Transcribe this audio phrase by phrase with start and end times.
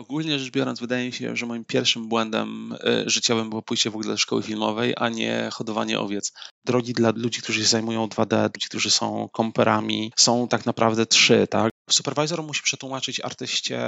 [0.00, 3.94] Ogólnie rzecz biorąc, wydaje mi się, że moim pierwszym błędem e, życiowym było pójście w
[3.94, 6.32] ogóle do szkoły filmowej, a nie hodowanie owiec.
[6.64, 11.46] Drogi dla ludzi, którzy się zajmują 2D, ludzi, którzy są komperami, są tak naprawdę trzy,
[11.50, 11.70] tak?
[11.92, 13.80] Supervisor musi przetłumaczyć artyście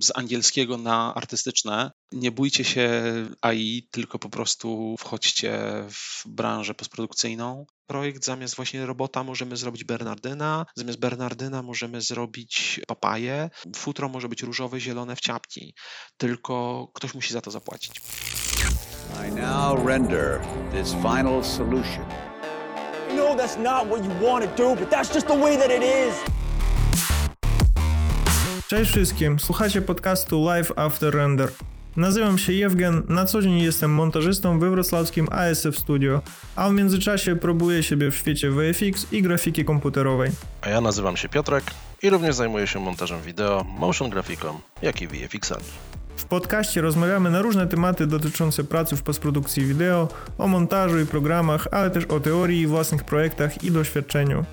[0.00, 1.90] z angielskiego na artystyczne.
[2.12, 2.90] Nie bójcie się
[3.40, 5.58] AI, tylko po prostu wchodźcie
[5.90, 7.66] w branżę postprodukcyjną.
[7.86, 13.50] Projekt zamiast właśnie robota możemy zrobić Bernardyna, zamiast Bernardyna możemy zrobić papaję.
[13.76, 15.74] Futro może być różowe, zielone w ciapki,
[16.16, 18.00] tylko ktoś musi za to zapłacić.
[19.28, 20.40] I now render
[20.72, 22.04] this final solution.
[23.16, 25.82] No, that's not what you want to do, but that's just the way that it
[25.82, 26.47] is.
[28.68, 31.50] Cześć wszystkim, słuchacie podcastu Live After Render.
[31.96, 36.20] Nazywam się Jewgen, na co dzień jestem montażystą we wrocławskim ASF Studio,
[36.56, 40.30] a w międzyczasie próbuję siebie w świecie VFX i grafiki komputerowej.
[40.60, 41.64] A ja nazywam się Piotrek
[42.02, 45.64] i również zajmuję się montażem wideo, motion grafiką, jak i VFX-ami.
[46.16, 51.68] W podcaście rozmawiamy na różne tematy dotyczące pracy w postprodukcji wideo, o montażu i programach,
[51.70, 54.44] ale też o teorii, własnych projektach i doświadczeniu.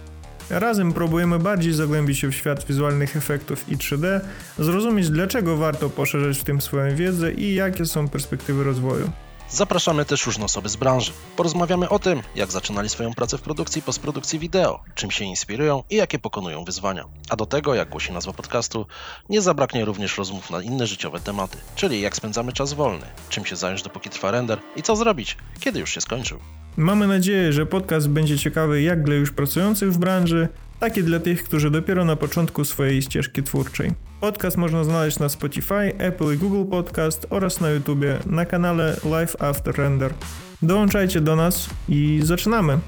[0.50, 4.20] Razem próbujemy bardziej zagłębić się w świat wizualnych efektów i 3D,
[4.60, 9.12] zrozumieć dlaczego warto poszerzać w tym swoją wiedzę i jakie są perspektywy rozwoju.
[9.50, 11.12] Zapraszamy też różne osoby z branży.
[11.36, 15.84] Porozmawiamy o tym, jak zaczynali swoją pracę w produkcji i postprodukcji wideo, czym się inspirują
[15.90, 17.06] i jakie pokonują wyzwania.
[17.30, 18.86] A do tego, jak głosi nazwa podcastu,
[19.30, 23.56] nie zabraknie również rozmów na inne życiowe tematy, czyli jak spędzamy czas wolny, czym się
[23.56, 26.40] zająć dopóki trwa render i co zrobić, kiedy już się skończył.
[26.78, 30.48] Mamy nadzieję, że podcast będzie ciekawy jak dla już pracujących w branży,
[30.80, 33.92] tak i dla tych, którzy dopiero na początku swojej ścieżki twórczej.
[34.22, 39.36] Podcast można znaleźć na Spotify, Apple i Google Podcast oraz na YouTubie na kanale Live
[39.42, 40.14] After Render.
[40.62, 42.80] Dołączajcie do nas i zaczynamy!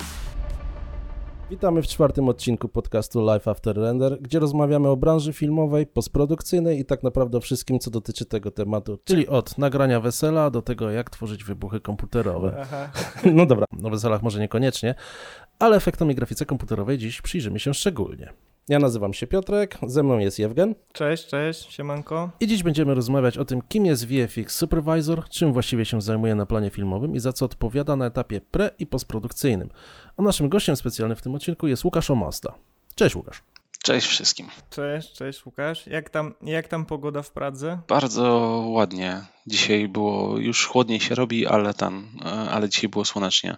[1.50, 6.86] Witamy w czwartym odcinku podcastu Live After Render, gdzie rozmawiamy o branży filmowej, postprodukcyjnej i
[6.86, 11.10] tak naprawdę o wszystkim, co dotyczy tego tematu, czyli od nagrania wesela do tego, jak
[11.10, 12.58] tworzyć wybuchy komputerowe.
[12.62, 12.90] Aha.
[13.34, 14.96] No dobra, o weselach może niekoniecznie,
[15.60, 18.34] ale efektom i grafice komputerowej dziś przyjrzymy się szczególnie.
[18.70, 20.76] Ja nazywam się Piotrek, ze mną jest Jewgen.
[20.94, 22.30] Cześć, cześć, siemanko.
[22.40, 26.46] I dziś będziemy rozmawiać o tym, kim jest VFX Supervisor, czym właściwie się zajmuje na
[26.46, 29.70] planie filmowym i za co odpowiada na etapie pre- i postprodukcyjnym.
[30.18, 32.54] A naszym gościem specjalnym w tym odcinku jest Łukasz Omasta.
[32.96, 33.44] Cześć Łukasz.
[33.88, 34.48] Cześć wszystkim.
[34.70, 35.88] Cześć, cześć Łukasz.
[35.88, 37.80] Jak tam, jak tam pogoda w Pradze?
[37.88, 38.24] Bardzo
[38.68, 39.22] ładnie.
[39.46, 43.58] Dzisiaj było, już chłodniej się robi, ale tam, e, ale dzisiaj było słonecznie,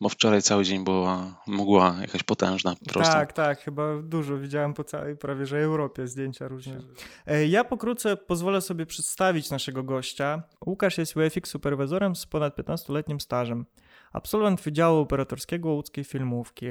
[0.00, 3.12] bo wczoraj cały dzień była mgła jakaś potężna po prostu.
[3.12, 6.80] Tak, tak, chyba dużo widziałem po całej prawie, że Europie zdjęcia różne.
[7.26, 10.42] E, ja pokrótce pozwolę sobie przedstawić naszego gościa.
[10.66, 13.66] Łukasz jest UFX superwizorem z ponad 15-letnim stażem.
[14.12, 16.66] Absolwent Wydziału Operatorskiego Łódzkiej Filmówki.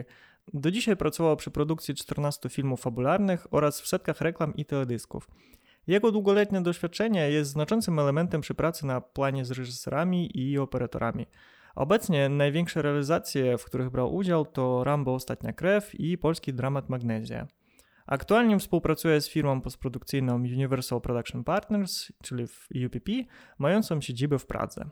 [0.54, 5.28] Do dzisiaj pracował przy produkcji 14 filmów fabularnych oraz w setkach reklam i teledysków.
[5.88, 11.26] Jego długoletnie doświadczenie jest znaczącym elementem przy pracy na planie z reżyserami i operatorami.
[11.76, 17.48] Obecnie największe realizacje, w których brał udział, to Rambo Ostatnia Krew i polski dramat Magnezja.
[18.08, 23.12] Aktualnie współpracuje z firmą postprodukcyjną Universal Production Partners, czyli w UPP,
[23.58, 24.90] mającą siedzibę w Pradze.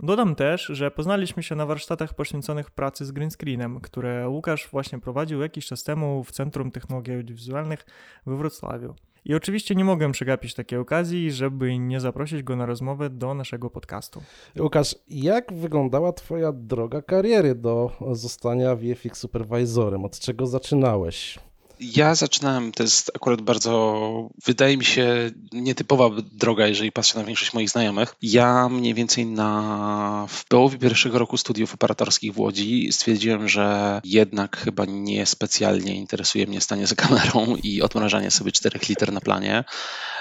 [0.00, 4.98] Dodam też, że poznaliśmy się na warsztatach poświęconych pracy z green screenem, które Łukasz właśnie
[4.98, 7.86] prowadził jakiś czas temu w Centrum Technologii Audiowizualnych
[8.26, 8.94] we Wrocławiu.
[9.24, 13.70] I oczywiście nie mogłem przegapić takiej okazji, żeby nie zaprosić go na rozmowę do naszego
[13.70, 14.22] podcastu.
[14.58, 20.04] Łukasz, jak wyglądała Twoja droga kariery do zostania VFX supervisorem?
[20.04, 21.38] Od czego zaczynałeś?
[21.80, 27.52] Ja zaczynałem, to jest akurat bardzo, wydaje mi się, nietypowa droga, jeżeli patrzę na większość
[27.52, 28.14] moich znajomych.
[28.22, 34.56] Ja mniej więcej na, w połowie pierwszego roku studiów operatorskich w Łodzi stwierdziłem, że jednak
[34.56, 39.64] chyba nie specjalnie interesuje mnie stanie za kamerą i odmrażanie sobie 4 liter na planie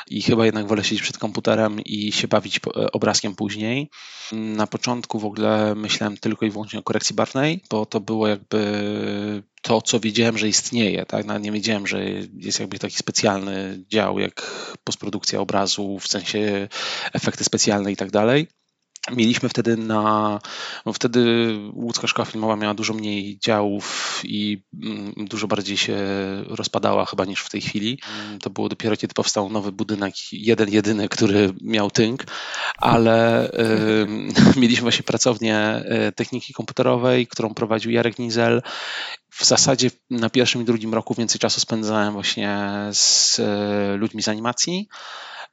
[0.07, 2.59] i chyba jednak wolę siedzieć przed komputerem i się bawić
[2.93, 3.89] obrazkiem później.
[4.31, 9.43] Na początku w ogóle myślałem tylko i wyłącznie o korekcji barwnej, bo to było jakby
[9.63, 11.05] to, co wiedziałem, że istnieje.
[11.05, 11.25] Tak?
[11.25, 12.03] Nawet nie wiedziałem, że
[12.33, 14.51] jest jakby taki specjalny dział jak
[14.83, 16.67] postprodukcja obrazu, w sensie
[17.13, 18.47] efekty specjalne i tak dalej.
[19.11, 20.39] Mieliśmy wtedy na.
[20.85, 25.97] No wtedy łódzka szkoła filmowa miała dużo mniej działów i mm, dużo bardziej się
[26.47, 27.99] rozpadała chyba niż w tej chwili.
[28.41, 32.23] To było dopiero kiedy powstał nowy budynek, jeden jedyny, który miał tynk,
[32.77, 34.07] ale y,
[34.59, 38.61] mieliśmy właśnie pracownię y, techniki komputerowej, którą prowadził Jarek Nizel.
[39.29, 42.59] W zasadzie na pierwszym i drugim roku więcej czasu spędzałem właśnie
[42.91, 44.87] z y, ludźmi z animacji.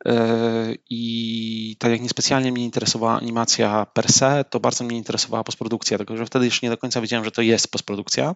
[0.07, 5.99] E, I tak jak niespecjalnie mnie interesowała animacja per se, to bardzo mnie interesowała postprodukcja,
[5.99, 8.35] tylko że wtedy już nie do końca wiedziałem, że to jest postprodukcja.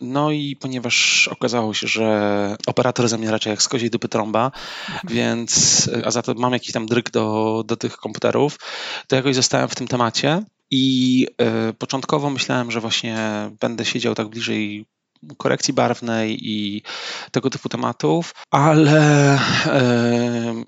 [0.00, 4.50] No i ponieważ okazało się, że operator zamieracze jak z koziej dupy trąba,
[5.08, 8.58] więc, a za to mam jakiś tam dryk do, do tych komputerów,
[9.06, 11.26] to jakoś zostałem w tym temacie i
[11.70, 13.16] y, początkowo myślałem, że właśnie
[13.60, 14.86] będę siedział tak bliżej
[15.36, 16.82] korekcji barwnej i
[17.30, 19.38] tego typu tematów, ale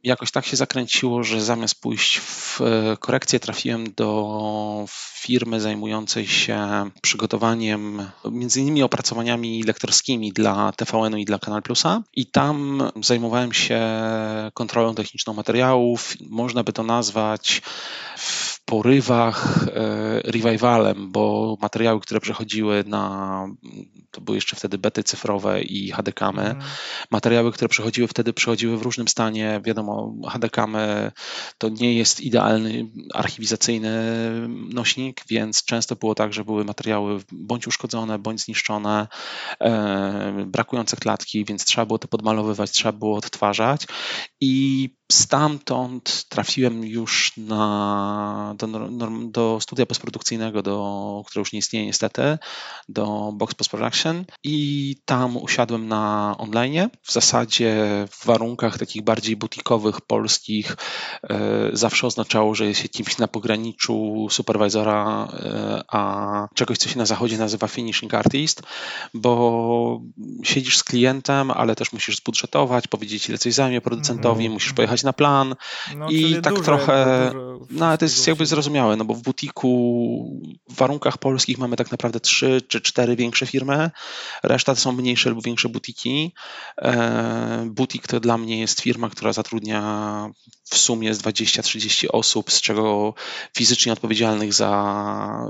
[0.04, 4.86] jakoś tak się zakręciło, że zamiast pójść w e, korekcję, trafiłem do
[5.20, 12.02] firmy zajmującej się przygotowaniem, między innymi opracowaniami lektorskimi dla TVN-u i dla Kanal Plusa.
[12.14, 13.80] I tam zajmowałem się
[14.54, 16.14] kontrolą techniczną materiałów.
[16.30, 17.62] Można by to nazwać
[18.16, 23.46] w porywach e, revivalem, bo materiały, które przechodziły na,
[24.10, 26.62] to były jeszcze wtedy bety cyfrowe i HDKamy, mm.
[27.10, 29.60] materiały, które przechodziły wtedy, przechodziły w różnym stanie.
[29.64, 31.12] Wiadomo, HDKamy
[31.58, 33.90] to nie jest idealny archiwizacyjny
[34.48, 39.06] nośnik, więc często było tak, że były materiały bądź uszkodzone, bądź zniszczone,
[39.60, 43.86] e, brakujące klatki, więc trzeba było to podmalowywać, trzeba było odtwarzać
[44.40, 48.66] i Stamtąd trafiłem już na, do,
[49.30, 52.38] do studia postprodukcyjnego, do, które już nie istnieje niestety,
[52.88, 56.90] do Box Post Production i tam usiadłem na online.
[57.02, 57.76] W zasadzie
[58.10, 60.76] w warunkach takich bardziej butikowych, polskich
[61.22, 61.38] e,
[61.72, 67.06] zawsze oznaczało, że jest się kimś na pograniczu superwizora, e, a czegoś, co się na
[67.06, 68.62] zachodzie nazywa finishing artist,
[69.14, 70.00] bo
[70.42, 74.54] siedzisz z klientem, ale też musisz zbudżetować, powiedzieć ile coś zajmie producentowi, mm -hmm.
[74.54, 75.54] musisz pojechać na plan
[75.96, 77.32] no, i tak trochę,
[77.70, 79.68] no ale to jest jakby zrozumiałe, no bo w butiku
[80.68, 83.90] w warunkach polskich mamy tak naprawdę trzy czy cztery większe firmy,
[84.42, 86.32] reszta to są mniejsze lub większe butiki.
[86.82, 90.30] E, butik to dla mnie jest firma, która zatrudnia
[90.64, 93.14] w sumie z 20-30 osób, z czego
[93.56, 95.48] fizycznie odpowiedzialnych za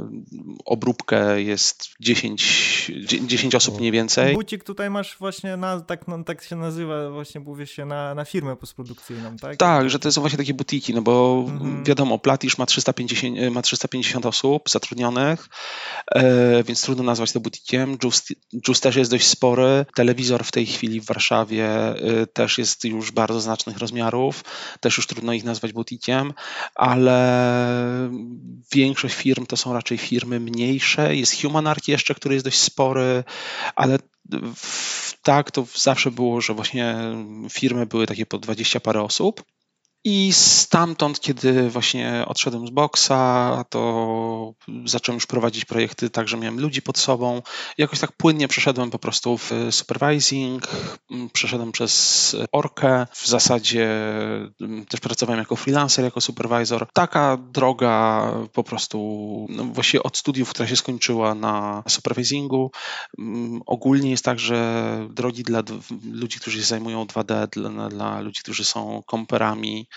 [0.65, 2.93] obróbkę jest 10,
[3.27, 4.35] 10 osób mniej więcej.
[4.35, 8.25] Butik tutaj masz właśnie, na, tak, no, tak się nazywa, właśnie mówi się na, na
[8.25, 9.57] firmę postprodukcyjną, tak?
[9.57, 11.85] Tak, że to są właśnie takie butiki, no bo mhm.
[11.85, 15.49] wiadomo, Platisz ma 350, ma 350 osób zatrudnionych,
[16.15, 17.99] e, więc trudno nazwać to butikiem.
[18.05, 18.33] Just,
[18.69, 19.87] Just też jest dość spory.
[19.95, 24.45] Telewizor w tej chwili w Warszawie e, też jest już bardzo znacznych rozmiarów,
[24.81, 26.33] też już trudno ich nazwać butikiem,
[26.75, 27.19] ale
[28.73, 31.17] większość firm to są raczej firmy mniejsze.
[31.17, 33.25] Jest Humanarch jeszcze, który jest dość spory,
[33.77, 33.99] ale
[35.29, 36.97] tak, to zawsze było, że właśnie
[37.51, 39.45] firmy były takie po 20 parę osób.
[40.05, 44.55] I stamtąd, kiedy właśnie odszedłem z boksa, to
[44.85, 47.43] zacząłem już prowadzić projekty tak, że miałem ludzi pod sobą.
[47.79, 50.69] Jakoś tak płynnie przeszedłem po prostu w supervising,
[51.33, 53.07] przeszedłem przez orkę.
[53.13, 53.89] W zasadzie
[54.61, 56.87] mm, też pracowałem jako freelancer, jako supervisor.
[56.93, 58.99] Taka droga po prostu
[59.51, 59.73] no
[60.03, 62.71] od studiów, która się skończyła na supervisingu.
[63.19, 65.63] Mm, ogólnie jest tak, że drogi dla
[66.13, 69.88] ludzi, którzy się zajmują 2D, dla, dla ludzi, którzy są komperami,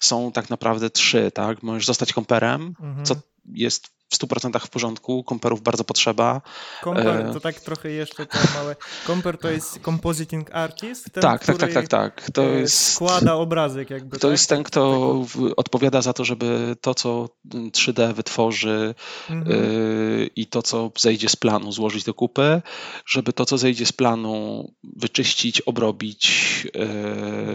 [0.00, 1.62] są tak naprawdę trzy, tak?
[1.62, 3.06] Możesz zostać komperem, mhm.
[3.06, 3.16] co
[3.54, 6.42] jest w 100% w porządku, komperów bardzo potrzeba.
[6.82, 8.76] Komper e, to tak trochę jeszcze to małe.
[9.06, 11.12] Komper to jest compositing artist?
[11.12, 12.30] Ten, tak, tak, tak, tak, tak.
[12.30, 14.18] To e, jest, składa obrazek jakby.
[14.18, 14.30] To tak?
[14.30, 15.24] jest ten, kto
[15.56, 18.94] odpowiada za to, żeby to, co 3D wytworzy
[19.30, 19.52] mhm.
[19.52, 22.62] y, i to, co zejdzie z planu, złożyć do kupy,
[23.06, 24.64] żeby to, co zejdzie z planu,
[24.96, 26.32] wyczyścić, obrobić,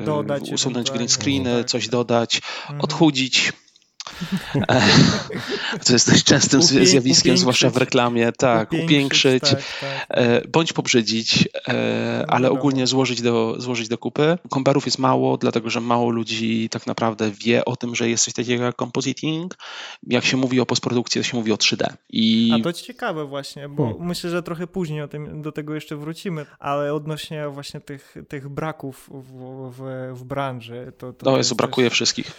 [0.01, 1.69] y, dodać usunąć green screeny, tak.
[1.69, 2.81] coś dodać, mhm.
[2.81, 3.53] odchudzić
[5.85, 8.31] to jest dość częstym zjawiskiem, zwłaszcza w reklamie.
[8.31, 10.05] Tak, upiększyć, upiększyć tak, tak.
[10.09, 14.37] E, bądź pobrzydzić, e, no ale ogólnie złożyć do, złożyć do kupy.
[14.49, 18.33] Komperów jest mało, dlatego że mało ludzi tak naprawdę wie o tym, że jest coś
[18.33, 19.57] takiego jak compositing.
[20.07, 21.93] Jak się mówi o postprodukcji, to się mówi o 3D.
[22.09, 22.51] I...
[22.53, 24.07] A to ciekawe właśnie, bo hmm.
[24.07, 29.09] myślę, że trochę później tym, do tego jeszcze wrócimy, ale odnośnie właśnie tych, tych braków
[29.13, 30.93] w, w, w branży.
[30.97, 31.93] To, to, no, jest, brakuje też...
[31.93, 32.31] wszystkich.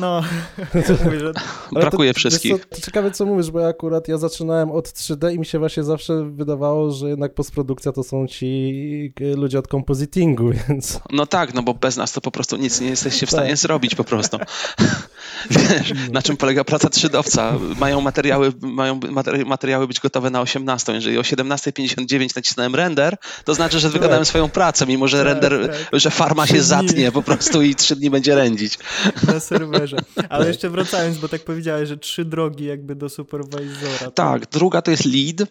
[0.00, 0.22] No,
[1.04, 1.32] mówię, że
[1.72, 2.66] brakuje to, wszystkich.
[2.70, 5.84] Co, ciekawe, co mówisz, bo ja akurat ja zaczynałem od 3D i mi się właśnie
[5.84, 11.00] zawsze wydawało, że jednak postprodukcja to są ci ludzie od compositingu, więc...
[11.10, 13.58] No tak, no bo bez nas to po prostu nic nie jesteście w stanie tak.
[13.58, 14.38] zrobić po prostu.
[15.50, 17.58] Wiesz, na czym polega praca 3D-owca?
[17.80, 19.00] Mają materiały, mają
[19.46, 20.92] materiały być gotowe na 18.
[20.92, 24.28] Jeżeli o 17.59 nacisnąłem render, to znaczy, że wykonałem tak.
[24.28, 26.00] swoją pracę, mimo że tak, render, tak.
[26.00, 28.78] że farma się zatnie po prostu i trzy dni będzie rędzić.
[29.26, 29.96] Na serwerze.
[30.28, 34.10] Ale jeszcze wracając, bo tak powiedziałeś, że trzy drogi jakby do superwizora.
[34.14, 35.50] Tak, druga to jest lead,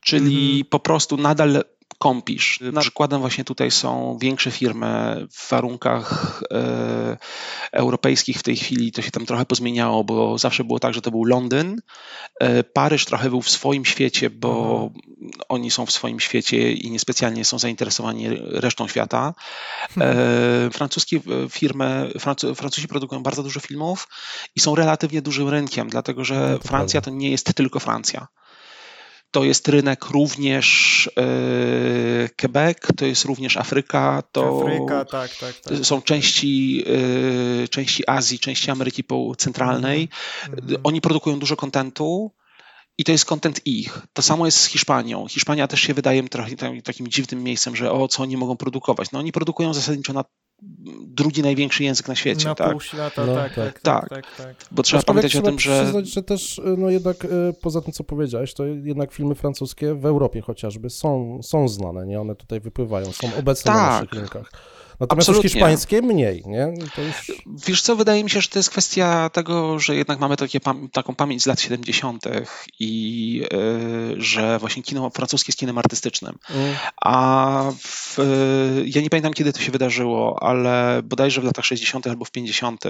[0.00, 0.68] czyli mm -hmm.
[0.70, 1.64] po prostu nadal
[2.02, 2.60] kąpisz.
[2.80, 7.16] Przykładem właśnie tutaj są większe firmy w warunkach e,
[7.72, 11.10] europejskich w tej chwili, to się tam trochę pozmieniało, bo zawsze było tak, że to
[11.10, 11.82] był Londyn,
[12.40, 14.90] e, Paryż trochę był w swoim świecie, bo mhm.
[15.48, 19.34] oni są w swoim świecie i niespecjalnie są zainteresowani resztą świata.
[20.00, 24.08] E, francuskie firmy, Francu, Francuzi produkują bardzo dużo filmów
[24.56, 28.26] i są relatywnie dużym rynkiem, dlatego że no Francja to nie jest tylko Francja.
[29.32, 35.78] To jest rynek również e, Quebec, to jest również Afryka, to Afryka, tak, tak, tak.
[35.86, 36.84] są części,
[37.64, 39.04] e, części Azji, części Ameryki
[39.38, 40.08] Centralnej.
[40.48, 40.80] Mm.
[40.84, 42.32] Oni produkują dużo kontentu
[42.98, 44.00] i to jest kontent ich.
[44.12, 45.28] To samo jest z Hiszpanią.
[45.28, 46.50] Hiszpania też się wydaje trochę
[46.84, 49.12] takim dziwnym miejscem, że o co oni mogą produkować.
[49.12, 50.24] No oni produkują zasadniczo na
[51.06, 52.48] drugi największy język na świecie.
[52.48, 52.70] Na tak?
[52.70, 55.82] pół świata, no, tak, tak, tak, tak, tak, Bo trzeba pamiętać o tym, że...
[55.82, 57.26] Przyznać, że też, no jednak
[57.60, 62.20] poza tym, co powiedziałeś, to jednak filmy francuskie w Europie chociażby są, są znane, nie?
[62.20, 63.80] One tutaj wypływają, są obecne tak.
[63.80, 64.52] na naszych rynkach.
[65.02, 65.48] Natomiast Absolutnie.
[65.48, 66.74] już hiszpańskie mniej, nie?
[66.98, 67.32] Już...
[67.66, 70.60] Wiesz co, wydaje mi się, że to jest kwestia tego, że jednak mamy takie,
[70.92, 72.24] taką pamięć z lat 70.
[72.80, 76.38] i yy, że właśnie kino francuskie jest kinem artystycznym.
[76.50, 76.74] Mm.
[77.04, 82.06] A w, yy, ja nie pamiętam, kiedy to się wydarzyło, ale bodajże w latach 60.
[82.06, 82.84] albo w 50.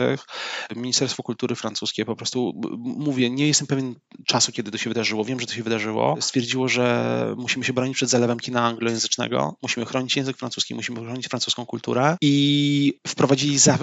[0.77, 3.95] Ministerstwo Kultury francuskie po prostu, mówię, nie jestem pewien
[4.27, 7.97] czasu, kiedy to się wydarzyło, wiem, że to się wydarzyło, stwierdziło, że musimy się bronić
[7.97, 13.79] przed zalewem kina anglojęzycznego, musimy chronić język francuski, musimy chronić francuską kulturę, i wprowadzili za,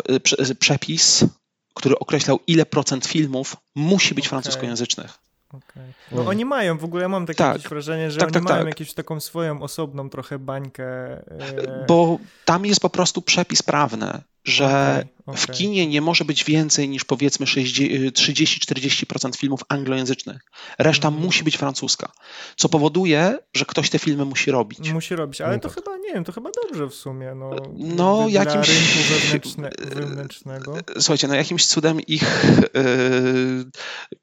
[0.60, 1.26] przepis,
[1.74, 4.30] który określał, ile procent filmów musi być okay.
[4.30, 5.20] francuskojęzycznych.
[5.50, 5.94] Okay.
[6.12, 8.58] No oni mają, w ogóle ja mam takie tak, wrażenie, że tak, oni tak, mają
[8.58, 8.68] tak.
[8.68, 10.86] jakąś taką swoją osobną trochę bańkę.
[10.86, 11.86] E...
[11.88, 15.42] Bo tam jest po prostu przepis prawny że okay, okay.
[15.42, 20.42] w kinie nie może być więcej niż powiedzmy 30-40% filmów anglojęzycznych.
[20.80, 21.22] Reszta mm.
[21.22, 22.12] musi być francuska,
[22.56, 24.92] co powoduje, że ktoś te filmy musi robić.
[24.92, 25.78] Musi robić, ale no to tak.
[25.78, 27.36] chyba, nie wiem, to chyba dobrze w sumie.
[27.36, 28.70] No, no dla jakimś...
[29.10, 30.78] wewnętrzne, wewnętrznego.
[31.00, 33.66] Słuchajcie, no jakimś cudem ich yy,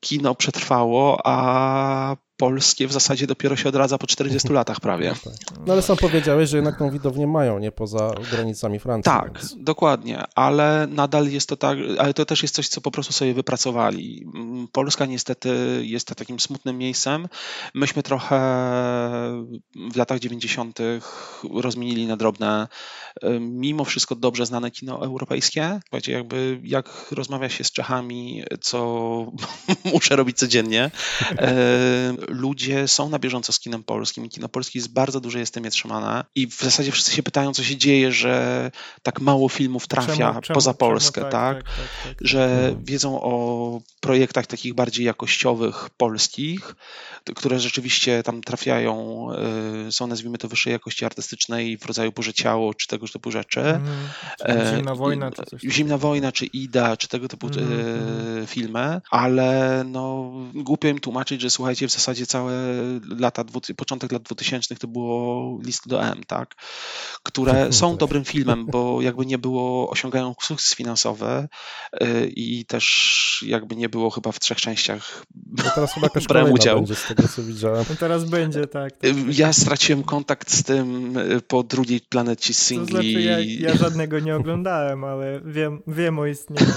[0.00, 5.14] kino przetrwało, a polskie w zasadzie dopiero się odradza po 40 latach prawie.
[5.26, 5.58] No, tak.
[5.66, 9.12] no ale sam powiedziałeś, że jednak tą widownię mają, nie poza granicami Francji.
[9.12, 9.56] Tak, więc...
[9.58, 13.34] dokładnie, ale nadal jest to tak, ale to też jest coś, co po prostu sobie
[13.34, 14.26] wypracowali.
[14.72, 17.28] Polska niestety jest takim smutnym miejscem.
[17.74, 18.36] Myśmy trochę
[19.92, 20.78] w latach 90.
[21.54, 22.68] rozmienili na drobne,
[23.40, 25.80] mimo wszystko dobrze znane kino europejskie.
[25.82, 28.76] Słuchajcie, jakby jak rozmawia się z Czechami, co
[29.94, 30.90] muszę robić codziennie,
[32.28, 34.28] ludzie są na bieżąco z kinem polskim.
[34.28, 37.64] Kino polskie jest bardzo duże, jest tym trzymane i w zasadzie wszyscy się pytają, co
[37.64, 38.70] się dzieje, że
[39.02, 41.64] tak mało filmów trafia czemu, poza czemu, Polskę, czemu, tak, tak?
[41.64, 42.28] Tak, tak, tak?
[42.28, 42.80] Że no.
[42.84, 46.76] wiedzą o projektach takich bardziej jakościowych polskich,
[47.36, 49.26] które rzeczywiście tam trafiają,
[49.88, 53.60] y, są nazwijmy to wyższej jakości artystycznej w rodzaju Boże Ciało, czy tego typu rzeczy.
[53.60, 59.84] Mm, zimna wojna, czy coś Zimna wojna, czy Ida, czy tego typu mm, filmy, ale
[59.86, 62.52] no głupio im tłumaczyć, że słuchajcie, w zasadzie zasadzie całe
[63.18, 63.44] lata,
[63.76, 66.54] początek lat 2000 to było list do M, tak?
[67.22, 67.98] Które są tak.
[68.00, 71.48] dobrym filmem, bo jakby nie było, osiągają sukces finansowy
[72.02, 76.52] y, i też jakby nie było chyba w trzech częściach no teraz chyba jakaś brałem
[76.52, 76.76] udział.
[76.76, 77.84] będzie z tego, co widziałem.
[77.90, 79.38] No teraz będzie, tak, tak, tak.
[79.38, 82.86] Ja straciłem kontakt z tym y, po drugiej planecie singli.
[82.86, 86.72] To znaczy ja, ja żadnego nie oglądałem, ale wiem, wiem o istnieniu.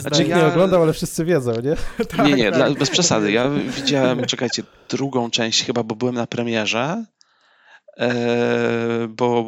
[0.00, 0.36] Znaczy ja...
[0.36, 1.76] nie oglądał, ale wszyscy wiedzą, nie?
[2.06, 2.54] tak, nie, nie, tak.
[2.54, 3.32] Dla, bez przesady.
[3.32, 7.04] Ja widziałem, czekajcie, drugą część chyba, bo byłem na premierze
[9.08, 9.46] bo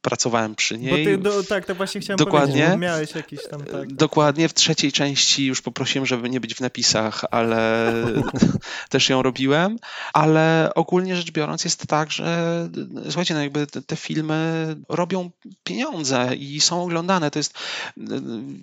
[0.00, 0.90] pracowałem przy niej.
[0.90, 3.92] Bo ty, do, tak, to właśnie chciałem dokładnie, powiedzieć, miałeś jakiś tam, tak, tak.
[3.92, 7.92] Dokładnie, w trzeciej części już poprosiłem, żeby nie być w napisach, ale
[8.90, 9.78] też ją robiłem,
[10.12, 12.68] ale ogólnie rzecz biorąc jest tak, że
[13.04, 15.30] słuchajcie, no jakby te, te filmy robią
[15.64, 18.00] pieniądze i są oglądane, to jest e,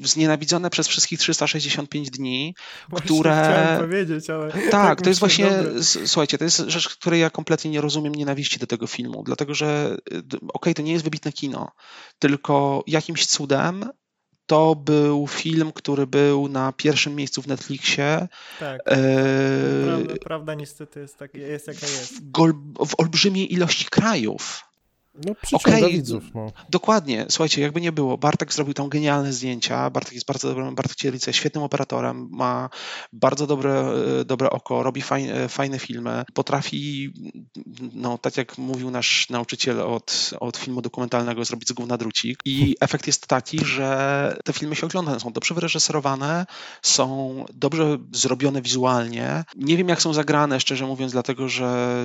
[0.03, 2.55] znienawidzone przez wszystkich 365 dni,
[2.89, 3.31] właśnie które...
[3.31, 4.51] Chciałem powiedzieć, ale...
[4.51, 5.83] Tak, tak to jest właśnie, dobre.
[5.83, 9.97] słuchajcie, to jest rzecz, której ja kompletnie nie rozumiem nienawiści do tego filmu, dlatego że
[10.13, 11.71] y, okej, okay, to nie jest wybitne kino,
[12.19, 13.89] tylko jakimś cudem
[14.45, 18.27] to był film, który był na pierwszym miejscu w Netflixie.
[18.59, 18.81] Tak.
[18.85, 18.97] E...
[19.85, 22.13] Prawda, prawda, niestety jest, tak, jest jaka jest.
[22.87, 24.63] w olbrzymiej ilości krajów.
[25.25, 26.23] No, okay, widzów.
[26.35, 26.51] No.
[26.69, 27.25] Dokładnie.
[27.29, 29.89] Słuchajcie, jakby nie było, Bartek zrobił tam genialne zdjęcia.
[29.89, 32.69] Bartek jest bardzo dobrym, Bartek Cielica jest świetnym operatorem, ma
[33.13, 33.85] bardzo dobre,
[34.25, 37.13] dobre oko, robi fajne, fajne filmy, potrafi,
[37.93, 42.39] no tak jak mówił nasz nauczyciel od, od filmu dokumentalnego, zrobić z gówna drucik.
[42.45, 46.45] I efekt jest taki, że te filmy się ogląda, są dobrze wyreżyserowane,
[46.81, 49.43] są dobrze zrobione wizualnie.
[49.55, 51.95] Nie wiem, jak są zagrane, szczerze mówiąc, dlatego że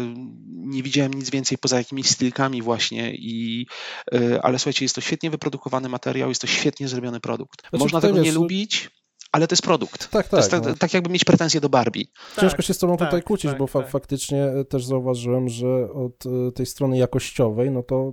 [0.49, 3.66] nie widziałem nic więcej poza jakimiś stylkami właśnie, i,
[4.14, 7.61] y, ale słuchajcie, jest to świetnie wyprodukowany materiał, jest to świetnie zrobiony produkt.
[7.61, 8.90] Znaczy, Można tego nie lubić,
[9.33, 10.11] ale to jest produkt.
[10.11, 10.28] Tak, tak.
[10.28, 10.75] To jest tak, no.
[10.75, 12.04] tak jakby mieć pretensje do Barbie.
[12.40, 13.90] Ciężko tak, się z tobą tak, tutaj kłócić, tak, bo fa tak.
[13.90, 18.12] faktycznie też zauważyłem, że od y, tej strony jakościowej, no to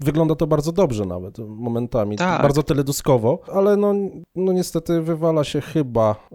[0.00, 2.42] Wygląda to bardzo dobrze nawet momentami, tak.
[2.42, 3.94] bardzo teledyskowo, ale no,
[4.34, 6.28] no niestety wywala się chyba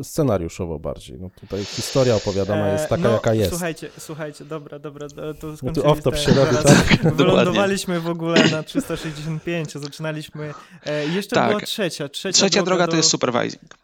[0.00, 1.18] e, scenariuszowo bardziej.
[1.20, 3.50] No tutaj historia opowiadana jest taka, e, no, jaka jest.
[3.50, 5.08] Słuchajcie, słuchajcie, dobra, dobra,
[5.40, 6.98] to no tu off-top się robi, tak?
[7.16, 10.54] Wylądowaliśmy w ogóle na 365, zaczynaliśmy,
[10.86, 11.48] e, jeszcze tak.
[11.48, 12.08] była trzecia.
[12.08, 12.90] Trzecia, trzecia droga, droga do...
[12.90, 13.74] to jest supervising.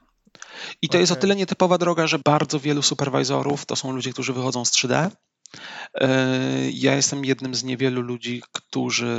[0.82, 1.00] I to okay.
[1.00, 4.70] jest o tyle nietypowa droga, że bardzo wielu superwizorów to są ludzie, którzy wychodzą z
[4.70, 5.10] 3D, E,
[6.72, 9.16] ja jestem jednym z niewielu ludzi, którzy,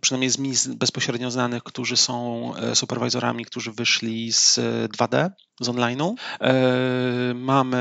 [0.00, 4.58] przynajmniej z mi bezpośrednio znanych, którzy są e, superwizorami, którzy wyszli z
[4.96, 5.30] 2D,
[5.64, 6.14] z online'u.
[6.40, 7.78] E, mamy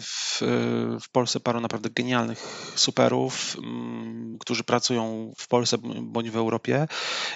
[0.00, 0.40] w,
[1.00, 6.88] w Polsce paru naprawdę genialnych superów, mm, którzy pracują w Polsce bądź w Europie.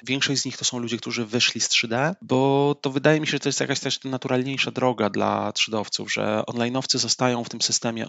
[0.05, 3.31] Większość z nich to są ludzie, którzy wyszli z 3D, bo to wydaje mi się,
[3.31, 8.07] że to jest jakaś też naturalniejsza droga dla 3D-owców, że online'owcy zostają w tym systemie.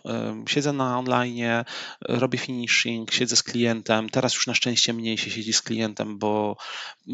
[0.48, 1.64] Siedzę na online,
[2.02, 4.10] robię finishing, siedzę z klientem.
[4.10, 6.58] Teraz już na szczęście mniej się siedzi z klientem, bo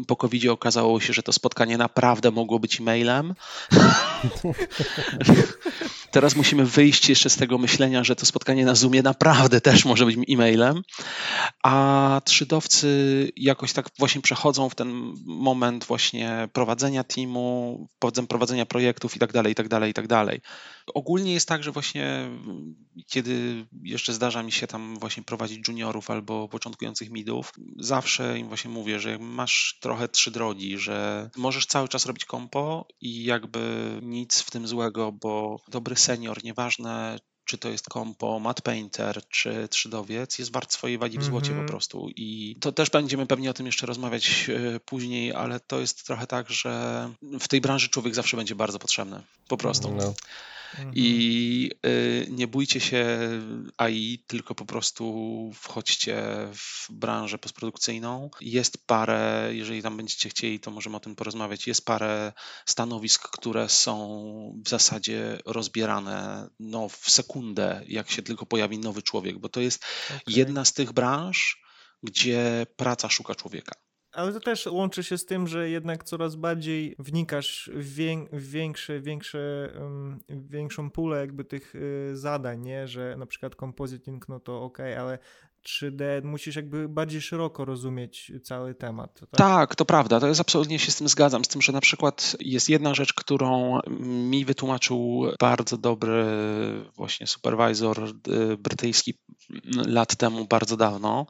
[0.06, 3.34] po covid okazało się, że to spotkanie naprawdę mogło być e-mailem.
[6.10, 10.06] Teraz musimy wyjść jeszcze z tego myślenia, że to spotkanie na Zoomie naprawdę też może
[10.06, 10.82] być e-mailem,
[11.62, 12.88] a trzydowcy
[13.36, 17.88] jakoś tak właśnie przechodzą w ten moment właśnie prowadzenia teamu,
[18.28, 20.40] prowadzenia projektów i tak dalej, i tak dalej, i tak dalej.
[20.94, 22.30] Ogólnie jest tak, że właśnie
[23.06, 28.70] kiedy jeszcze zdarza mi się tam właśnie prowadzić juniorów albo początkujących midów, zawsze im właśnie
[28.70, 34.33] mówię, że masz trochę trzy drogi, że możesz cały czas robić kompo i jakby nic
[34.40, 40.38] w tym złego, bo dobry senior, nieważne czy to jest kompo, matte painter, czy trzydowiec,
[40.38, 41.58] jest wart swojej wagi w złocie mm -hmm.
[41.58, 41.68] po mhm.
[41.68, 42.08] prostu.
[42.16, 46.26] I to też będziemy pewnie o tym jeszcze rozmawiać e, później, ale to jest trochę
[46.26, 47.10] tak, że
[47.40, 49.22] w tej branży człowiek zawsze będzie bardzo potrzebny.
[49.48, 49.94] Po prostu.
[49.94, 50.14] No.
[50.94, 53.18] I y, nie bójcie się
[53.76, 55.04] AI, tylko po prostu
[55.54, 56.22] wchodźcie
[56.54, 58.30] w branżę postprodukcyjną.
[58.40, 61.66] Jest parę, jeżeli tam będziecie chcieli, to możemy o tym porozmawiać.
[61.66, 62.32] Jest parę
[62.66, 64.04] stanowisk, które są
[64.64, 69.84] w zasadzie rozbierane no, w sekundę, jak się tylko pojawi nowy człowiek, bo to jest
[70.06, 70.20] okay.
[70.26, 71.62] jedna z tych branż,
[72.02, 73.74] gdzie praca szuka człowieka.
[74.14, 77.82] Ale to też łączy się z tym, że jednak coraz bardziej wnikasz w,
[78.32, 82.88] w większe, większe, um, większą pulę jakby tych y, zadań, nie?
[82.88, 85.18] Że na przykład compositing, no to ok, ale
[85.64, 89.20] 3D, musisz jakby bardziej szeroko rozumieć cały temat.
[89.20, 89.30] Tak?
[89.30, 89.74] tak?
[89.74, 92.68] to prawda, to jest absolutnie się z tym zgadzam, z tym, że na przykład jest
[92.68, 96.24] jedna rzecz, którą mi wytłumaczył bardzo dobry
[96.96, 99.14] właśnie supervisor y, brytyjski
[99.86, 101.26] lat temu, bardzo dawno,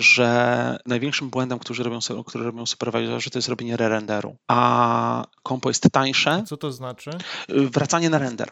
[0.00, 4.36] że największym błędem, który robią, który robią supervisorzy, to jest robienie re-renderu.
[4.48, 6.42] A kompo jest tańsze.
[6.46, 7.10] Co to znaczy?
[7.48, 8.50] Wracanie na render.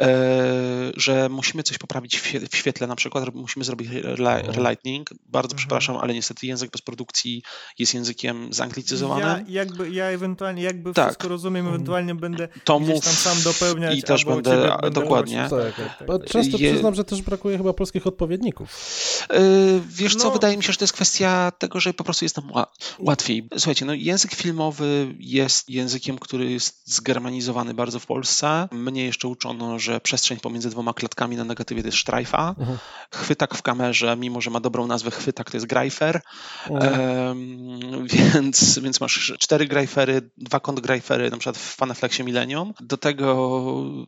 [0.00, 3.88] E, że musimy coś poprawić w świetle na przykład, musimy zrobić
[4.30, 5.10] relighting.
[5.26, 5.58] Bardzo mhm.
[5.58, 7.42] przepraszam, ale niestety język postprodukcji
[7.78, 9.28] jest językiem zanglicyzowanym.
[9.28, 11.06] Ja, jakby, ja ewentualnie, jakby tak.
[11.06, 13.98] wszystko rozumiem, ewentualnie będę to gdzieś tam sam dopełniać.
[13.98, 15.46] I też będę, będę dokładnie.
[15.50, 16.72] Tak, tak, tak, Często Je...
[16.72, 18.68] przyznam, że też brakuje chyba polskich odpowiedników.
[19.30, 19.38] Yy,
[19.88, 20.20] wiesz no.
[20.20, 22.52] co, wydaje mi się, że to jest kwestia tego, że po prostu jest nam
[22.98, 23.48] łatwiej.
[23.52, 28.68] Słuchajcie, no język filmowy jest językiem, który jest zgermanizowany bardzo w Polsce.
[28.72, 32.54] Mnie jeszcze uczono, że przestrzeń pomiędzy dwoma klatkami na negatywie to jest sztrajfa.
[32.58, 32.78] Mhm.
[33.10, 36.20] Chwytak w kamerze, mimo że ma dobrą nazwę chwytak, to jest greifer.
[36.70, 42.74] Um, więc, więc masz cztery greifery, dwa kąt greifery, na przykład w Panaflexie Millennium.
[42.80, 43.54] Do tego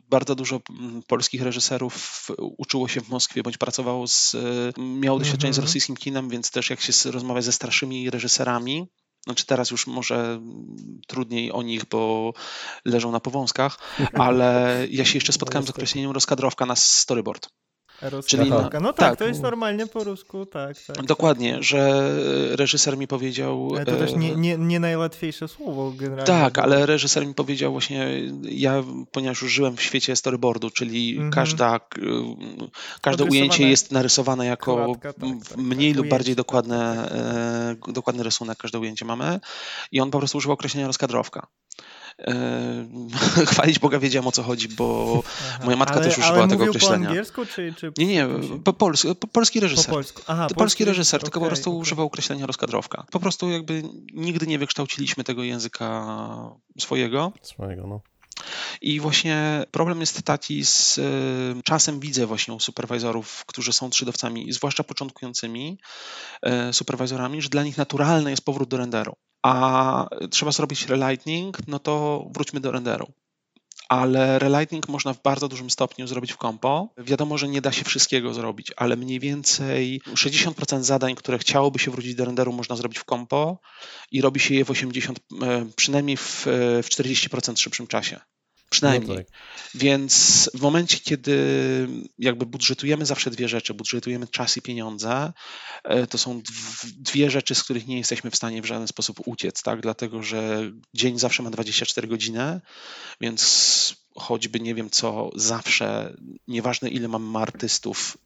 [0.09, 4.35] bardzo dużo mm, polskich reżyserów uczyło się w Moskwie, bądź pracowało z,
[4.77, 5.67] miało doświadczenie z mhm.
[5.67, 8.87] rosyjskim kinem, więc też jak się rozmawia ze starszymi reżyserami,
[9.27, 10.41] znaczy teraz już może
[11.07, 12.33] trudniej o nich, bo
[12.85, 13.77] leżą na powązkach,
[14.13, 17.49] ale ja się jeszcze spotkałem z określeniem rozkadrowka na storyboard.
[18.25, 20.77] Czyli, no, no tak, tak, to jest normalnie po rusku, tak.
[20.87, 21.63] tak Dokładnie, tak.
[21.63, 22.11] że
[22.55, 23.69] reżyser mi powiedział...
[23.75, 26.25] Ale to też nie, nie, nie najłatwiejsze słowo generalnie.
[26.25, 28.07] Tak, ale reżyser mi powiedział właśnie,
[28.43, 31.31] ja ponieważ już żyłem w świecie storyboardu, czyli mhm.
[31.31, 31.79] każda,
[33.01, 37.09] każde ujęcie jest narysowane jako Kładka, tak, tak, mniej tak, lub bardziej dokładne,
[37.81, 39.39] tak, dokładny rysunek, każde ujęcie mamy
[39.91, 41.47] i on po prostu używał określenia rozkadrowka.
[43.51, 46.63] chwalić Boga wiedziałem o co chodzi, bo Aha, moja matka ale, też używała ale tego
[46.63, 47.05] określenia.
[47.05, 48.27] po angielsku czy, czy Nie, nie,
[48.63, 49.85] po, pols po polski reżyser.
[49.85, 50.21] Po polsku.
[50.27, 51.81] Aha, polski, polski reżyser, okay, tylko po prostu okay.
[51.81, 53.05] używał określenia rozkadrowka.
[53.11, 56.05] Po prostu jakby nigdy nie wykształciliśmy tego języka
[56.79, 57.31] swojego.
[57.41, 58.01] Swojego, no.
[58.81, 61.01] I właśnie problem jest taki z y,
[61.63, 65.79] czasem widzę właśnie u superwizorów, którzy są trzydowcami, zwłaszcza początkującymi
[66.69, 69.15] y, superwizorami, że dla nich naturalny jest powrót do renderu
[69.47, 73.07] a trzeba zrobić relighting, no to wróćmy do renderu.
[73.89, 76.89] Ale relighting można w bardzo dużym stopniu zrobić w kompo.
[76.97, 81.91] Wiadomo, że nie da się wszystkiego zrobić, ale mniej więcej 60% zadań, które chciałoby się
[81.91, 83.59] wrócić do renderu, można zrobić w kompo
[84.11, 86.45] i robi się je w 80, e, przynajmniej w,
[86.83, 88.19] w 40% szybszym czasie.
[88.69, 89.17] Przynajmniej.
[89.17, 89.25] No tak.
[89.75, 91.37] Więc w momencie, kiedy
[92.19, 95.33] jakby budżetujemy zawsze dwie rzeczy, budżetujemy czas i pieniądze,
[95.83, 96.41] e, to są
[96.97, 99.81] dwie rzeczy, z których nie jesteśmy w stanie w żaden sposób uciec, tak?
[99.81, 102.61] Dlatego, że dzień zawsze ma 24 godziny,
[103.21, 108.17] więc choćby nie wiem co, zawsze, nieważne ile mamy artystów,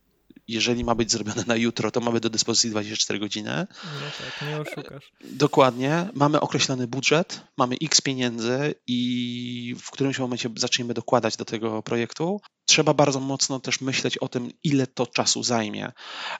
[0.51, 3.67] jeżeli ma być zrobione na jutro, to mamy do dyspozycji 24 godziny.
[3.83, 4.07] No
[4.39, 5.11] tak, nie oszukasz.
[5.23, 6.09] Dokładnie.
[6.13, 12.41] Mamy określony budżet, mamy x pieniędzy i w którymś momencie zaczniemy dokładać do tego projektu
[12.71, 15.91] trzeba bardzo mocno też myśleć o tym, ile to czasu zajmie.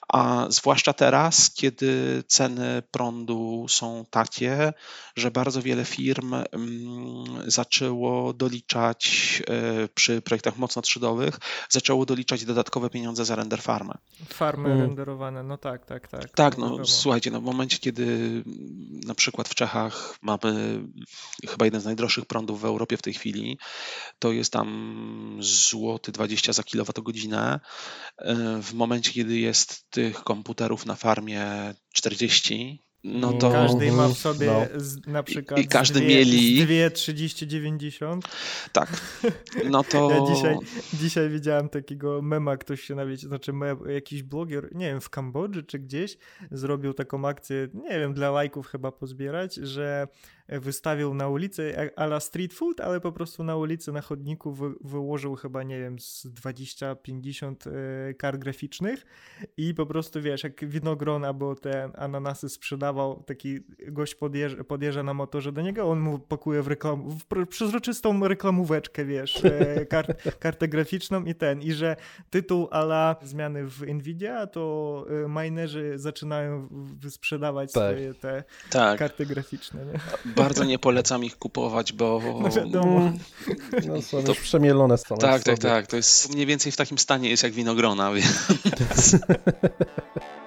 [0.07, 4.73] A zwłaszcza teraz, kiedy ceny prądu są takie,
[5.15, 6.45] że bardzo wiele firm mm,
[7.47, 11.39] zaczęło doliczać e, przy projektach mocno trzydowych,
[11.69, 13.93] zaczęło doliczać dodatkowe pieniądze za render farmę.
[14.27, 14.87] Farmy hmm.
[14.87, 16.29] renderowane, no tak, tak, tak.
[16.29, 16.85] Tak, no wiadomo.
[16.85, 18.43] słuchajcie, no w momencie, kiedy
[19.05, 20.81] na przykład w Czechach mamy
[21.49, 23.57] chyba jeden z najdroższych prądów w Europie w tej chwili,
[24.19, 27.59] to jest tam złoty 20 za kilowatogodzinę.
[28.17, 33.51] E, w momencie, kiedy jest tych komputerów na farmie 40, no to...
[33.51, 34.79] Każdy ma w sobie no.
[34.79, 36.65] z, na przykład I każdy dwie, mieli...
[36.65, 38.19] dwie 30-90.
[38.71, 39.01] Tak,
[39.69, 40.09] no to...
[40.11, 40.57] Ja dzisiaj,
[40.93, 45.63] dzisiaj widziałem takiego mema, ktoś się nawet, znaczy mem, jakiś bloger, nie wiem, w Kambodży
[45.63, 46.17] czy gdzieś,
[46.51, 50.07] zrobił taką akcję, nie wiem, dla lajków chyba pozbierać, że
[50.59, 55.35] wystawił na ulicy ala street food, ale po prostu na ulicy, na chodniku wy, wyłożył
[55.35, 59.05] chyba, nie wiem, z 20-50 e, kart graficznych
[59.57, 62.49] i po prostu, wiesz, jak winogron albo te ananasy
[63.25, 68.27] taki gość podjeżdża, podjeżdża na motorze do niego, on mu pakuje w, reklam, w przezroczystą
[68.27, 71.95] reklamóweczkę, wiesz, e, kart, kartę graficzną i ten, i że
[72.29, 76.69] tytuł ala zmiany w Nvidia, to e, minerzy zaczynają
[77.09, 77.83] sprzedawać tak.
[77.83, 78.99] swoje te tak.
[78.99, 79.99] karty graficzne, nie?
[80.35, 82.21] bardzo nie polecam ich kupować, bo...
[82.41, 83.11] No wiadomo.
[83.87, 85.17] No są to przemielone są.
[85.17, 85.87] Tak, tak, tak.
[85.87, 88.47] To jest mniej więcej w takim stanie jest jak winogrona, więc...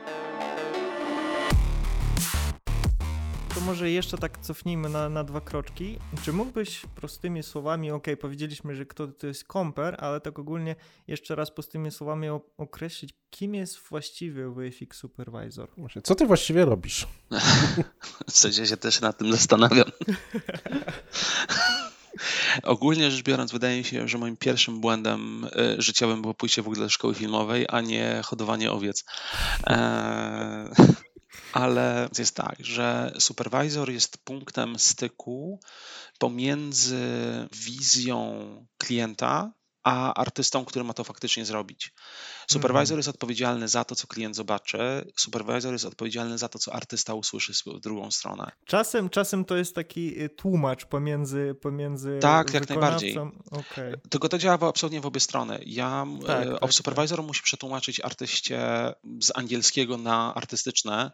[3.65, 5.99] może jeszcze tak cofnijmy na, na dwa kroczki.
[6.23, 11.35] Czy mógłbyś prostymi słowami, ok, powiedzieliśmy, że kto to jest komper, ale tak ogólnie jeszcze
[11.35, 15.69] raz prostymi słowami określić, kim jest właściwy VFX Supervisor?
[16.05, 17.07] Co ty właściwie robisz?
[18.29, 19.91] w sensie się też nad tym zastanawiam.
[22.63, 26.67] Ogólnie rzecz biorąc, wydaje mi się, że moim pierwszym błędem e, życiowym było pójście w
[26.67, 29.05] ogóle do szkoły filmowej, a nie hodowanie owiec.
[29.67, 30.69] Eee,
[31.53, 35.61] ale jest tak, że supervisor jest punktem styku
[36.19, 36.99] pomiędzy
[37.53, 39.53] wizją klienta
[39.85, 41.93] a artystą, który ma to faktycznie zrobić.
[42.51, 42.99] Supervisor mhm.
[42.99, 47.53] jest odpowiedzialny za to, co klient zobaczy, supervisor jest odpowiedzialny za to, co artysta usłyszy
[47.67, 48.53] w drugą stronę.
[48.67, 53.17] Czasem, czasem to jest taki y, tłumacz pomiędzy pomiędzy Tak, jak najbardziej.
[53.51, 54.01] Okay.
[54.11, 55.61] Tylko to działa absolutnie w obie strony.
[55.67, 57.27] Ja, tak, e, tak, supervisor tak.
[57.27, 58.61] musi przetłumaczyć artyście
[59.21, 61.11] z angielskiego na artystyczne,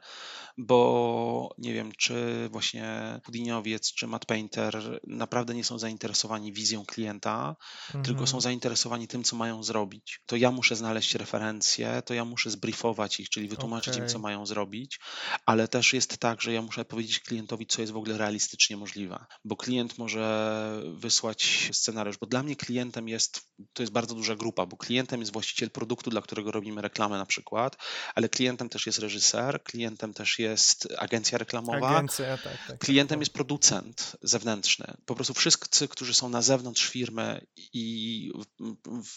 [0.59, 7.57] bo nie wiem, czy właśnie Pudiniowiec, czy Matt Painter naprawdę nie są zainteresowani wizją klienta,
[7.87, 8.05] mhm.
[8.05, 8.60] tylko są zainteresowani
[9.09, 10.21] tym, co mają zrobić.
[10.27, 14.03] To ja muszę znaleźć referencje, to ja muszę zbriefować ich, czyli wytłumaczyć okay.
[14.05, 15.01] im, co mają zrobić,
[15.47, 19.25] ale też jest tak, że ja muszę powiedzieć klientowi, co jest w ogóle realistycznie możliwe,
[19.45, 23.41] bo klient może wysłać scenariusz, bo dla mnie klientem jest,
[23.73, 27.27] to jest bardzo duża grupa, bo klientem jest właściciel produktu, dla którego robimy reklamę na
[27.27, 27.77] przykład,
[28.15, 33.21] ale klientem też jest reżyser, klientem też jest agencja reklamowa, agencja, tak, tak, klientem tak.
[33.21, 34.95] jest producent zewnętrzny.
[35.07, 38.33] Po prostu wszyscy, którzy są na zewnątrz firmy i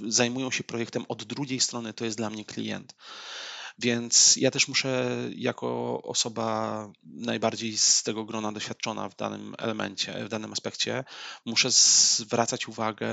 [0.08, 2.96] zajmują się projektem od drugiej strony, to jest dla mnie klient.
[3.80, 10.30] Więc ja też muszę, jako osoba najbardziej z tego grona doświadczona w danym elemencie, w
[10.30, 11.04] danym aspekcie,
[11.46, 13.12] muszę zwracać uwagę,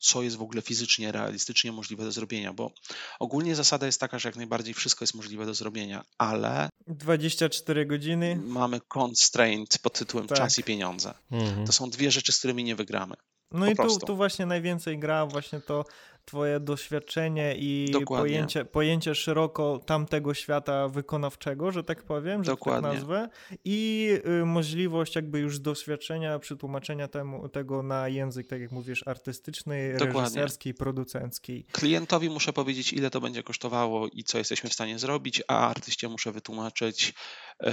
[0.00, 2.70] co jest w ogóle fizycznie, realistycznie możliwe do zrobienia, bo
[3.18, 6.68] ogólnie zasada jest taka, że jak najbardziej wszystko jest możliwe do zrobienia, ale.
[6.86, 8.40] 24 godziny.
[8.44, 10.38] Mamy constraint pod tytułem tak.
[10.38, 11.14] czas i pieniądze.
[11.30, 11.66] Mhm.
[11.66, 13.14] To są dwie rzeczy, z którymi nie wygramy.
[13.52, 15.84] No i tu, tu właśnie najwięcej gra właśnie to
[16.24, 22.88] twoje doświadczenie i pojęcie, pojęcie szeroko tamtego świata wykonawczego, że tak powiem, że tak Dokładnie.
[22.88, 23.28] tak nazwę
[23.64, 24.08] i
[24.42, 30.20] y, możliwość jakby już doświadczenia, przetłumaczenia temu, tego na język, tak jak mówisz, artystyczny, Dokładnie.
[30.20, 31.64] reżyserski, producencki.
[31.72, 36.08] Klientowi muszę powiedzieć, ile to będzie kosztowało i co jesteśmy w stanie zrobić, a artyście
[36.08, 37.14] muszę wytłumaczyć,
[37.60, 37.72] yy,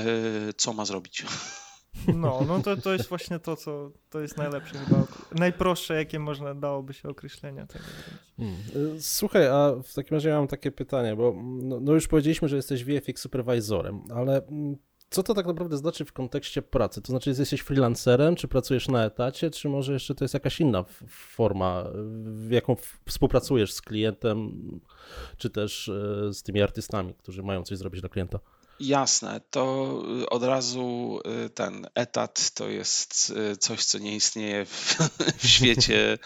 [0.58, 1.24] co ma zrobić.
[2.16, 6.56] No, no to, to jest właśnie to, co to jest najlepsze chyba, najprostsze, jakie można
[6.56, 7.86] dałoby się określenia tego
[8.38, 8.58] hmm.
[9.00, 12.86] Słuchaj, a w takim razie mam takie pytanie, bo no, no już powiedzieliśmy, że jesteś
[12.86, 14.76] VFX superwizorem, ale mm,
[15.12, 17.02] co to tak naprawdę znaczy w kontekście pracy?
[17.02, 20.86] To znaczy, jesteś freelancerem, czy pracujesz na etacie, czy może jeszcze to jest jakaś inna
[21.08, 21.86] forma,
[22.24, 22.76] w jaką
[23.06, 24.52] współpracujesz z klientem,
[25.38, 28.40] czy też e, z tymi artystami, którzy mają coś zrobić dla klienta?
[28.82, 34.66] Jasne, to y, od razu y, ten etat to jest y, coś, co nie istnieje
[34.66, 34.98] w,
[35.38, 36.18] w świecie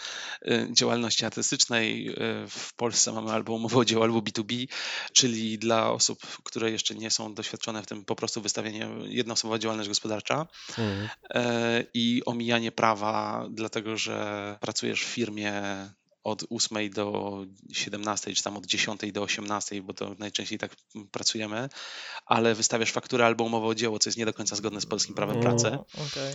[0.70, 2.14] działalności artystycznej.
[2.48, 4.68] W Polsce mamy albo umowę o dzieło, albo B2B,
[5.12, 9.88] czyli dla osób, które jeszcze nie są doświadczone w tym po prostu wystawienie jednoosobowa działalność
[9.88, 11.08] gospodarcza mhm.
[11.30, 15.62] E, i omijanie prawa, dlatego że pracujesz w firmie
[16.26, 17.38] od 8 do
[17.72, 20.76] 17, czy tam od 10 do 18, bo to najczęściej tak
[21.10, 21.68] pracujemy,
[22.26, 25.14] ale wystawiasz fakturę albo umowę o dzieło, co jest nie do końca zgodne z polskim
[25.14, 25.66] prawem pracy.
[25.66, 26.32] Okay.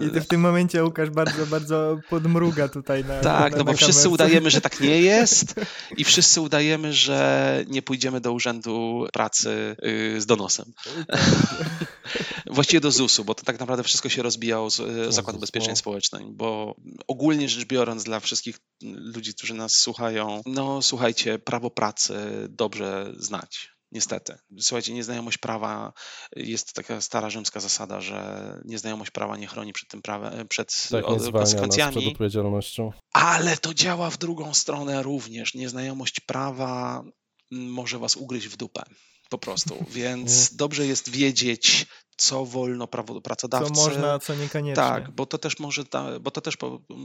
[0.06, 3.72] I ty w tym momencie Łukasz bardzo, bardzo podmruga tutaj na Tak, na, no bo
[3.72, 5.54] wszyscy udajemy, że tak nie jest
[5.96, 10.72] i wszyscy udajemy, że nie pójdziemy do urzędu pracy y, z donosem.
[10.84, 11.20] Tak.
[12.56, 15.76] Właściwie do ZUS-u, bo to tak naprawdę wszystko się rozbijało z y, Zakładu Ubezpieczeń no.
[15.76, 16.74] Społecznych, bo
[17.16, 22.14] ogólnie rzecz biorąc, dla wszystkich ludzi, którzy nas słuchają, no słuchajcie, prawo pracy
[22.48, 23.76] dobrze znać.
[23.92, 24.38] Niestety.
[24.60, 25.92] Słuchajcie, nieznajomość prawa
[26.36, 28.20] jest taka stara rzymska zasada, że
[28.64, 31.96] nieznajomość prawa nie chroni przed tym prawem, przed tak, konsekwencjami.
[31.96, 32.92] Przed odpowiedzialnością.
[33.12, 35.54] Ale to działa w drugą stronę również.
[35.54, 37.04] Nieznajomość prawa
[37.50, 38.82] może was ugryźć w dupę.
[39.30, 39.84] Po prostu.
[39.90, 42.86] Więc dobrze jest wiedzieć, co wolno
[43.22, 43.74] pracodawcy.
[43.74, 44.84] Co można, co niekoniecznie.
[44.84, 45.84] Tak, bo to też może,
[46.20, 46.56] bo to też,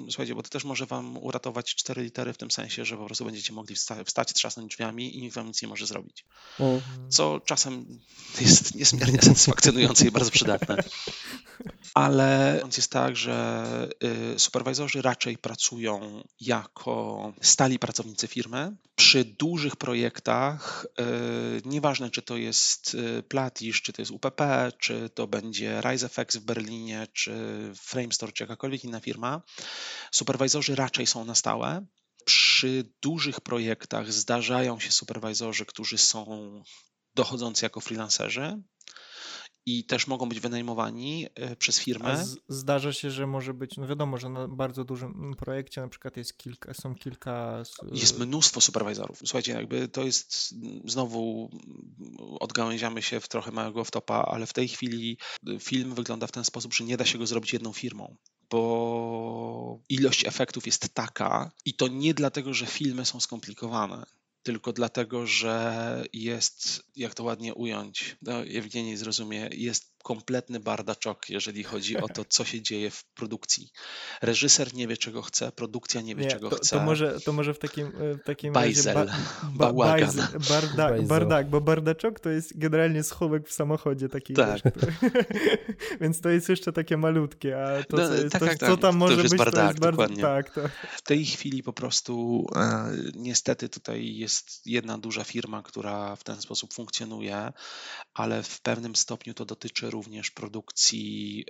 [0.10, 3.26] słuchajcie, bo to też może wam uratować cztery litery w tym sensie, że po prostu
[3.26, 6.26] będziecie mogli wstać, wstać trzasnąć drzwiami i nikt wam nic nie może zrobić.
[6.60, 7.12] Mhm.
[7.12, 8.00] Co czasem
[8.42, 10.78] jest niesmiernie satysfakcjonujące i bardzo przydatne.
[11.94, 13.66] Ale jest tak, że
[14.36, 18.76] y, superwizorzy raczej pracują jako stali pracownicy firmy.
[18.96, 25.01] Przy dużych projektach, y, nieważne czy to jest y, Platisz, czy to jest UPP, czy
[25.10, 27.34] to będzie RiseFX w Berlinie, czy
[27.76, 29.42] Framestore, czy jakakolwiek inna firma,
[30.12, 31.86] superwizorzy raczej są na stałe.
[32.26, 36.64] Przy dużych projektach zdarzają się superwizorzy, którzy są
[37.16, 38.62] dochodzący jako freelancerzy,
[39.66, 42.26] i też mogą być wynajmowani e, przez firmę.
[42.50, 46.38] zdarza się, że może być, no wiadomo, że na bardzo dużym projekcie na przykład jest
[46.38, 47.64] kilka, są kilka...
[47.92, 49.18] Jest mnóstwo superwizorów.
[49.18, 51.50] Słuchajcie, jakby to jest, znowu
[52.40, 55.18] odgałęziamy się w trochę małego wtopa, ale w tej chwili
[55.60, 58.16] film wygląda w ten sposób, że nie da się go zrobić jedną firmą
[58.52, 64.06] bo ilość efektów jest taka i to nie dlatego, że filmy są skomplikowane,
[64.44, 71.64] tylko dlatego, że jest, jak to ładnie ująć, no Ewgenii zrozumie, jest kompletny bardaczok, jeżeli
[71.64, 73.72] chodzi o to, co się dzieje w produkcji.
[74.22, 76.78] Reżyser nie wie, czego chce, produkcja nie wie, nie, czego to, chce.
[76.78, 79.12] To może, to może w takim, e, w takim Bajzel, razie...
[79.44, 84.34] Ba, ba, bajzel, barda, bardak, bo bardaczok to jest generalnie schowek w samochodzie taki.
[84.34, 84.62] Tak.
[84.64, 84.74] Wiesz,
[86.02, 88.80] Więc to jest jeszcze takie malutkie, a to, no, co, tak, to, tak, co tak.
[88.80, 90.02] tam może być, bardak, to jest bardzo...
[90.02, 90.22] Dokładnie.
[90.22, 90.62] Tak, to...
[90.98, 96.42] W tej chwili po prostu e, niestety tutaj jest jedna duża firma, która w ten
[96.42, 97.54] sposób funkcjonuje,
[98.14, 101.46] ale w pewnym stopniu to dotyczy również produkcji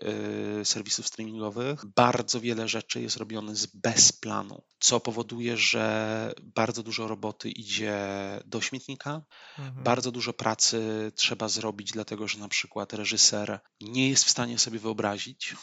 [0.61, 1.85] y, serwisów streamingowych.
[1.95, 7.97] Bardzo wiele rzeczy jest robione z bez planu, co powoduje, że bardzo dużo roboty idzie
[8.45, 9.21] do śmietnika,
[9.59, 9.83] mhm.
[9.83, 14.79] bardzo dużo pracy trzeba zrobić, dlatego że na przykład reżyser nie jest w stanie sobie
[14.79, 15.55] wyobrazić,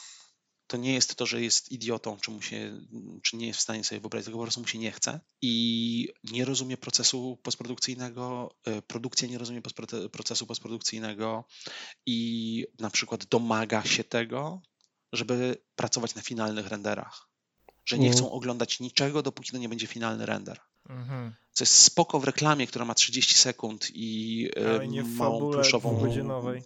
[0.69, 2.81] to nie jest to, że jest idiotą, czy, mu się,
[3.23, 6.09] czy nie jest w stanie sobie wyobrazić, tylko po prostu mu się nie chce i
[6.25, 9.63] nie rozumie procesu postprodukcyjnego, e, produkcja nie rozumie
[10.13, 11.45] procesu postprodukcyjnego
[12.07, 14.63] i na przykład domaga się tego,
[15.13, 17.29] żeby pracować na finalnych renderach
[17.89, 18.17] że nie Mhm.
[18.25, 20.59] chcą oglądać niczego, dopóki to nie będzie finalny render.
[20.89, 21.35] Mhm.
[21.53, 24.49] Co jest spoko w reklamie, która ma 30 sekund i
[24.89, 25.91] nie małą pluszową.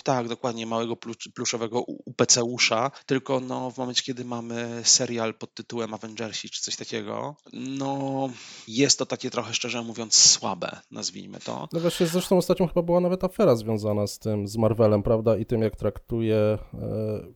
[0.04, 2.90] Tak, dokładnie, małego plu- pluszowego UPC-usza.
[3.06, 8.28] Tylko no, w momencie, kiedy mamy serial pod tytułem Avengersi czy coś takiego, no
[8.68, 11.68] jest to takie trochę szczerze mówiąc słabe, nazwijmy to.
[11.72, 15.46] No właśnie, zresztą ostatnio chyba była nawet afera związana z tym, z Marvelem, prawda, i
[15.46, 16.58] tym, jak traktuje e,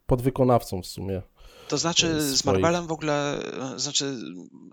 [0.07, 1.23] podwykonawcą w sumie.
[1.69, 2.45] To znaczy z.
[2.45, 3.43] Marvelem w ogóle,
[3.75, 4.19] e, znaczy,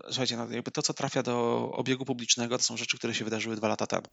[0.06, 3.56] słuchajcie, no, jakby to, co trafia do obiegu publicznego, to są rzeczy, które się wydarzyły
[3.56, 4.06] dwa lata temu,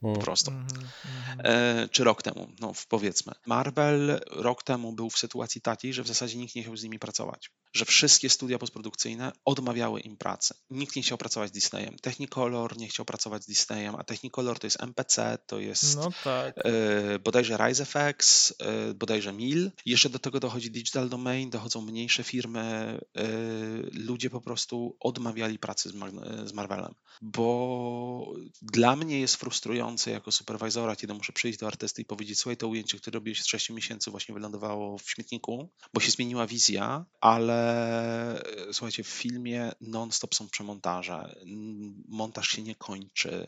[0.00, 0.20] po Mm.
[0.20, 0.50] prostu.
[0.50, 0.88] Mhm.
[1.04, 1.40] Mhm.
[1.44, 3.32] E, czy rok temu, no powiedzmy.
[3.46, 6.98] Marvel rok temu był w sytuacji takiej, że w zasadzie nikt nie chciał z nimi
[6.98, 7.50] pracować.
[7.76, 10.54] Że wszystkie studia postprodukcyjne odmawiały im pracy.
[10.70, 11.96] Nikt nie chciał pracować z Disneyem.
[12.02, 16.54] Technicolor nie chciał pracować z Disneyem, a Technicolor to jest MPC, to jest No tak.
[16.58, 19.70] e, bodajże RiseFX, e, bodajże Mil.
[19.86, 22.98] Jeszcze do tego dochodzi Digital Domain, dochodzą mniejsze firmy.
[23.16, 23.26] e,
[23.92, 30.32] Ludzie po prostu odmawiali pracy z, Mar- z Marvelem, bo dla mnie jest frustrujące jako
[30.32, 33.70] superwizora, kiedy muszę przyjść do artysty i powiedzieć, słuchaj, to ujęcie, które robiłeś z 6
[33.70, 37.65] miesięcy właśnie wylądowało w śmietniku, bo się zmieniła wizja, ale
[38.72, 41.34] słuchajcie, w filmie non-stop są przemontaże,
[42.08, 43.46] montaż się nie kończy,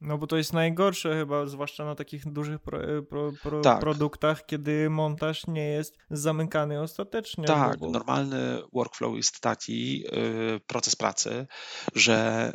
[0.00, 2.78] No bo to jest najgorsze chyba, zwłaszcza na takich dużych pro,
[3.08, 3.80] pro, pro, Tak.
[3.80, 7.44] produktach, kiedy montaż nie jest zamykany ostatecznie.
[7.44, 11.46] Tak, bo, normalny workflow jest taki, yy, proces pracy,
[11.94, 12.52] że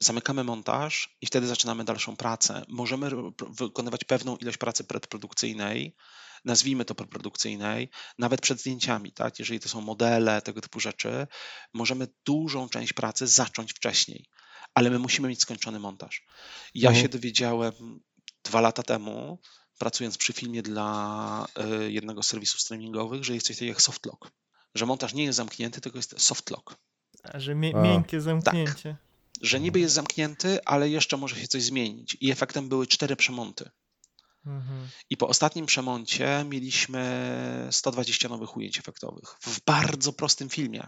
[0.00, 2.62] zamykamy montaż i wtedy zaczynamy dalszą pracę.
[2.68, 3.10] Możemy
[3.58, 5.96] wykonywać pewną ilość pracy predprodukcyjnej,
[6.44, 9.38] nazwijmy to predprodukcyjnej, nawet przed zdjęciami, tak?
[9.38, 11.26] Jeżeli to są modele, tego typu rzeczy,
[11.74, 14.26] możemy dużą część pracy zacząć wcześniej,
[14.74, 16.26] ale my musimy mieć skończony montaż.
[16.74, 17.02] Ja Mhm.
[17.02, 17.72] się dowiedziałem
[18.44, 19.38] dwa lata temu,
[19.78, 21.46] pracując przy filmie dla
[21.86, 24.30] y, jednego z serwisów streamingowych, że jest coś takiego jak softlock.
[24.74, 26.76] Że montaż nie jest zamknięty, tylko jest softlock.
[27.22, 27.54] A, że A.
[27.54, 28.96] miękkie zamknięcie.
[29.40, 32.16] Że niby jest zamknięty, ale jeszcze może się coś zmienić.
[32.20, 33.70] I efektem były cztery przemonty.
[34.46, 34.88] Mhm.
[35.10, 40.86] I po ostatnim przemoncie mieliśmy 120 nowych ujęć efektowych w bardzo prostym filmie.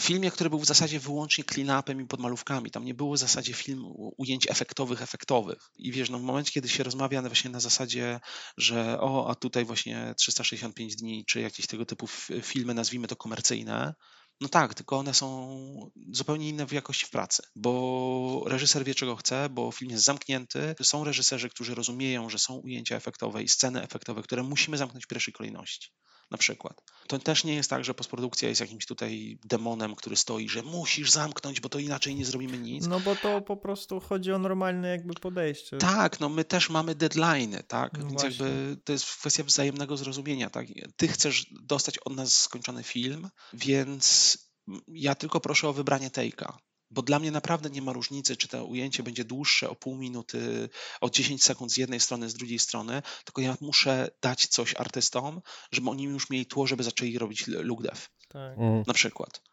[0.00, 2.70] Filmie, który był w zasadzie wyłącznie clean-upem i podmalówkami.
[2.70, 3.82] Tam nie było w zasadzie film
[4.16, 5.70] ujęć efektowych, efektowych.
[5.76, 8.20] I wiesz, no w momencie, kiedy się rozmawia właśnie na zasadzie,
[8.56, 12.06] że o, a tutaj właśnie 365 dni, czy jakieś tego typu
[12.42, 13.94] filmy, nazwijmy to komercyjne,
[14.40, 19.16] no tak, tylko one są zupełnie inne w jakości w pracy, bo reżyser wie, czego
[19.16, 20.74] chce, bo film jest zamknięty.
[20.82, 25.08] Są reżyserzy, którzy rozumieją, że są ujęcia efektowe i sceny efektowe, które musimy zamknąć w
[25.08, 25.88] pierwszej kolejności.
[26.30, 26.82] Na przykład.
[27.06, 31.10] To też nie jest tak, że postprodukcja jest jakimś tutaj demonem, który stoi, że musisz
[31.10, 32.86] zamknąć, bo to inaczej nie zrobimy nic.
[32.86, 35.78] No bo to po prostu chodzi o normalne jakby podejście.
[35.78, 37.92] Tak, no my też mamy deadline'y, tak?
[37.92, 38.46] No Więc właśnie.
[38.46, 40.66] jakby to jest kwestia wzajemnego zrozumienia, tak?
[40.96, 44.38] Ty chcesz dostać od nas skończony film, więc
[44.88, 46.52] ja tylko proszę o wybranie take'a.
[46.90, 50.68] Bo dla mnie naprawdę nie ma różnicy, czy to ujęcie będzie dłuższe o pół minuty,
[51.00, 55.40] o 10 sekund z jednej strony, z drugiej strony, tylko ja muszę dać coś artystom,
[55.72, 58.58] żeby oni już mieli tło, żeby zaczęli robić look dev, Tak.
[58.58, 58.82] Mm.
[58.86, 59.47] na przykład.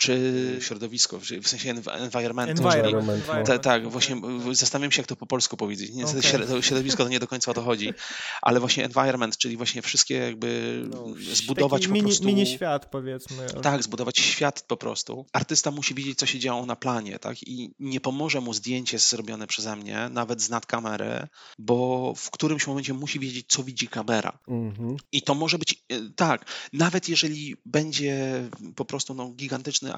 [0.00, 2.50] Czy środowisko, w sensie Environment.
[2.50, 2.70] environment, no.
[2.70, 4.16] tak, environment, tak, właśnie
[4.52, 5.90] zastanawiam się, jak to po polsku powiedzieć.
[5.90, 7.92] Środ- to środowisko to nie do końca o to chodzi,
[8.42, 12.26] ale właśnie environment, czyli właśnie wszystkie jakby No, zbudować Taki po mini, prostu...
[12.26, 13.46] mini świat powiedzmy.
[13.62, 15.26] Tak, zbudować świat po prostu.
[15.32, 17.42] Artysta musi wiedzieć, co się działo na planie, tak?
[17.42, 21.26] I nie pomoże mu zdjęcie zrobione przeze mnie, nawet z nad kamery,
[21.58, 24.38] bo w którymś momencie musi wiedzieć, co widzi kamera.
[24.48, 24.96] Mhm.
[25.12, 28.42] I to może być e, tak, nawet jeżeli będzie
[28.76, 29.89] po prostu no, gigantyczny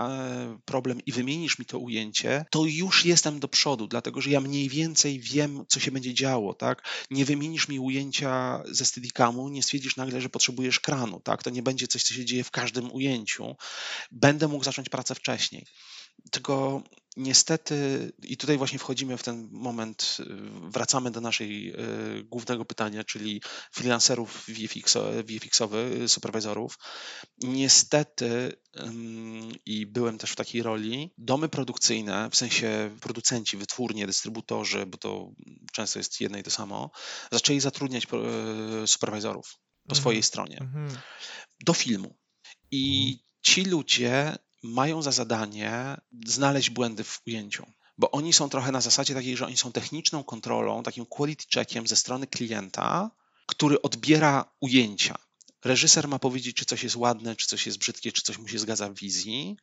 [0.65, 4.69] problem i wymienisz mi to ujęcie, to już jestem do przodu, dlatego że ja mniej
[4.69, 6.89] więcej wiem, co się będzie działo, tak?
[7.11, 11.43] Nie wymienisz mi ujęcia ze Steadicamu, nie stwierdzisz nagle, że potrzebujesz kranu, tak?
[11.43, 13.57] To nie będzie coś, co się dzieje w każdym ujęciu.
[14.11, 15.67] Będę mógł zacząć pracę wcześniej.
[16.31, 16.83] Tylko
[17.17, 20.25] niestety, i tutaj właśnie wchodzimy w ten moment, y,
[20.71, 21.73] wracamy do naszej
[22.19, 26.79] y, głównego pytania, czyli freelancerów VFX, VFX-owych, superwizorów.
[27.43, 28.53] Niestety,
[29.67, 35.31] i byłem też w takiej roli, domy produkcyjne, w sensie producenci, wytwórnie, dystrybutorzy, bo to
[35.73, 36.91] często jest jedno i to samo,
[37.33, 39.55] zaczęli zatrudniać y, superwizorów
[39.89, 40.03] po Mhm.
[40.03, 40.99] swojej stronie Mhm.
[41.67, 42.19] do filmu.
[42.71, 45.97] I ci ludzie mają za zadanie
[46.27, 47.67] znaleźć błędy w ujęciu.
[47.99, 51.87] Bo oni są trochę na zasadzie takiej, że oni są techniczną kontrolą, takim quality checkiem
[51.87, 53.11] ze strony klienta,
[53.47, 55.19] który odbiera ujęcia.
[55.65, 58.59] Reżyser ma powiedzieć, czy coś jest ładne, czy coś jest brzydkie, czy coś mu się
[58.59, 59.57] zgadza w wizji,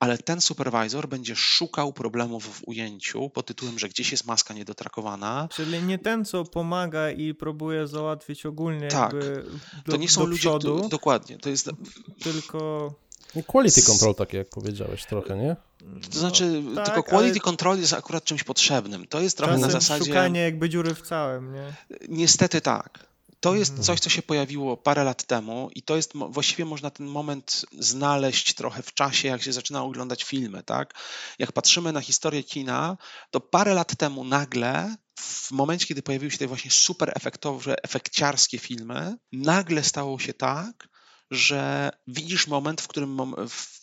[0.00, 5.48] ale ten supervisor będzie szukał problemów w ujęciu pod tytułem, że gdzieś jest maska niedotrakowana.
[5.52, 9.12] Czyli nie ten, co pomaga i próbuje załatwić ogólnie Tak.
[9.84, 10.50] do, To nie są ludzie,
[10.88, 11.70] dokładnie, to jest
[12.22, 12.94] tylko
[13.42, 15.56] quality control, takie jak powiedziałeś trochę, nie?
[16.12, 19.06] To znaczy, No, tak, tylko quality ale- control jest akurat czymś potrzebnym.
[19.06, 20.04] To jest trochę Czasem na zasadzie...
[20.04, 21.72] szukanie jakby dziury w całym, nie?
[22.08, 23.06] Niestety tak.
[23.40, 23.84] To jest Mhm.
[23.86, 28.54] coś, co się pojawiło parę lat temu i to jest, właściwie można ten moment znaleźć
[28.54, 30.94] trochę w czasie, jak się zaczyna oglądać filmy, tak?
[31.38, 32.96] Jak patrzymy na historię kina,
[33.30, 38.58] to parę lat temu nagle, w momencie, kiedy pojawiły się te właśnie super efektowe, efekciarskie
[38.58, 40.88] filmy, nagle stało się tak,
[41.30, 43.18] że widzisz moment, w którym
[43.48, 43.74] w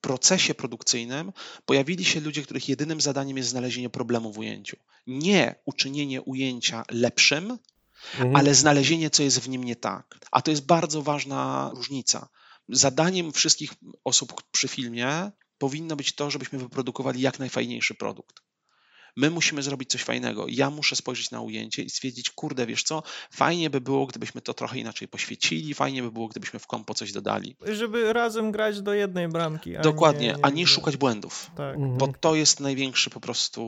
[0.00, 1.32] procesie produkcyjnym
[1.64, 4.76] pojawili się ludzie, których jedynym zadaniem jest znalezienie problemu w ujęciu.
[5.06, 7.58] Nie uczynienie ujęcia lepszym,
[8.14, 8.36] Mhm.
[8.36, 10.18] ale znalezienie, co jest w nim nie tak.
[10.30, 12.28] A to jest bardzo ważna różnica.
[12.68, 13.72] Zadaniem wszystkich
[14.04, 18.42] osób przy filmie powinno być to, żebyśmy wyprodukowali jak najfajniejszy produkt.
[19.16, 20.46] My musimy zrobić coś fajnego.
[20.48, 24.54] Ja muszę spojrzeć na ujęcie i stwierdzić, kurde, wiesz co, fajnie by było, gdybyśmy to
[24.54, 27.56] trochę inaczej poświecili, fajnie by było, gdybyśmy w kompo coś dodali.
[27.72, 29.76] Żeby razem grać do jednej bramki.
[29.76, 31.50] A Dokładnie, nie, a nie nie szukać błędów.
[31.56, 31.76] Tak.
[31.76, 31.98] Mhm.
[31.98, 33.62] Bo to jest największy po prostu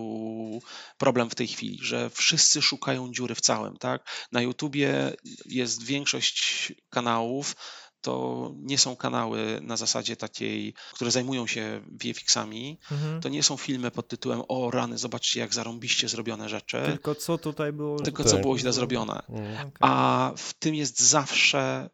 [0.99, 4.09] problem w tej chwili, że wszyscy szukają dziury w całym, tak?
[4.33, 5.13] Na YouTubie
[5.47, 7.57] jest większość kanałów,
[8.05, 12.79] to nie są kanały na zasadzie takiej, które zajmują się VFX-ami.
[12.93, 13.21] Mhm.
[13.21, 17.39] To nie są filmy pod tytułem o rany, zobaczcie jak zarąbiście zrobione rzeczy, Tylko co
[17.39, 18.01] tutaj było?
[18.01, 18.33] tylko Tak.
[18.33, 19.23] co było źle zrobione.
[19.29, 19.55] Mhm.
[19.69, 19.73] Okej.
[19.81, 21.91] A w tym jest zawsze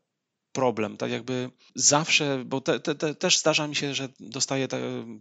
[0.52, 4.68] problem, tak jakby zawsze, bo te, te, te, też zdarza mi się, że dostaję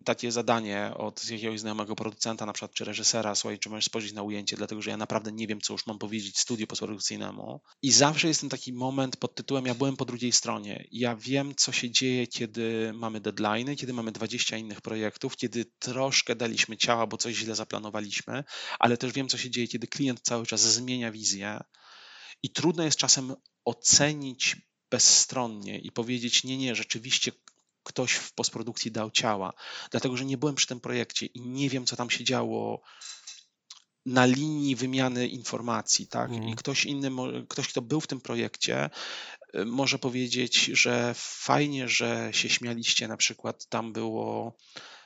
[0.06, 4.24] takie zadanie od jakiegoś znajomego producenta, na przykład czy reżysera, słuchaj, czy możesz spojrzeć na
[4.24, 7.62] ujęcie, dlatego że ja naprawdę nie wiem, co już mam powiedzieć studiu postprodukcyjnemu.
[7.82, 10.88] I zawsze jest ten taki moment pod tytułem ja byłem po drugiej stronie.
[10.92, 16.36] Ja wiem, co się dzieje, kiedy mamy deadlines, kiedy mamy 20 innych projektów, kiedy troszkę
[16.36, 18.44] daliśmy ciała, bo coś źle zaplanowaliśmy,
[18.80, 21.60] ale też wiem, co się dzieje, kiedy klient cały czas zmienia wizję.
[22.44, 27.32] I trudno jest czasem ocenić bezstronnie i powiedzieć: Nie, nie, rzeczywiście
[27.84, 29.54] ktoś w postprodukcji dał ciała,
[29.92, 32.82] dlatego że nie byłem przy tym projekcie i nie wiem, co tam się działo
[34.06, 36.30] na linii wymiany informacji, tak?
[36.30, 36.50] Mhm.
[36.50, 37.12] I ktoś inny,
[37.50, 38.90] ktoś, kto był w tym projekcie,
[39.56, 44.58] y, może powiedzieć, że fajnie, że się śmialiście, na przykład tam było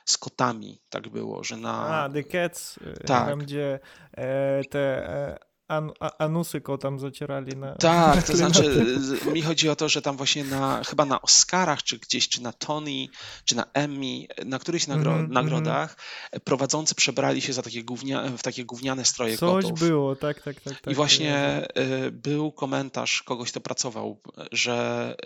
[0.04, 2.02] z kotami, tak było, że na...
[2.02, 3.28] A, The Cats, e, Tak.
[3.28, 3.80] tam gdzie
[4.12, 7.74] e, te e, an, anusy kotam zacierali na...
[7.74, 8.96] Tak, na to znaczy
[9.32, 12.52] mi chodzi o to, że tam właśnie na, chyba na Oscarach, czy gdzieś, czy na
[12.52, 13.06] Tony,
[13.44, 15.96] czy na Emmy, na którychś nagro, Mhm, nagrodach
[16.44, 19.80] prowadzący przebrali się za takie gównia, w takie gówniane stroje Coś kotów.
[19.80, 20.80] było, tak, tak, tak.
[20.80, 21.66] tak I właśnie
[22.06, 24.20] y, był komentarz kogoś, kto pracował,
[24.52, 25.16] że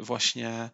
[0.00, 0.70] y, właśnie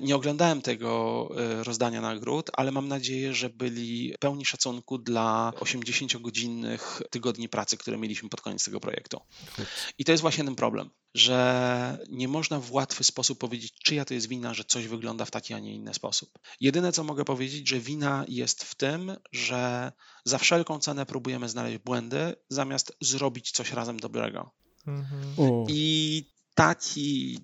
[0.00, 1.28] nie oglądałem tego
[1.60, 7.98] y, rozdania nagród, ale mam nadzieję, że byli pełni szacunku dla 80-godzinnych tygodni pracy, które
[7.98, 9.20] mieliśmy pod koniec tego projektu.
[9.98, 14.14] I to jest właśnie ten problem, że nie można w łatwy sposób powiedzieć, czyja to
[14.14, 16.38] jest wina, że coś wygląda w taki, a nie inny sposób.
[16.60, 19.92] Jedyne, co mogę powiedzieć, że wina jest w tym, że
[20.24, 24.50] za wszelką cenę próbujemy znaleźć błędy, zamiast zrobić coś razem dobrego.
[24.86, 25.64] Mhm.
[25.68, 26.24] I
[26.54, 27.38] taki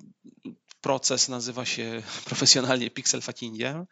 [0.83, 3.87] proces nazywa się profesjonalnie pixel fuckingiem.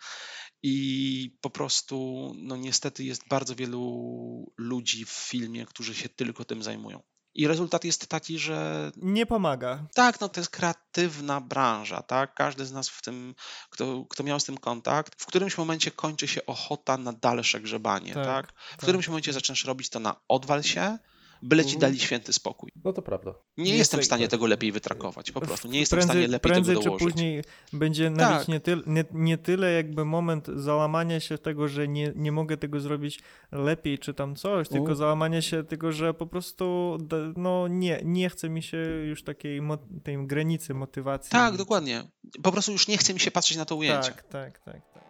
[0.62, 6.62] I po prostu, no niestety, jest bardzo wielu ludzi w filmie, którzy się tylko tym
[6.62, 7.02] zajmują.
[7.34, 9.86] I rezultat jest taki, że Nie pomaga.
[9.94, 12.34] tak, no to jest kreatywna branża, tak?
[12.34, 13.34] Każdy z nas w tym,
[13.70, 18.14] kto, kto miał z tym kontakt, w którymś momencie kończy się ochota na dalsze grzebanie,
[18.14, 18.52] Tak, tak?
[18.52, 18.78] W tak.
[18.80, 20.98] którymś momencie zaczynasz robić to na odwal się,
[21.42, 21.80] byle ci Mhm.
[21.92, 22.70] dali święty spokój.
[22.84, 23.34] No to prawda.
[23.58, 24.30] Nie Jest jestem w stanie tak.
[24.30, 25.68] tego lepiej wytrakować, po prostu.
[25.68, 27.08] Nie jestem prędzej, w stanie lepiej prędzej tego czy dołożyć.
[27.14, 28.48] później będzie nabić Tak.
[28.48, 32.80] nie, tyl, nie, nie tyle jakby moment załamania się tego, że nie, nie mogę tego
[32.80, 33.20] zrobić
[33.52, 34.96] lepiej czy tam coś, tylko Mhm.
[34.96, 36.98] załamania się tego, że po prostu
[37.36, 39.60] no nie, nie chce mi się już takiej
[40.04, 41.30] tej granicy motywacji.
[41.30, 42.04] Tak, dokładnie.
[42.42, 44.10] Po prostu już nie chce mi się patrzeć na to ujęcie.
[44.12, 44.82] Tak, tak, tak.
[44.94, 45.09] tak.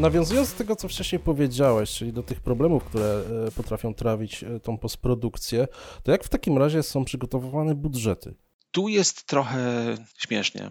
[0.00, 4.60] Nawiązując do tego, co wcześniej powiedziałeś, czyli do tych problemów, które e, potrafią trawić e,
[4.60, 5.68] tą postprodukcję,
[6.02, 8.34] to jak w takim razie są przygotowywane budżety?
[8.70, 10.70] Tu jest trochę śmiesznie,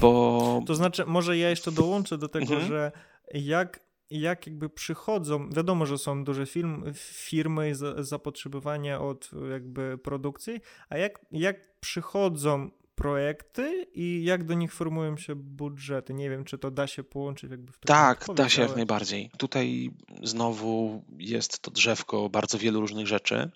[0.00, 2.68] bo To znaczy, może ja jeszcze dołączę do tego, Mhm.
[2.68, 2.92] że
[3.34, 3.80] jak,
[4.10, 10.60] jak jakby przychodzą, wiadomo, że są duże film, firmy i za, zapotrzebowanie od jakby produkcji,
[10.88, 16.14] a jak, jak przychodzą projekty i jak do nich formują się budżety?
[16.14, 19.30] Nie wiem, czy to da się połączyć jakby w Tak, odpowiedź, da się jak najbardziej.
[19.38, 19.90] Tutaj
[20.22, 23.50] znowu jest to drzewko bardzo wielu różnych rzeczy,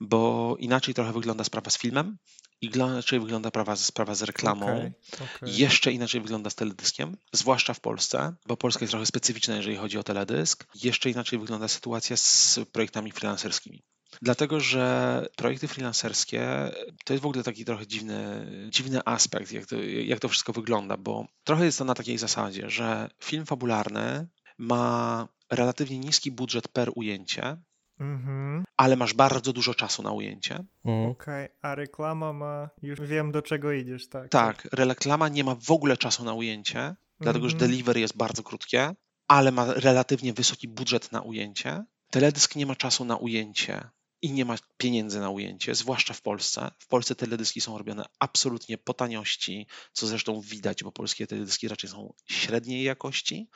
[0.00, 2.16] bo inaczej trochę wygląda sprawa z filmem,
[2.60, 5.56] inaczej wygląda prawa, sprawa z reklamą, Okej, okej.
[5.56, 9.98] jeszcze inaczej wygląda z teledyskiem, zwłaszcza w Polsce, bo Polska jest trochę specyficzna, jeżeli chodzi
[9.98, 10.66] o teledysk.
[10.74, 13.82] Jeszcze inaczej wygląda sytuacja z projektami freelancerskimi.
[14.22, 16.70] Dlatego, że projekty freelancerskie
[17.04, 20.96] to jest w ogóle taki trochę dziwny, dziwny aspekt, jak to, jak to wszystko wygląda,
[20.96, 26.90] bo trochę jest to na takiej zasadzie, że film fabularny ma relatywnie niski budżet per
[26.94, 27.56] ujęcie,
[28.00, 28.64] Mhm.
[28.76, 30.64] ale masz bardzo dużo czasu na ujęcie.
[30.84, 31.10] Mhm.
[31.10, 32.68] Okej, a reklama ma...
[32.82, 34.28] Już wiem, do czego idziesz, tak.
[34.28, 37.70] Tak, reklama nie ma w ogóle czasu na ujęcie, dlatego że Mhm.
[37.70, 38.94] delivery jest bardzo krótkie,
[39.28, 41.84] ale ma relatywnie wysoki budżet na ujęcie.
[42.10, 43.88] Teledysk nie ma czasu na ujęcie
[44.22, 46.70] i nie ma pieniędzy na ujęcie, zwłaszcza w Polsce.
[46.78, 51.90] W Polsce teledyski są robione absolutnie po taniości, co zresztą widać, bo polskie teledyski raczej
[51.90, 53.48] są średniej jakości.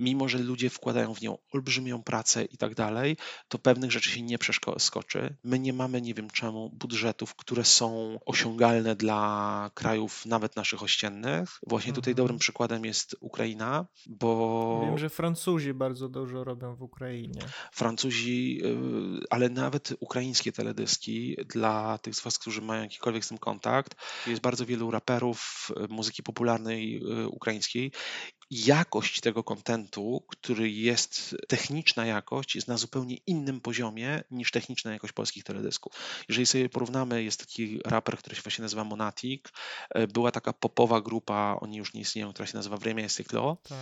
[0.00, 3.16] Mimo, że ludzie wkładają w nią olbrzymią pracę i tak dalej,
[3.48, 5.36] to pewnych rzeczy się nie przeskoczy.
[5.44, 11.60] My nie mamy, nie wiem czemu, budżetów, które są osiągalne dla krajów nawet naszych ościennych.
[11.66, 12.16] Właśnie tutaj Mhm.
[12.16, 17.40] dobrym przykładem jest Ukraina, bo Wiem, że Francuzi bardzo dużo robią w Ukrainie.
[17.72, 23.38] Francuzi, y, ale nawet ukraińskie teledyski dla tych z Was, którzy mają jakikolwiek z tym
[23.38, 23.94] kontakt.
[24.26, 27.92] Jest bardzo wielu raperów y, muzyki popularnej y, ukraińskiej.
[28.50, 35.12] Jakość tego kontentu, który jest techniczna jakość, jest na zupełnie innym poziomie niż techniczna jakość
[35.12, 35.92] polskich teledysków.
[36.28, 39.42] Jeżeli sobie porównamy, jest taki raper, który się właśnie nazywa Monatic.
[39.98, 43.56] y, Była taka popowa grupa, oni już nie istnieją, która się nazywa Vremia jest Cyklo
[43.68, 43.78] Tak.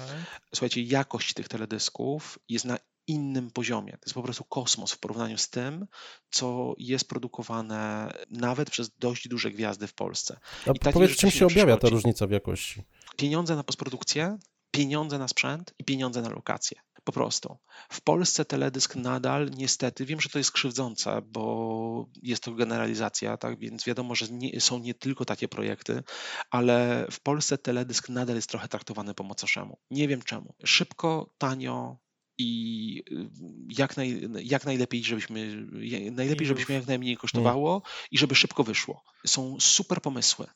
[0.55, 3.93] słuchajcie, jakość tych teledysków jest na innym poziomie.
[3.93, 5.87] To jest po prostu kosmos w porównaniu z tym,
[6.31, 10.41] co jest produkowane nawet przez dość duże gwiazdy w Polsce.
[10.67, 12.83] A I powiedz, czym się objawia ta różnica w jakości?
[13.17, 14.39] Pieniądze na postprodukcję,
[14.71, 16.81] pieniądze na sprzęt i pieniądze na lokacje.
[17.05, 17.57] Po prostu.
[17.91, 23.59] W Polsce teledysk nadal, niestety, wiem, że to jest krzywdzące, bo jest to generalizacja, tak
[23.59, 26.03] więc wiadomo, że nie, są nie tylko takie projekty,
[26.51, 29.79] ale w Polsce teledysk nadal jest trochę traktowany po macoszemu.
[29.91, 30.55] Nie wiem czemu.
[30.65, 31.97] Szybko, tanio
[32.39, 33.29] i y,
[33.69, 35.67] jak, naj, jak najlepiej, żebyśmy,
[36.11, 39.03] najlepiej, żebyśmy jak najmniej kosztowało i żeby szybko wyszło.
[39.27, 40.47] Są super pomysły.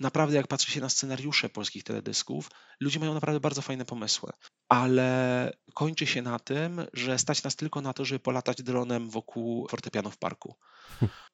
[0.00, 2.50] Naprawdę, jak patrzy się na scenariusze polskich teledysków,
[2.80, 4.30] ludzie mają naprawdę bardzo fajne pomysły,
[4.68, 9.68] ale kończy się na tym, że stać nas tylko na to, żeby polatać dronem wokół
[9.68, 10.54] fortepianu w parku.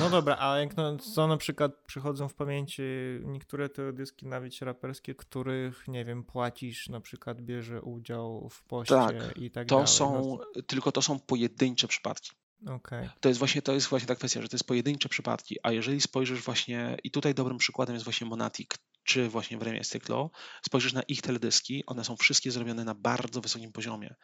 [0.00, 2.82] No dobra, a jak no, co na przykład przychodzą w pamięci
[3.24, 9.36] niektóre teledyski nawet raperskie, których, nie wiem, płacisz, na przykład bierze udział w poście Tak,
[9.36, 9.88] i tak To dalej.
[9.88, 12.30] są, tylko to są pojedyncze przypadki.
[12.60, 13.08] No, Okej.
[13.20, 16.00] To jest właśnie to jest właśnie ta kwestia, że to jest pojedyncze przypadki, a jeżeli
[16.00, 18.68] spojrzysz właśnie, i tutaj dobrym przykładem jest właśnie Monatic,
[19.08, 20.30] czy właśnie Vremia Styklo,
[20.66, 24.14] spojrzysz na ich teledyski, one są wszystkie zrobione na bardzo wysokim poziomie.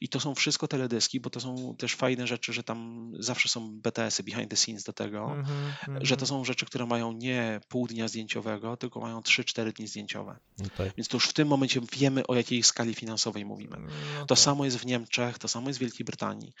[0.00, 3.80] I to są wszystko teledyski, bo to są też fajne rzeczy, że tam zawsze są
[3.80, 7.86] BTS-y, behind the scenes do tego, Mhm, że to są rzeczy, które mają nie pół
[7.86, 10.38] dnia zdjęciowego, tylko mają 3-4 dni zdjęciowe.
[10.62, 10.90] Tutaj.
[10.96, 13.76] Więc to już w tym momencie wiemy, o jakiej skali finansowej mówimy.
[14.14, 14.38] No To tak.
[14.38, 16.52] samo jest w Niemczech, to samo jest w Wielkiej Brytanii.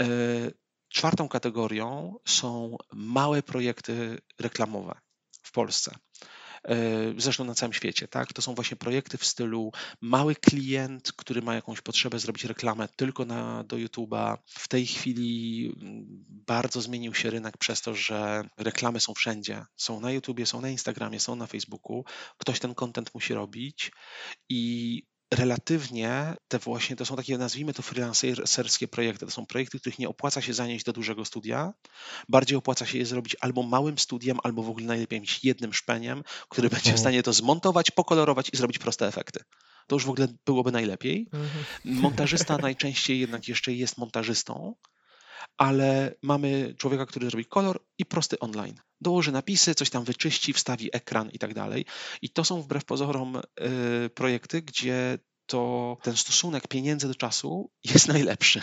[0.00, 0.06] E,
[0.88, 4.94] Czwartą kategorią są małe projekty reklamowe
[5.42, 5.94] w Polsce.
[6.66, 6.76] E,
[7.16, 8.32] Zresztą na całym świecie, tak?
[8.32, 13.24] To są właśnie projekty w stylu mały klient, który ma jakąś potrzebę zrobić reklamę tylko
[13.24, 14.38] na, do YouTube'a.
[14.46, 19.64] W tej chwili mm, bardzo zmienił się rynek przez to, że reklamy są wszędzie.
[19.76, 22.04] Są na YouTubie, są na Instagramie, są na Facebooku.
[22.38, 23.92] Ktoś ten content musi robić
[24.48, 25.02] i
[25.34, 29.26] relatywnie te właśnie, to są takie, nazwijmy to freelancerskie projekty.
[29.26, 31.72] To są projekty, których nie opłaca się zanieść do dużego studia.
[32.28, 36.22] Bardziej opłaca się je zrobić albo małym studiem, albo w ogóle najlepiej mieć jednym szpeniem,
[36.48, 36.98] który będzie w Mhm.
[36.98, 39.40] stanie to zmontować, pokolorować i zrobić proste efekty.
[39.86, 41.28] To już w ogóle byłoby najlepiej.
[41.32, 41.64] Mhm.
[41.84, 44.74] Montażysta najczęściej jednak jeszcze jest montażystą,
[45.56, 48.80] ale mamy człowieka, który zrobi kolor i prosty online.
[49.00, 51.84] Dołoży napisy, coś tam wyczyści, wstawi ekran i tak dalej.
[52.22, 58.08] I to są wbrew pozorom y, projekty, gdzie to ten stosunek pieniędzy do czasu jest
[58.14, 58.60] najlepszy.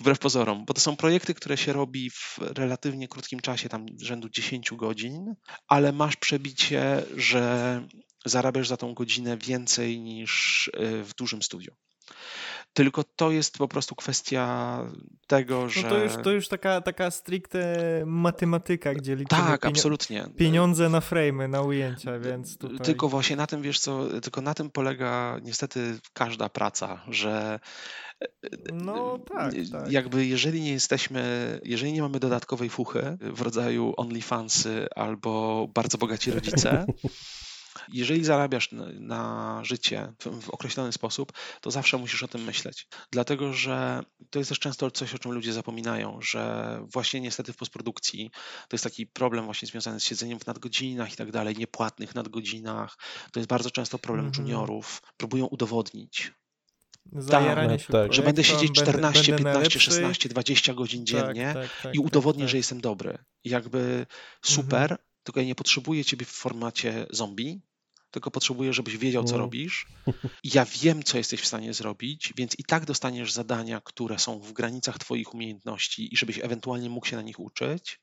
[0.00, 4.28] Wbrew pozorom, bo to są projekty, które się robi w relatywnie krótkim czasie, tam rzędu
[4.28, 5.34] 10 godzin,
[5.68, 7.82] ale masz przebicie, że
[8.24, 11.74] zarabiasz za tą godzinę więcej niż y, w dużym studiu.
[12.72, 14.78] Tylko to jest po prostu kwestia
[15.26, 15.82] tego, że.
[15.82, 20.26] No to już, to już taka, taka stricte matematyka, gdzie liczymy Tak, absolutnie.
[20.36, 22.78] pieniądze na frame'y, na ujęcia, więc tutaj...
[22.78, 27.60] Tylko właśnie na tym, wiesz co, tylko na tym polega niestety każda praca, że
[28.72, 29.92] No tak, tak.
[29.92, 36.30] jakby jeżeli nie jesteśmy, jeżeli nie mamy dodatkowej fuchy w rodzaju OnlyFansy albo bardzo bogaci
[36.30, 36.86] rodzice,
[37.88, 42.86] jeżeli zarabiasz na, na życie w, w określony sposób, to zawsze musisz o tym myśleć.
[43.10, 47.56] Dlatego, że to jest też często coś, o czym ludzie zapominają, że właśnie niestety w
[47.56, 48.30] postprodukcji
[48.68, 52.98] to jest taki problem właśnie związany z siedzeniem w nadgodzinach i tak dalej, niepłatnych nadgodzinach.
[53.32, 54.46] To jest bardzo często problem Mhm.
[54.46, 55.02] juniorów.
[55.16, 56.32] Próbują udowodnić,
[57.12, 58.12] zajaranie się tak.
[58.12, 59.80] Że będę siedzieć projektem, 14, będę 15, najlepszy.
[59.80, 63.18] 16, 20 godzin dziennie Tak, tak, tak, i udowodnię, tak, że jestem dobry.
[63.44, 64.06] Jakby
[64.42, 67.60] super, tylko ja nie potrzebuję ciebie w formacie zombie,
[68.10, 69.44] tylko potrzebuję, żebyś wiedział, co Mm.
[69.44, 69.86] robisz.
[70.44, 74.52] Ja wiem, co jesteś w stanie zrobić, więc i tak dostaniesz zadania, które są w
[74.52, 78.00] granicach twoich umiejętności i żebyś ewentualnie mógł się na nich uczyć.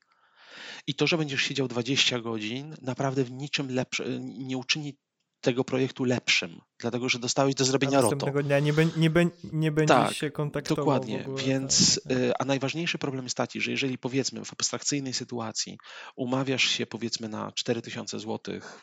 [0.86, 4.98] I to, że będziesz siedział 20 godzin, naprawdę w niczym lepsze, nie uczyni
[5.40, 8.02] tego projektu lepszym, dlatego że dostałeś do A zrobienia roto.
[8.16, 12.12] następnego dnia nie, bę- nie, bę- nie będziesz Tak, się kontaktował Dokładnie, ogóle, więc tak,
[12.12, 12.18] tak.
[12.22, 15.78] y, a najważniejszy problem jest taki, że jeżeli powiedzmy w abstrakcyjnej sytuacji
[16.16, 18.38] umawiasz się powiedzmy na 4000 zł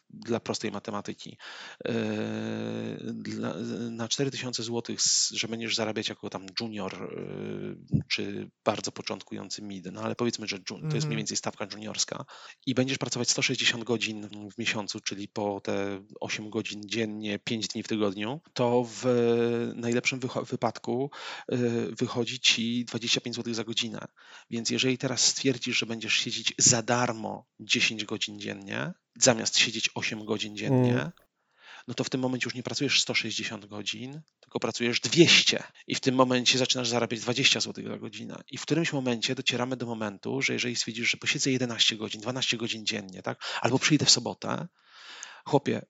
[0.09, 1.37] dla prostej matematyki,
[1.87, 1.91] y,
[3.13, 3.53] dla,
[3.91, 4.95] na 4000 zł,
[5.33, 10.57] że będziesz zarabiać jako tam junior y, czy bardzo początkujący mid, no ale powiedzmy, że
[10.57, 11.07] jun- to jest Mhm.
[11.07, 12.25] mniej więcej stawka juniorska
[12.65, 17.83] i będziesz pracować 160 godzin w miesiącu, czyli po te 8 godzin dziennie, 5 dni
[17.83, 19.05] w tygodniu, to w
[19.75, 21.11] najlepszym wycho- wypadku
[21.53, 21.57] y,
[21.95, 24.07] wychodzi ci 25 zł za godzinę.
[24.49, 30.25] Więc jeżeli teraz stwierdzisz, że będziesz siedzieć za darmo 10 godzin dziennie, zamiast siedzieć 8
[30.25, 31.11] godzin dziennie, Mm.
[31.87, 35.99] no to w tym momencie już nie pracujesz 160 godzin, tylko pracujesz 200 i w
[35.99, 38.41] tym momencie zaczynasz zarabiać 20 zł za godzinę.
[38.51, 42.57] I w którymś momencie docieramy do momentu, że jeżeli stwierdzisz, że posiedzę 11 godzin, 12
[42.57, 44.67] godzin dziennie, tak, albo przyjdę w sobotę,
[45.45, 45.85] chłopie,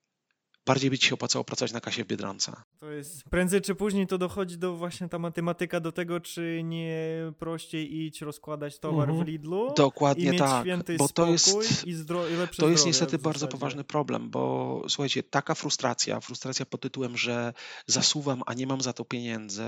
[0.68, 2.52] bardziej by ci się opłacało pracować na kasie w Biedronce.
[2.78, 6.98] To jest, prędzej czy później to dochodzi do właśnie ta matematyka do tego, czy nie
[7.38, 9.24] prościej iść rozkładać towar Mhm.
[9.24, 11.48] w Lidlu i Dokładnie mieć tak, święty bo to jest,
[11.86, 16.66] i, zdro- i lepsze to jest niestety bardzo poważny problem, bo słuchajcie, taka frustracja, frustracja
[16.66, 17.52] pod tytułem, że
[17.86, 19.64] zasuwam, a nie mam za to pieniędzy,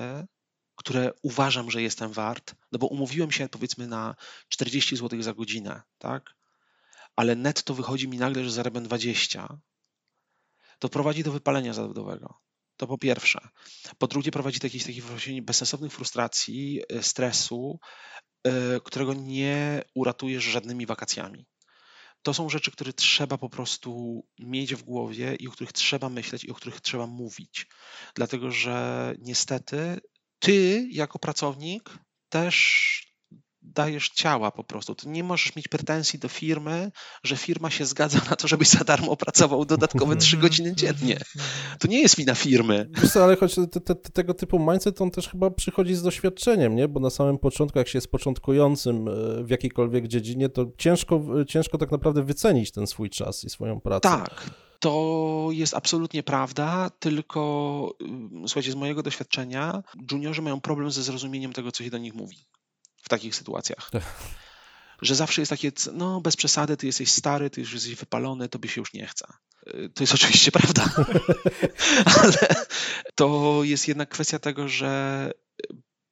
[0.77, 4.15] które uważam, że jestem wart, no bo umówiłem się powiedzmy na
[4.49, 6.35] 40 zł za godzinę, tak?
[7.17, 9.59] Ale netto wychodzi mi nagle, że zarabiam 20,
[10.81, 12.35] to prowadzi do wypalenia zawodowego.
[12.77, 13.49] To po pierwsze.
[13.99, 17.81] Po drugie, prowadzi do jakichś takich właśnie bezsensownych frustracji, y, stresu,
[18.47, 18.51] y,
[18.85, 21.47] którego nie uratujesz żadnymi wakacjami.
[22.23, 26.45] To są rzeczy, które trzeba po prostu mieć w głowie i o których trzeba myśleć
[26.45, 27.67] i o których trzeba mówić.
[28.15, 30.01] Dlatego, że niestety
[30.39, 33.10] ty jako pracownik też
[33.63, 34.95] dajesz ciała po prostu.
[34.95, 36.93] Ty nie możesz mieć pretensji do firmy,
[37.23, 41.15] że firma się zgadza na to, żebyś za darmo pracował dodatkowe 3 Mhm, godziny dziennie.
[41.17, 41.79] mhm, mhm.
[41.79, 42.89] To nie jest wina firmy.
[43.03, 46.03] Wiesz co, ale choć te, te, te, tego typu mindset, on też chyba przychodzi z
[46.03, 46.89] doświadczeniem, nie?
[46.89, 49.13] Bo na samym początku, jak się jest początkującym e,
[49.45, 54.01] w jakiejkolwiek dziedzinie, to ciężko, ciężko tak naprawdę wycenić ten swój czas i swoją pracę.
[54.01, 54.51] Tak,
[54.81, 59.83] to jest absolutnie prawda, tylko ym, słuchajcie, z mojego doświadczenia
[60.13, 62.37] juniorzy mają problem ze zrozumieniem tego, co się do nich mówi
[63.11, 63.91] takich sytuacjach.
[65.03, 68.69] Że zawsze jest takie, no bez przesady, ty jesteś stary, ty już jesteś wypalony, tobie
[68.69, 69.27] się już nie chce.
[69.67, 70.85] Y, To jest oczywiście prawda,
[72.21, 72.39] ale
[73.15, 75.31] to jest jednak kwestia tego, że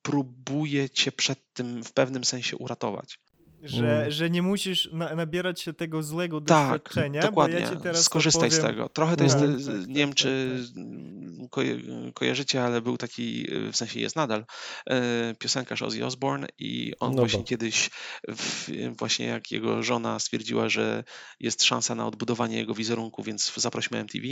[0.03, 3.19] próbuje cię przed tym w pewnym sensie uratować.
[3.63, 4.11] Że, Mm.
[4.11, 7.57] że nie musisz na, nabierać się tego złego Tak, doświadczenia, dokładnie.
[7.57, 8.75] bo ja ci teraz Skorzystaj z opowiem...
[8.77, 8.89] tego.
[8.89, 11.51] Trochę to jest, Tak, z- tak, nie wiem tak, czy tak.
[11.51, 11.79] koje,
[12.15, 14.45] kojarzycie, ale był taki, e, w sensie jest nadal,
[14.91, 17.45] e, piosenkarz Ozzy Osbourne i on No właśnie bo.
[17.45, 17.91] kiedyś,
[18.29, 21.05] w, właśnie jak jego żona stwierdziła, że
[21.41, 24.25] jest szansa na odbudowanie jego wizerunku, więc zaprosimy MTV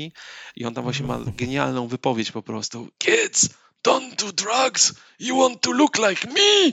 [0.57, 2.89] i on tam właśnie ma genialną wypowiedź po prostu.
[2.99, 3.49] Kids!
[3.87, 4.95] Don't do drugs!
[5.18, 6.72] You want to look like me!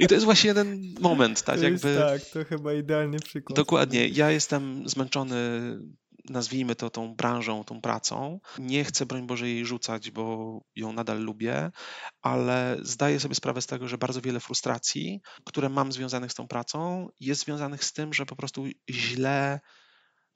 [0.00, 1.56] I to jest właśnie jeden moment, tak?
[1.56, 1.96] To Jakby...
[1.98, 3.56] tak, to chyba idealny przykład.
[3.56, 4.08] Dokładnie.
[4.08, 5.36] Ja jestem zmęczony,
[6.30, 8.40] nazwijmy to tą branżą, tą pracą.
[8.58, 11.70] Nie chcę, broń Boże, jej rzucać, bo ją nadal lubię,
[12.22, 16.48] ale zdaję sobie sprawę z tego, że bardzo wiele frustracji, które mam związanych z tą
[16.48, 19.60] pracą, jest związanych z tym, że po prostu źle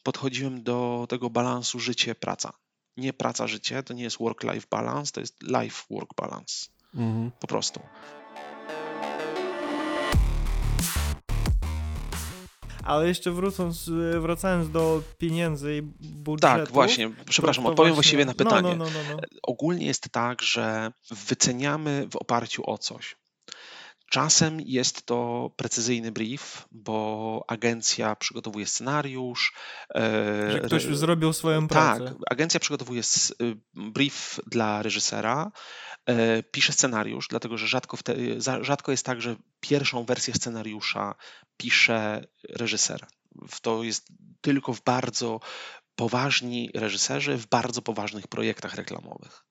[0.02, 2.52] podchodziłem do tego balansu życie-praca.
[2.96, 6.68] Nie praca-życie, to nie jest work-life balance, to jest life-work balance.
[6.94, 7.30] Mhm.
[7.40, 7.80] Po prostu.
[12.84, 13.90] Ale jeszcze wrócąc,
[14.20, 16.56] wracając do pieniędzy i budżetu.
[16.64, 17.10] Tak, właśnie.
[17.28, 18.76] Przepraszam, to- to odpowiem właśnie- właściwie na pytanie.
[18.76, 19.22] No, no, no, no, no.
[19.42, 23.16] ogólnie jest tak, że wyceniamy w oparciu o coś.
[24.12, 29.52] Czasem jest to precyzyjny brief, bo agencja przygotowuje scenariusz.
[29.94, 32.14] e, Że ktoś już zrobił swoją tak, pracę.
[32.30, 35.52] agencja przygotowuje y, brief dla reżysera,
[36.06, 37.98] e, pisze scenariusz, dlatego że rzadko,
[38.38, 41.14] za- rzadko jest tak, że pierwszą wersję scenariusza
[41.56, 43.06] pisze reżyser.
[43.62, 44.06] To jest
[44.40, 45.40] tylko w bardzo
[45.94, 49.44] poważni reżyserzy w bardzo poważnych projektach reklamowych.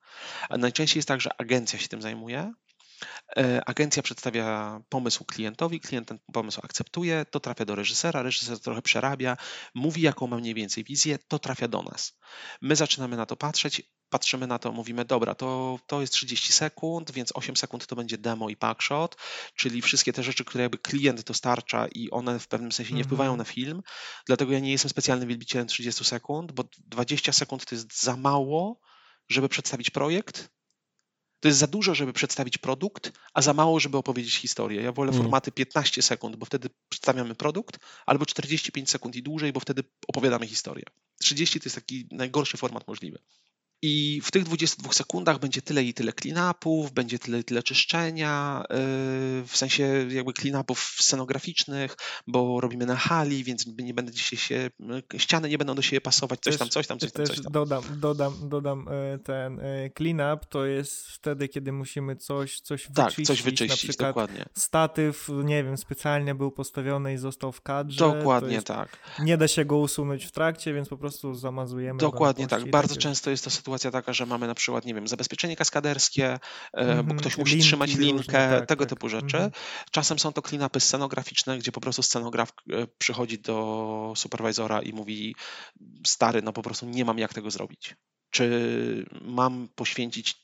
[0.49, 2.53] A najczęściej jest tak, że agencja się tym zajmuje.
[3.37, 8.81] E, Agencja przedstawia pomysł klientowi, klient ten pomysł akceptuje, to trafia do reżysera, reżyser trochę
[8.81, 9.37] przerabia,
[9.75, 12.17] mówi jaką ma mniej więcej wizję, to trafia do nas.
[12.61, 17.11] My zaczynamy na to patrzeć, patrzymy na to, mówimy, dobra, to, to jest 30 sekund,
[17.11, 19.15] więc 8 sekund to będzie demo i packshot,
[19.55, 23.31] czyli wszystkie te rzeczy, które jakby klient dostarcza i one w pewnym sensie nie wpływają
[23.31, 23.37] Mhm.
[23.37, 23.81] na film.
[24.27, 28.79] Dlatego ja nie jestem specjalnym wielbicielem 30 sekund, bo 20 sekund to jest za mało,
[29.29, 30.49] żeby przedstawić projekt.
[31.41, 34.81] To jest za dużo, żeby przedstawić produkt, a za mało, żeby opowiedzieć historię.
[34.81, 35.21] Ja wolę Mm.
[35.21, 40.47] formaty 15 sekund, bo wtedy przedstawiamy produkt, albo 45 sekund i dłużej, bo wtedy opowiadamy
[40.47, 40.85] historię.
[41.21, 43.19] 30 to jest taki najgorszy format możliwy.
[43.83, 48.63] I w tych 22 sekundach będzie tyle i tyle clean-upów, będzie tyle i tyle czyszczenia,
[48.69, 48.77] yy,
[49.47, 55.19] w sensie jakby clean-upów scenograficznych, bo robimy na hali, więc nie będę dzisiaj się, yy,
[55.19, 57.51] ściany nie będą do siebie pasować, coś tam, coś tam, coś tam, też coś tam.
[57.53, 62.87] dodam, dodam, dodam e, ten e, clean up, to jest wtedy, kiedy musimy coś, coś
[62.93, 64.45] Tak, wyczyścić, coś na wyczyścić, przykład dokładnie.
[64.57, 67.99] statyw, nie wiem, specjalnie był postawiony i został w kadrze.
[67.99, 68.97] Dokładnie jest, tak.
[69.19, 72.69] Nie da się go usunąć w trakcie, więc po prostu zamazujemy na Dokładnie tak.
[72.69, 76.39] Bardzo takie- często jest to sytuacja taka, że mamy na przykład, nie wiem, zabezpieczenie kaskaderskie,
[76.73, 78.89] e, bo Mhm, ktoś musi linki trzymać różne, linkę, tak, tego tak.
[78.89, 79.37] typu rzeczy.
[79.37, 79.51] Mhm.
[79.91, 85.35] Czasem są to clean-upy scenograficzne, gdzie po prostu scenograf e, przychodzi do superwizora i mówi
[86.07, 87.95] stary, no po prostu nie mam jak tego zrobić.
[88.29, 90.41] Czy mam poświęcić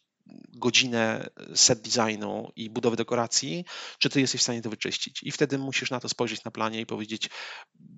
[0.54, 3.66] godzinę set designu i budowy dekoracji,
[4.00, 5.24] czy ty jesteś w stanie to wyczyścić?
[5.24, 7.30] I wtedy musisz na to spojrzeć na planie i powiedzieć,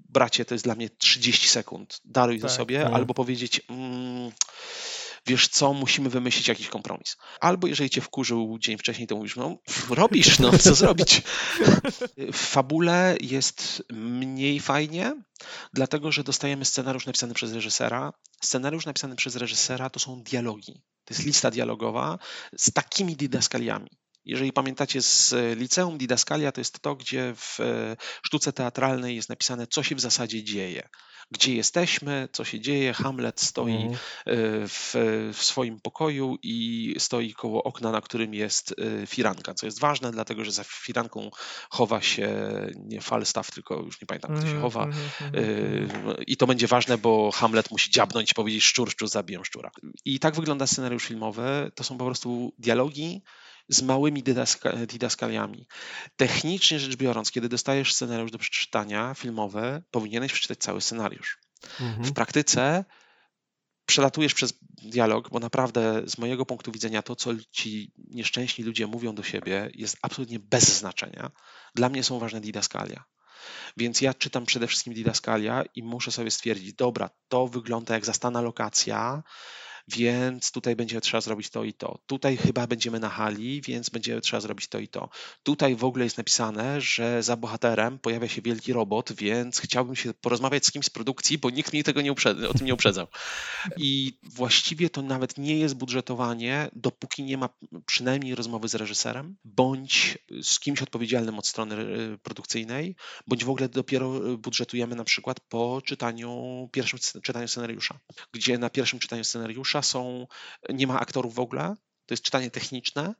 [0.09, 2.93] bracie, to jest dla mnie 30 sekund, daruj to Tak, sobie, tak.
[2.93, 4.31] albo powiedzieć, mm,
[5.29, 7.17] wiesz co, musimy wymyślić jakiś kompromis.
[7.39, 9.57] Albo jeżeli cię wkurzył dzień wcześniej, to mówisz, no
[9.89, 11.21] robisz, no co zrobić?
[12.17, 15.15] W fabule jest mniej fajnie,
[15.73, 18.13] dlatego że dostajemy scenariusz napisany przez reżysera.
[18.43, 20.81] Scenariusz napisany przez reżysera to są dialogi.
[21.05, 22.19] To jest lista dialogowa
[22.57, 23.89] z takimi didaskaliami.
[24.25, 29.29] Jeżeli pamiętacie z e, liceum, didaskalia to jest to, gdzie w e, sztuce teatralnej jest
[29.29, 30.89] napisane, co się w zasadzie dzieje.
[31.31, 32.93] Gdzie jesteśmy, co się dzieje.
[32.93, 33.93] Hamlet stoi Mhm.
[33.93, 33.97] e,
[34.67, 34.93] w,
[35.33, 38.75] w swoim pokoju i stoi koło okna, na którym jest
[39.07, 41.29] firanka, co jest ważne, dlatego że za firanką
[41.69, 42.29] chowa się
[42.75, 44.83] nie Falstaff, tylko już nie pamiętam, kto się Mhm, chowa.
[44.83, 49.71] mhm, I to będzie ważne, bo Hamlet musi dziabnąć i powiedzieć szczur, szczur, zabiję szczura.
[50.05, 51.71] I tak wygląda scenariusz filmowy.
[51.75, 53.21] To są po prostu dialogi
[53.69, 55.67] z małymi dydaska- didaskaliami.
[56.15, 61.37] Technicznie rzecz biorąc, kiedy dostajesz scenariusz do przeczytania filmowy, powinieneś przeczytać cały scenariusz.
[61.63, 62.13] W Mhm.
[62.13, 62.85] praktyce
[63.85, 64.53] przelatujesz przez
[64.83, 69.69] dialog, bo naprawdę z mojego punktu widzenia to, co ci nieszczęśni ludzie mówią do siebie,
[69.73, 71.31] jest absolutnie bez znaczenia.
[71.75, 73.03] Dla mnie są ważne didaskalia.
[73.77, 78.41] Więc ja czytam przede wszystkim didaskalia i muszę sobie stwierdzić, dobra, to wygląda jak zastana
[78.41, 79.23] lokacja,
[79.97, 81.99] więc tutaj będzie trzeba zrobić to i to.
[82.07, 85.09] Tutaj chyba będziemy na hali, więc będzie trzeba zrobić to i to.
[85.43, 90.13] Tutaj w ogóle jest napisane, że za bohaterem pojawia się wielki robot, więc chciałbym się
[90.13, 93.07] porozmawiać z kimś z produkcji, bo nikt mnie tego nie o tym nie uprzedzał.
[93.77, 97.49] I właściwie to nawet nie jest budżetowanie, dopóki nie ma
[97.85, 102.95] przynajmniej rozmowy z reżyserem, bądź z kimś odpowiedzialnym od strony e, produkcyjnej,
[103.27, 107.99] bądź w ogóle dopiero budżetujemy na przykład po czytaniu, pierwszym czytaniu scenariusza,
[108.33, 110.27] gdzie na pierwszym czytaniu scenariusza są,
[110.69, 111.75] nie ma aktorów w ogóle,
[112.09, 113.13] to jest czytanie techniczne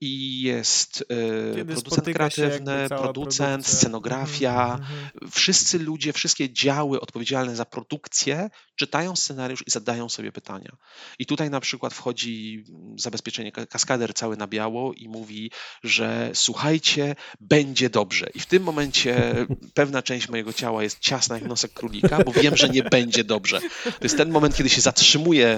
[0.00, 1.04] i jest
[1.52, 3.62] e, Kiedy producent kreatywny, producent, produkcja.
[3.62, 4.80] scenografia, Mhm,
[5.14, 5.30] mhm.
[5.30, 10.76] wszyscy ludzie, wszystkie działy odpowiedzialne za produkcję czytają scenariusz i zadają sobie pytania.
[11.18, 12.64] I tutaj na przykład wchodzi
[12.96, 15.50] zabezpieczenie ka- kaskader cały na biało i mówi,
[15.84, 18.26] że słuchajcie, będzie dobrze.
[18.34, 19.34] I w tym momencie
[19.74, 23.60] pewna część mojego ciała jest ciasna jak nosek królika, bo wiem, że nie będzie dobrze.
[23.84, 25.48] To jest ten moment, kiedy się zatrzymuje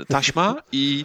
[0.00, 1.04] e, taśma i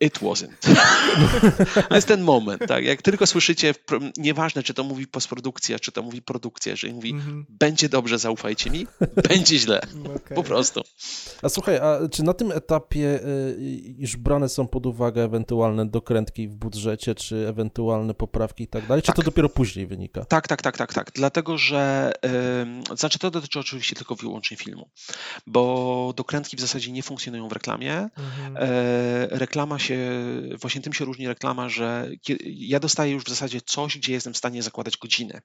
[0.00, 0.48] It wasn't.
[1.88, 2.84] To jest ten moment, tak?
[2.84, 3.74] Jak tylko słyszycie,
[4.16, 7.46] nieważne czy to mówi postprodukcja, czy to mówi produkcja, jeżeli mówi Mhm.
[7.48, 8.86] będzie dobrze, zaufajcie mi,
[9.28, 9.80] będzie źle.
[10.16, 10.36] Okej.
[10.36, 10.82] Po prostu.
[11.42, 16.48] A słuchaj, a czy na tym etapie y, już brane są pod uwagę ewentualne dokrętki
[16.48, 19.24] w budżecie, czy ewentualne poprawki i tak dalej, czy to Tak.
[19.24, 20.24] dopiero później wynika?
[20.24, 21.10] Tak, tak, tak, tak, tak.
[21.14, 22.12] Dlatego, że
[22.62, 24.88] ym, znaczy to dotyczy oczywiście tylko wyłącznie filmu,
[25.46, 28.08] bo dokrętki w zasadzie nie funkcjonują w reklamie.
[28.18, 28.56] Mhm.
[28.56, 29.93] E, reklama się,
[30.60, 32.10] właśnie tym się różni reklama, że
[32.44, 35.40] ja dostaję już w zasadzie coś, gdzie jestem w stanie zakładać godziny.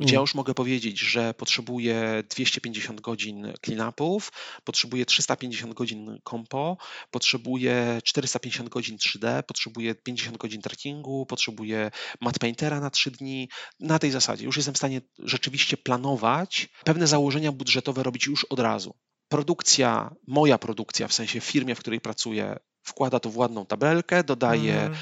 [0.00, 0.22] Gdzie ja Mm.
[0.22, 4.32] już mogę powiedzieć, że potrzebuję 250 godzin clean-upów,
[4.64, 6.76] potrzebuję 350 godzin kompo,
[7.10, 13.48] potrzebuję 450 godzin 3D, potrzebuję 50 godzin trackingu, potrzebuję matte paintera na 3 dni.
[13.80, 18.60] Na tej zasadzie już jestem w stanie rzeczywiście planować, pewne założenia budżetowe robić już od
[18.60, 18.94] razu.
[19.28, 22.56] Produkcja, moja produkcja, w sensie firmie, w której pracuję,
[22.90, 24.96] wkłada to w ładną tabelkę, dodaje mm.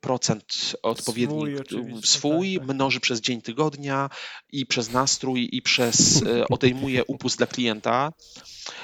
[0.00, 2.74] procent odpowiedni swój, swój tak, tak.
[2.74, 4.10] mnoży przez dzień tygodnia
[4.52, 6.22] i przez nastrój i przez
[6.54, 8.12] odejmuje upust dla klienta.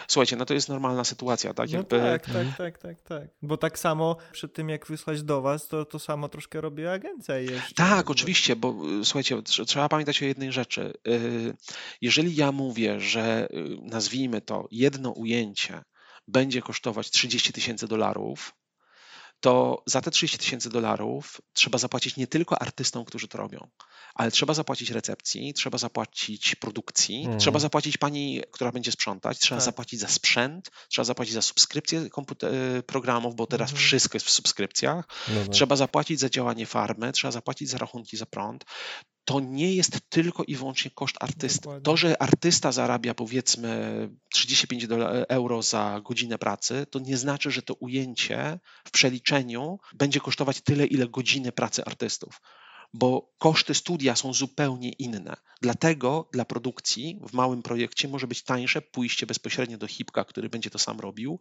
[0.09, 1.71] Słuchajcie, no to jest normalna sytuacja, tak?
[1.71, 2.01] No Jakby...
[2.01, 3.29] tak, tak, tak, tak, tak.
[3.43, 7.39] Bo tak samo przed tym, jak wysłać do was, to to samo troszkę robi agencja
[7.39, 7.75] jeszcze.
[7.75, 10.93] Tak, oczywiście, bo słuchajcie, trzeba pamiętać o jednej rzeczy.
[12.01, 13.49] Jeżeli ja mówię, że
[13.83, 15.83] nazwijmy to jedno ujęcie
[16.29, 18.55] będzie kosztować 30 tysięcy dolarów,
[19.43, 23.69] to za te 30 tysięcy dolarów trzeba zapłacić nie tylko artystom, którzy to robią,
[24.15, 27.39] ale trzeba zapłacić recepcji, trzeba zapłacić produkcji, mm.
[27.39, 29.65] trzeba zapłacić pani, która będzie sprzątać, trzeba tak.
[29.65, 33.83] zapłacić za sprzęt, trzeba zapłacić za subskrypcję komputer- programów, bo teraz mm.
[33.83, 35.53] wszystko jest w subskrypcjach, no tak.
[35.53, 38.65] trzeba zapłacić za działanie farmy, trzeba zapłacić za rachunki za prąd
[39.25, 41.61] to nie jest tylko i wyłącznie koszt artysty.
[41.61, 41.83] Dokładnie.
[41.83, 44.87] To, że artysta zarabia powiedzmy 35
[45.29, 50.87] euro za godzinę pracy, to nie znaczy, że to ujęcie w przeliczeniu będzie kosztować tyle,
[50.87, 52.41] ile godziny pracy artystów.
[52.95, 55.37] Bo koszty studia są zupełnie inne.
[55.61, 60.71] Dlatego dla produkcji w małym projekcie może być tańsze pójście bezpośrednio do hipka, który będzie
[60.71, 61.41] to sam robił,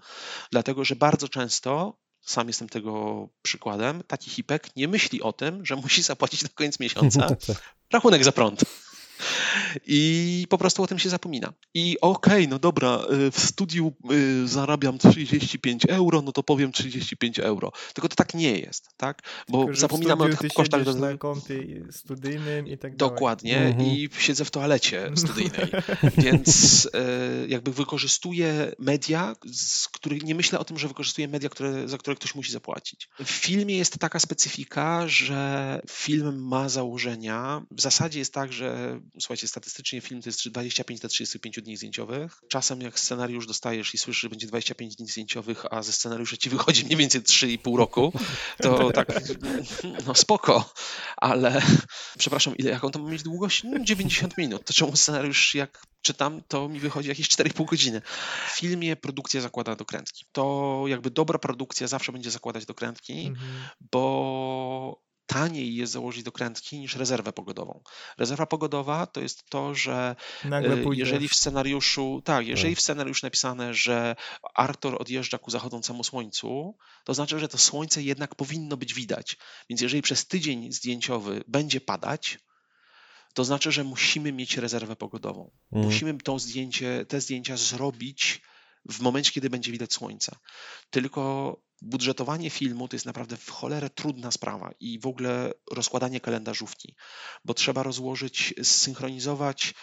[0.51, 5.75] dlatego że bardzo często sam jestem tego przykładem, taki hipek nie myśli o tym, że
[5.75, 7.75] musi zapłacić na koniec miesiąca tak.
[7.91, 8.61] rachunek za prąd.
[9.87, 11.53] I po prostu o tym się zapomina.
[11.73, 16.71] I okej, okay, no dobra, y, w studiu y, zarabiam 35 euro, no to powiem
[16.71, 17.71] 35 euro.
[17.93, 19.21] Tylko to tak nie jest, tak?
[19.49, 20.83] Bo Tylko, zapominamy o kosztach.
[20.83, 20.93] Do...
[20.93, 23.13] na kompie studyjnym i tak dalej.
[23.13, 23.57] Dokładnie.
[23.57, 23.87] Mhm.
[23.87, 25.67] I siedzę w toalecie studyjnej.
[26.17, 31.87] Więc y, jakby wykorzystuję media, z których nie myślę o tym, że wykorzystuję media, które,
[31.87, 33.09] za które ktoś musi zapłacić.
[33.25, 37.65] W filmie jest taka specyfika, że film ma założenia.
[37.71, 42.41] W zasadzie jest tak, że słuchajcie, statystycznie film to jest 25 do 35 dni zdjęciowych.
[42.49, 46.49] Czasem jak scenariusz dostajesz i słyszysz, że będzie 25 dni zdjęciowych, a ze scenariusza ci
[46.55, 48.13] wychodzi mniej więcej 3,5 roku,
[48.61, 49.21] to tak,
[50.07, 50.73] no spoko,
[51.17, 51.61] ale
[52.19, 53.63] przepraszam, ile, jaką to ma mieć długość?
[53.81, 54.65] 90 no, minut.
[54.65, 58.01] To czemu scenariusz, jak czytam, to mi wychodzi jakieś 4,5 godziny.
[58.47, 60.25] W filmie produkcja zakłada dokrętki.
[60.31, 63.61] To jakby dobra produkcja zawsze będzie zakładać dokrętki, mhm.
[63.91, 67.83] bo taniej jest założyć dokrętki niż rezerwę pogodową.
[68.17, 70.15] Rezerwa pogodowa to jest to, że
[70.45, 74.15] e, jeżeli w scenariuszu, tak, jeżeli w scenariuszu napisane, że
[74.55, 79.37] Arthur odjeżdża ku zachodzącemu słońcu, to znaczy, że to słońce jednak powinno być widać.
[79.69, 82.39] Więc jeżeli przez tydzień zdjęciowy będzie padać,
[83.33, 85.51] to znaczy, że musimy mieć rezerwę pogodową.
[85.71, 85.85] Mhm.
[85.85, 88.41] Musimy to zdjęcie, te zdjęcia zrobić
[88.89, 90.35] w momencie, kiedy będzie widać słońce.
[90.89, 96.95] Tylko budżetowanie filmu to jest naprawdę w cholerę trudna sprawa i w ogóle rozkładanie kalendarzówki,
[97.45, 99.73] bo trzeba rozłożyć, zsynchronizować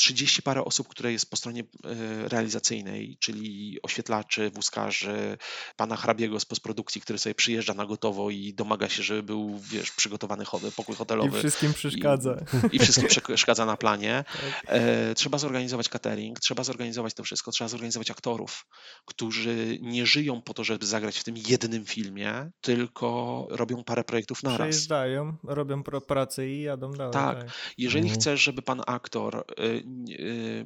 [0.00, 5.38] 30 parę osób, które jest po stronie e, realizacyjnej, czyli oświetlaczy, wózkarzy,
[5.76, 9.90] pana hrabiego z postprodukcji, który sobie przyjeżdża na gotowo i domaga się, żeby był, wiesz,
[9.90, 10.44] przygotowany
[10.76, 11.38] pokój hotelowy.
[11.38, 12.44] I wszystkim przeszkadza.
[12.72, 14.24] I, i wszystkim przeszkadza na planie.
[14.50, 14.64] Tak.
[14.66, 18.66] E, trzeba zorganizować catering, trzeba zorganizować to wszystko, trzeba zorganizować aktorów,
[19.04, 24.42] którzy nie żyją po to, żeby zagrać w tym jednym filmie, tylko robią parę projektów
[24.42, 24.58] naraz.
[24.58, 27.12] Przejeżdżają, robią pracę i jadą dalej.
[27.12, 27.38] Tak.
[27.38, 27.50] tak.
[27.78, 28.20] Jeżeli mhm.
[28.20, 29.82] chcesz, żeby pan aktor Y,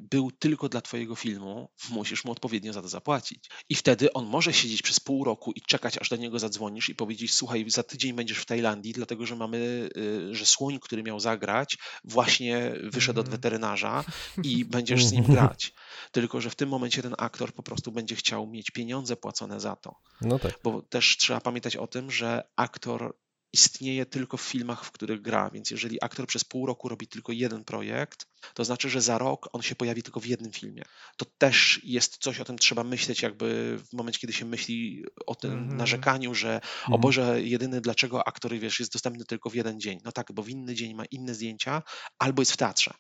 [0.01, 3.51] był tylko dla Twojego filmu, musisz mu odpowiednio za to zapłacić.
[3.69, 6.95] I wtedy on może siedzieć przez pół roku i czekać, aż do niego zadzwonisz i
[6.95, 11.21] powiedzieć: Słuchaj, za tydzień będziesz w Tajlandii, dlatego że mamy, y, że słoń, który miał
[11.21, 13.41] zagrać, właśnie wyszedł od mhm.
[13.41, 14.05] weterynarza
[14.43, 15.73] i będziesz z nim grać.
[16.13, 19.77] Tylko, że w tym momencie ten aktor po prostu będzie chciał mieć pieniądze płacone za
[19.77, 20.01] to.
[20.21, 20.59] No tak.
[20.65, 23.17] Bo też trzeba pamiętać o tym, że aktor
[23.55, 25.51] istnieje tylko w filmach, w których gra.
[25.51, 29.49] Więc jeżeli aktor przez pół roku robi tylko jeden projekt, to znaczy, że za rok
[29.53, 30.83] on się pojawi tylko w jednym filmie.
[31.17, 35.35] To też jest coś, o tym trzeba myśleć, jakby w momencie, kiedy się myśli o
[35.35, 35.75] tym mm -hmm.
[35.75, 37.01] narzekaniu, że mm o mhm.
[37.01, 39.99] Boże, jedyny dlaczego aktor wiesz, jest dostępny tylko w jeden dzień.
[40.05, 41.83] No tak, bo w inny dzień ma inne zdjęcia,
[42.19, 42.95] albo jest w teatrze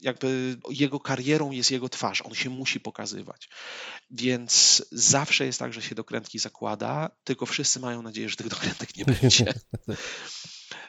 [0.00, 3.48] jakby jego karierą jest jego twarz, on się musi pokazywać.
[4.10, 8.96] Więc zawsze jest tak, że się dokrętki zakłada, tylko wszyscy mają nadzieję, że tych dokrętek
[8.96, 9.54] nie będzie.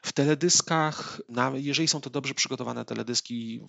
[0.03, 1.22] W teledyskach,
[1.53, 3.62] jeżeli są to dobrze przygotowane teledyski,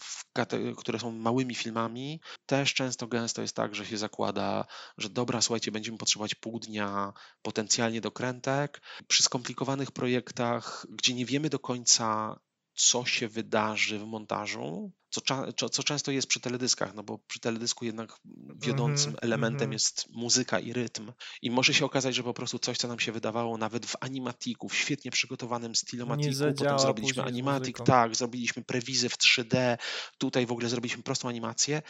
[0.77, 4.67] które są małymi filmami, też często gęsto jest tak, że się zakłada,
[4.99, 7.13] że dobra, słuchajcie, będziemy potrzebować pół dnia
[7.43, 8.83] potencjalnie dokrętek.
[9.09, 12.41] Przy skomplikowanych projektach, gdzie nie wiemy do końca,
[12.75, 17.85] co się wydarzy w montażu, co, co, często jest przy teledyskach, no bo przy teledysku
[17.85, 18.21] jednak
[18.57, 19.73] wiodącym mm -hmm, elementem mm -hmm.
[19.73, 21.13] jest muzyka i rytm.
[21.43, 24.69] I może się okazać, że po prostu coś, co nam się wydawało nawet w animatiku,
[24.69, 29.79] w świetnie przygotowanym stylomatiku, potem zrobiliśmy animatik, tak, zrobiliśmy prewizy w 3D,
[30.19, 31.83] tutaj w ogóle zrobiliśmy prostą animację,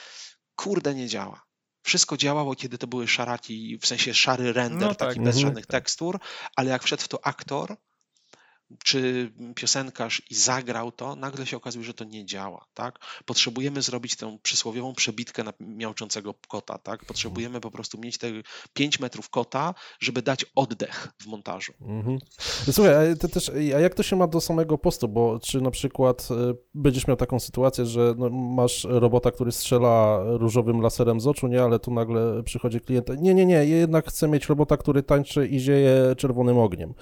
[0.56, 1.42] kurde nie działa.
[1.82, 5.46] Wszystko działało, kiedy to były szaraki, w sensie szary render, No tak, taki bez mhm.
[5.46, 6.18] żadnych tekstur,
[6.56, 7.76] ale jak wszedł w to aktor,
[8.84, 12.98] czy piosenkarz i zagrał to, nagle się okazuje, że to nie działa, tak?
[13.24, 17.04] Potrzebujemy zrobić tę przysłowiową przebitkę na miauczącego kota, tak?
[17.04, 18.26] Potrzebujemy po prostu mieć te
[18.74, 21.72] 5 metrów kota, żeby dać oddech w montażu.
[21.80, 22.18] Mhm.
[22.70, 25.08] Słuchaj, a, ty też, a jak to się ma do samego postu?
[25.08, 30.22] Bo czy na przykład e, będziesz miał taką sytuację, że no, masz robota, który strzela
[30.24, 34.28] różowym laserem z oczu, nie, ale tu nagle przychodzi klient, nie, nie, nie, jednak chcę
[34.28, 36.94] mieć robota, który tańczy i zieje czerwonym ogniem.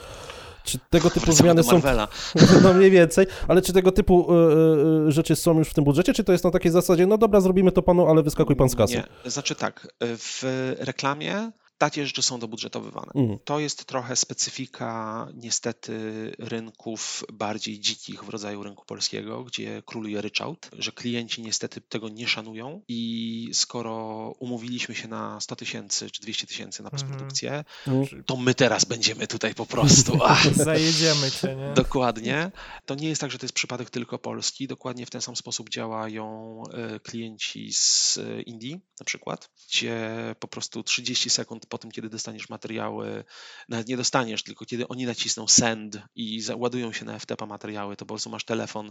[0.65, 1.81] Czy tego typu zmiany są,
[2.63, 6.15] no mniej więcej, ale czy tego typu e, e, rzeczy są już w tym budżecie,
[6.15, 8.77] czy to jest na takiej zasadzie, no dobra, zrobimy to panu, ale wyskakuj pan z
[8.77, 8.95] kasy?
[8.95, 10.43] Nie, znaczy tak, w
[10.79, 11.51] reklamie
[11.81, 13.13] takie rzeczy są dobudżetowywane.
[13.15, 13.39] Mhm.
[13.45, 15.93] To jest trochę specyfika niestety
[16.39, 22.29] rynków bardziej dzikich w rodzaju rynku polskiego, gdzie króluje ryczałt, że klienci niestety tego nie
[22.29, 23.95] szanują i skoro
[24.39, 28.25] umówiliśmy się na 100 tysięcy czy 200 tysięcy na postprodukcję, Mhm.
[28.25, 30.19] to my teraz będziemy tutaj po prostu.
[30.55, 31.75] Zajedziemy cię, nie?
[31.75, 32.51] Dokładnie.
[32.87, 34.67] To nie jest tak, że to jest przypadek tylko Polski.
[34.69, 40.11] Dokładnie w ten sam sposób działają e, klienci z e, Indii na przykład, gdzie
[40.41, 43.25] po prostu 30 sekund po tym, kiedy dostaniesz materiały,
[43.69, 48.05] nawet nie dostaniesz, tylko kiedy oni nacisną send i ładują się na FTP materiały, to
[48.05, 48.91] po prostu masz telefon,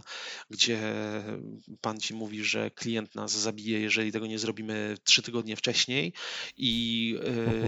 [0.50, 0.80] gdzie
[1.80, 6.12] pan ci mówi, że klient nas zabije, jeżeli tego nie zrobimy trzy tygodnie wcześniej
[6.56, 7.16] i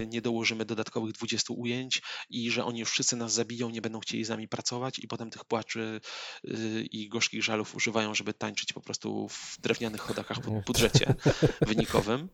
[0.01, 3.99] e, nie dołożymy dodatkowych 20 ujęć i że oni już wszyscy nas zabiją, nie będą
[3.99, 6.01] chcieli z nami pracować i potem tych płaczy
[6.47, 11.15] y, i gorzkich żalów używają, żeby tańczyć po prostu w drewnianych chodakach po budżecie
[11.61, 12.29] wynikowym.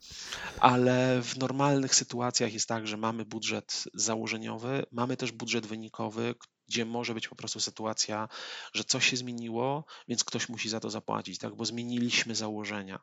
[0.59, 6.35] Ale w normalnych sytuacjach jest tak, że mamy budżet założeniowy, mamy też budżet wynikowy,
[6.69, 8.29] gdzie może być po prostu sytuacja,
[8.73, 11.55] że coś się zmieniło, więc ktoś musi za to zapłacić, tak?
[11.55, 12.99] bo zmieniliśmy założenia.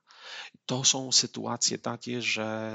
[0.66, 2.72] To są sytuacje takie, że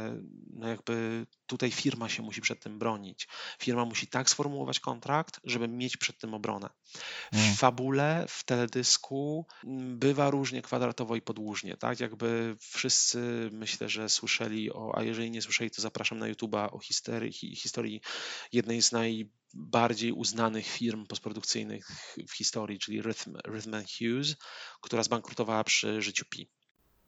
[0.54, 3.28] no jakby tutaj firma się musi przed tym bronić.
[3.60, 6.70] Firma musi tak sformułować kontrakt, żeby mieć przed tym obronę.
[7.34, 7.56] W Mm.
[7.56, 9.46] fabule, w teledysku
[9.96, 12.00] bywa różnie kwadratowo i podłużnie, tak?
[12.00, 16.80] Jakby wszyscy myślę, że słyszeli o, a jeżeli nie słyszeli, to zapraszam na YouTube'a o
[16.80, 18.02] historii, hi- historii
[18.52, 18.92] jednej z
[19.54, 21.88] najbardziej uznanych firm postprodukcyjnych
[22.30, 24.36] w historii, czyli Rhythm, Rhythm Hughes,
[24.82, 26.50] która zbankrutowała przy życiu Pi.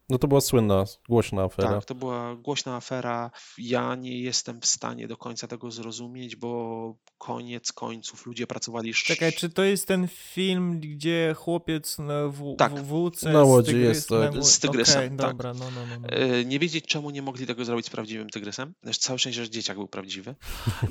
[0.09, 1.69] No to była słynna, głośna afera.
[1.69, 3.31] Tak, to była głośna afera.
[3.57, 8.93] Ja nie jestem w stanie do końca tego zrozumieć, bo koniec końców ludzie pracowali...
[8.93, 12.73] Czekaj, czy to jest ten film, gdzie chłopiec na w, Tak.
[12.75, 14.19] w wódce Na łodzi jest, tak.
[14.33, 15.29] na łodzi- Z tygrysem, tak.
[15.31, 15.99] dobra, no, no, no.
[16.01, 16.07] no.
[16.07, 18.73] E, Nie wiedzieć, czemu nie mogli tego zrobić z prawdziwym tygrysem.
[18.83, 20.35] Znaczy, całe szczęście, że dzieciak był prawdziwy,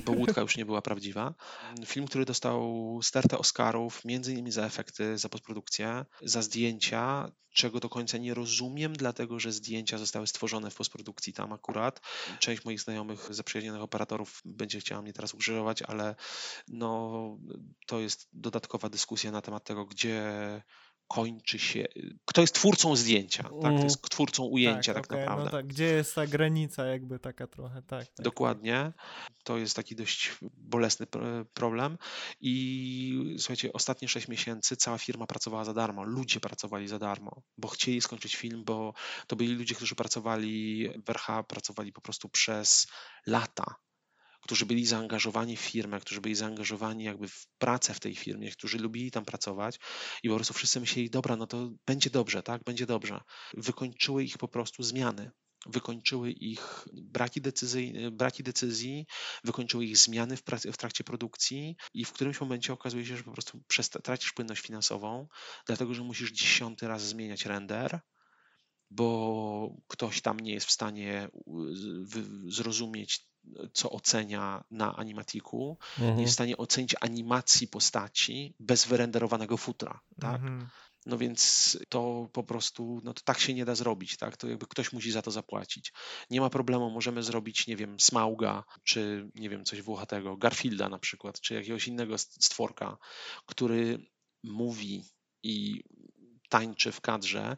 [0.04, 1.34] bo łódka już nie była prawdziwa.
[1.86, 7.88] Film, który dostał stertę Oscarów, między innymi za efekty, za postprodukcję, za zdjęcia, czego do
[7.88, 12.00] końca nie rozumiem, dlatego że zdjęcia zostały stworzone w postprodukcji tam akurat.
[12.38, 16.14] Część moich znajomych, zaprzyjaźnionych operatorów będzie chciała mnie teraz ukrzyżować, ale
[16.68, 17.38] no,
[17.86, 20.22] to jest dodatkowa dyskusja na temat tego, gdzie
[21.08, 21.86] kończy się,
[22.24, 23.52] kto jest twórcą zdjęcia, tak?
[23.52, 23.74] Mhm.
[23.74, 25.44] Kto jest twórcą ujęcia tak, okej, naprawdę.
[25.44, 28.06] No tak, gdzie jest ta granica jakby taka trochę, tak.
[28.06, 28.92] tak Dokładnie.
[29.44, 31.98] To jest taki dość bolesny pr- problem.
[32.40, 36.04] I słuchajcie, ostatnie 6 miesięcy cała firma pracowała za darmo.
[36.04, 38.94] Ludzie pracowali za darmo, bo chcieli skończyć film, bo
[39.26, 42.86] to byli ludzie, którzy pracowali w RH, pracowali po prostu przez
[43.26, 43.74] lata.
[44.42, 48.78] Którzy byli zaangażowani w firmę, którzy byli zaangażowani jakby w pracę w tej firmie, którzy
[48.78, 49.78] lubili tam pracować
[50.22, 53.20] i po prostu wszyscy myśleli, dobra, no to będzie dobrze, tak, będzie dobrze.
[53.54, 55.30] Wykończyły ich po prostu zmiany
[55.66, 59.06] wykończyły ich braki, decyzyjne, braki decyzji,
[59.44, 63.24] wykończyły ich zmiany w, pracy, w trakcie produkcji i w którymś momencie okazuje się, że
[63.24, 63.60] po prostu
[64.02, 65.28] tracisz płynność finansową,
[65.66, 68.00] dlatego że musisz dziesiąty raz zmieniać render,
[68.94, 71.28] bo ktoś tam nie jest w stanie
[72.48, 73.26] zrozumieć,
[73.72, 76.20] co ocenia na animatiku, nie Mhm.
[76.20, 80.00] jest w stanie ocenić animacji postaci bez wyrenderowanego futra.
[80.20, 80.34] Tak?
[80.42, 80.68] Mhm.
[81.06, 84.36] No więc to po prostu, no to tak się nie da zrobić, tak?
[84.36, 85.92] To jakby ktoś musi za to zapłacić.
[86.30, 90.98] Nie ma problemu, możemy zrobić, nie wiem, Smauga, czy nie wiem, coś włochatego, Garfielda na
[90.98, 92.98] przykład, czy jakiegoś innego st- stworka,
[93.46, 94.06] który
[94.44, 95.04] mówi
[95.42, 95.82] i
[96.52, 97.56] tańczy w kadrze,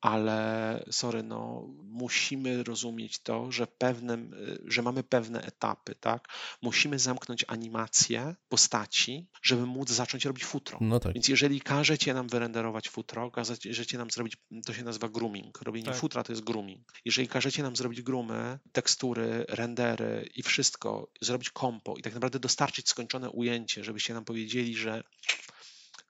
[0.00, 4.34] ale sorry, no musimy rozumieć to, że pewnym,
[4.64, 6.28] że mamy pewne etapy, tak?
[6.62, 10.78] Musimy zamknąć animację postaci, żeby móc zacząć robić futro.
[10.80, 11.14] No tak.
[11.14, 14.36] Więc jeżeli każecie nam wyrenderować futro, każecie nam zrobić,
[14.66, 15.62] to się nazywa grooming.
[15.62, 15.96] Robienie Tak.
[15.96, 16.92] futra to jest grooming.
[17.04, 22.88] Jeżeli każecie nam zrobić groomy, tekstury, rendery i wszystko, zrobić kompo i tak naprawdę dostarczyć
[22.88, 25.02] skończone ujęcie, żebyście nam powiedzieli, że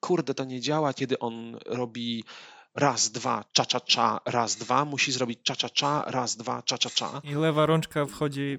[0.06, 2.24] kurde, to nie działa, kiedy on robi
[2.76, 6.78] raz, dwa, cza, cza, cza, raz, dwa, musi zrobić cza, cza, cza, raz, dwa, cza,
[6.78, 7.20] cza, cza.
[7.24, 8.58] I lewa rączka wchodzi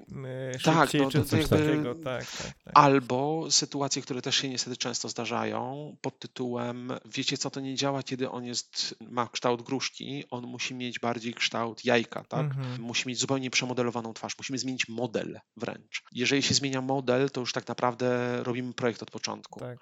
[0.53, 1.95] e, Tak, szybciej, no, czy to coś jakby- takiego.
[1.95, 2.73] Tak, tak, tak.
[2.73, 8.03] Albo sytuacje, które też się niestety często zdarzają, pod tytułem wiecie co, to nie działa,
[8.03, 12.45] kiedy on jest, ma kształt gruszki, on musi mieć bardziej kształt jajka, tak?
[12.45, 12.81] Mhm.
[12.81, 16.03] Musi mieć zupełnie przemodelowaną twarz, musimy zmienić model wręcz.
[16.11, 19.59] Jeżeli się zmienia model, to już tak naprawdę robimy projekt od początku.
[19.59, 19.77] Tak.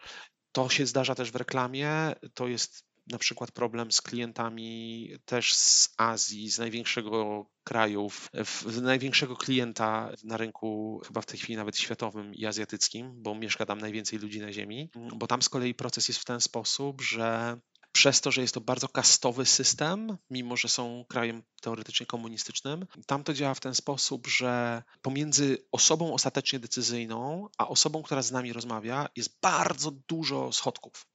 [0.56, 5.94] To się zdarza też w reklamie, to jest na przykład problem z klientami też z
[5.98, 12.34] Azji, z największego kraju, w, największego klienta na rynku, chyba w tej chwili nawet światowym
[12.34, 16.20] i azjatyckim, bo mieszka tam najwięcej ludzi na Ziemi, bo tam z kolei proces jest
[16.20, 17.58] w ten sposób, że
[17.96, 23.24] przez to, że jest to bardzo kastowy system, mimo że są krajem teoretycznie komunistycznym, tam
[23.24, 28.54] to działa w ten sposób, że pomiędzy osobą ostatecznie decyzyjną, a osobą, która z nami
[28.54, 31.08] rozmawia, jest bardzo dużo schodków.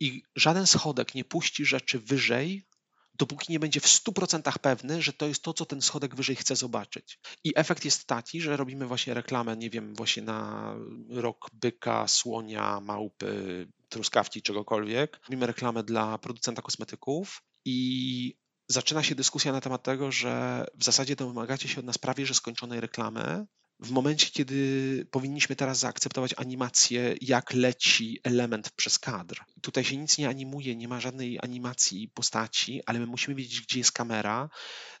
[0.00, 2.64] I żaden schodek nie puści rzeczy wyżej,
[3.20, 6.56] dopóki nie będzie w 100% pewny, że to jest to, co ten schodek wyżej chce
[6.56, 7.18] zobaczyć.
[7.44, 10.74] I efekt jest taki, że robimy właśnie reklamę, nie wiem, właśnie na
[11.08, 15.20] rok byka, słonia, małpy, truskawki, czegokolwiek.
[15.28, 18.34] Robimy reklamę dla producenta kosmetyków i
[18.68, 22.34] zaczyna się dyskusja na temat tego, że w zasadzie domagacie się od nas prawie że
[22.34, 23.46] skończonej reklamy,
[23.82, 29.44] w momencie, kiedy powinniśmy teraz zaakceptować animację, jak leci element przez kadr.
[29.62, 33.78] Tutaj się nic nie animuje, nie ma żadnej animacji postaci, ale my musimy wiedzieć, gdzie
[33.78, 34.50] jest kamera,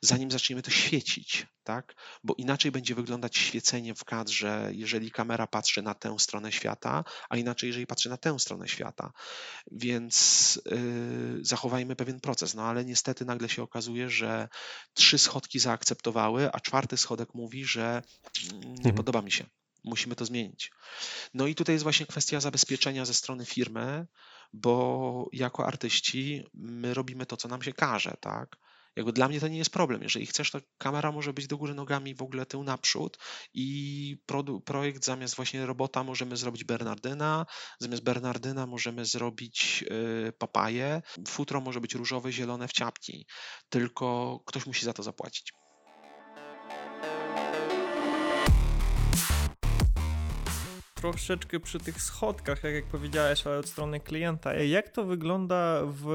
[0.02, 1.94] zanim zaczniemy to świecić, tak?
[2.24, 7.36] Bo inaczej będzie wyglądać świecenie w kadrze, jeżeli kamera patrzy na tę stronę świata, a
[7.36, 9.12] inaczej, jeżeli patrzy na tę stronę świata.
[9.72, 12.54] Więc yy, zachowajmy pewien proces.
[12.54, 14.48] No ale niestety nagle się okazuje, że
[14.94, 18.02] trzy schodki zaakceptowały, a czwarty schodek mówi, że
[18.52, 18.94] mm, nie Mhm.
[18.94, 19.44] podoba mi się.
[19.84, 20.70] Musimy to zmienić.
[21.34, 24.06] No i tutaj jest właśnie kwestia zabezpieczenia ze strony firmy,
[24.52, 28.56] bo jako artyści my robimy to, co nam się każe, tak?
[28.96, 30.02] Jakby dla mnie to nie jest problem.
[30.02, 33.18] Jeżeli chcesz, to kamera może być do góry nogami w ogóle tył naprzód
[33.54, 34.16] i
[34.64, 37.46] projekt zamiast właśnie robota możemy zrobić Bernardyna,
[37.78, 39.84] zamiast Bernardyna możemy zrobić
[40.28, 43.26] y, papaję, futro może być różowe, zielone w ciapki,
[43.68, 45.59] tylko ktoś musi za to zapłacić.
[51.00, 54.54] Troszeczkę przy tych schodkach, tak jak powiedziałeś, ale od strony klienta.
[54.54, 56.06] Jak to wygląda w,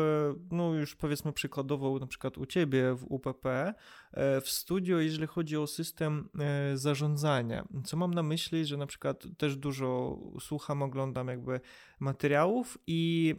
[0.51, 5.57] no już powiedzmy przykładowo na przykład u Ciebie w UPP, e, w studio, jeżeli chodzi
[5.57, 7.67] o system e, zarządzania?
[7.85, 11.59] Co mam na myśli, że na przykład też dużo słucham, oglądam jakby
[11.99, 13.35] materiałów i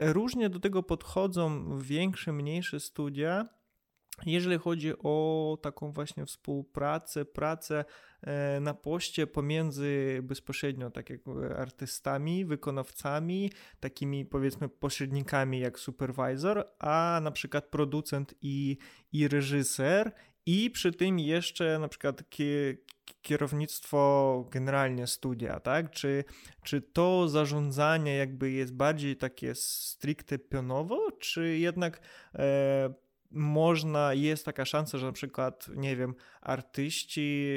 [0.00, 3.48] różnie do tego podchodzą większe, mniejsze studia,
[4.26, 7.84] jeżeli chodzi o taką właśnie współpracę, pracę
[8.60, 17.20] na poście pomiędzy bezpośrednio tak jak e, artystami, wykonawcami, takimi powiedzmy pośrednikami jak supervisor, a
[17.22, 18.76] na przykład producent i,
[19.12, 20.12] i reżyser
[20.46, 22.76] i przy tym jeszcze na przykład ki-
[23.22, 25.90] kierownictwo generalnie studia, tak?
[25.90, 26.24] Czy,
[26.62, 32.00] czy to zarządzanie jakby jest bardziej takie stricte pionowo, czy jednak
[32.34, 32.94] e,
[33.30, 36.14] można, jest taka szansa, że na przykład, nie wiem,
[36.46, 37.52] artyści,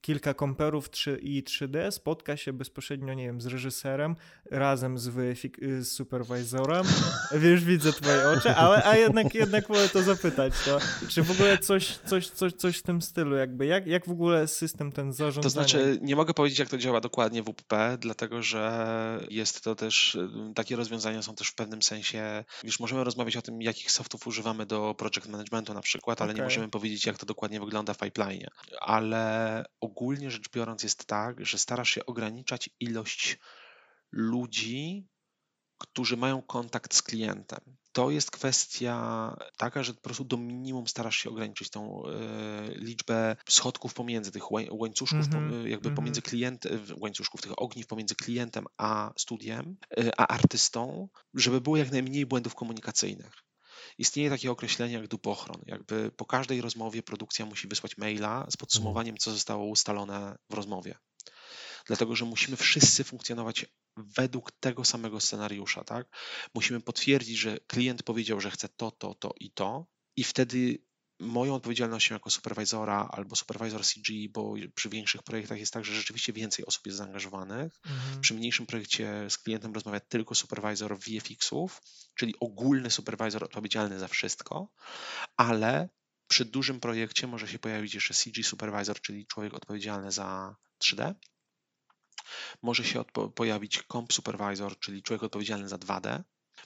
[0.00, 4.16] kilka komperów 3 i 3D spotka się bezpośrednio, nie wiem, z reżyserem,
[4.50, 6.86] razem z, z superwizorem.
[7.42, 11.58] Wiesz, widzę twoje oczy, ale a jednak, jednak wolę to zapytać, to, czy w ogóle
[11.58, 15.42] coś, coś, coś, coś w tym stylu, jakby, jak, jak w ogóle system ten zarządzania?
[15.42, 19.74] To znaczy, nie mogę powiedzieć, jak to działa dokładnie w UPP, dlatego że jest to
[19.74, 23.90] też, y, takie rozwiązania są też w pewnym sensie, już możemy rozmawiać o tym, jakich
[23.90, 26.46] softów używamy do project managementu na przykład, ale nie Okej.
[26.46, 28.48] możemy powiedzieć, jak to dokładnie wygląda w pipeline.
[28.80, 33.38] Ale ogólnie rzecz biorąc jest tak, że starasz się ograniczać ilość
[34.12, 35.08] ludzi,
[35.78, 37.60] którzy mają kontakt z klientem.
[37.92, 42.10] To jest kwestia taka, że po prostu do minimum starasz się ograniczyć tą e,
[42.74, 45.94] liczbę schodków pomiędzy tych łań- łańcuszków, Mhm, pom- jakby mhm.
[45.94, 51.90] pomiędzy klientem, łańcuszków tych ogniw pomiędzy klientem a studiem, e, a artystą, żeby było jak
[51.92, 53.32] najmniej błędów komunikacyjnych.
[54.02, 55.62] Istnieje takie określenie jak dupochron.
[55.66, 60.94] Jakby po każdej rozmowie produkcja musi wysłać maila z podsumowaniem, co zostało ustalone w rozmowie.
[61.86, 66.06] Dlatego, że musimy wszyscy funkcjonować według tego samego scenariusza, tak?
[66.54, 69.86] Musimy potwierdzić, że klient powiedział, że chce to, to, to i to,
[70.16, 70.78] i wtedy
[71.22, 76.32] moją odpowiedzialnością jako superwizora albo supervisor CG, bo przy większych projektach jest tak, że rzeczywiście
[76.32, 77.80] więcej osób jest zaangażowanych.
[77.86, 78.20] Mhm.
[78.20, 81.82] Przy mniejszym projekcie z klientem rozmawia tylko supervisor VFX-ów,
[82.14, 84.68] czyli ogólny supervisor odpowiedzialny za wszystko,
[85.36, 85.88] ale
[86.28, 91.14] przy dużym projekcie może się pojawić jeszcze CG supervisor, czyli człowiek odpowiedzialny za 3D.
[92.62, 93.04] Może się
[93.34, 96.22] pojawić comp supervisor, czyli człowiek odpowiedzialny za 2D.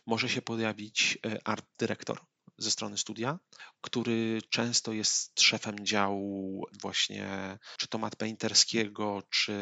[0.06, 2.20] Może się pojawić e, art dyrektor
[2.58, 3.38] ze strony studia,
[3.80, 9.52] który często jest szefem działu właśnie czy to mat painterskiego, czy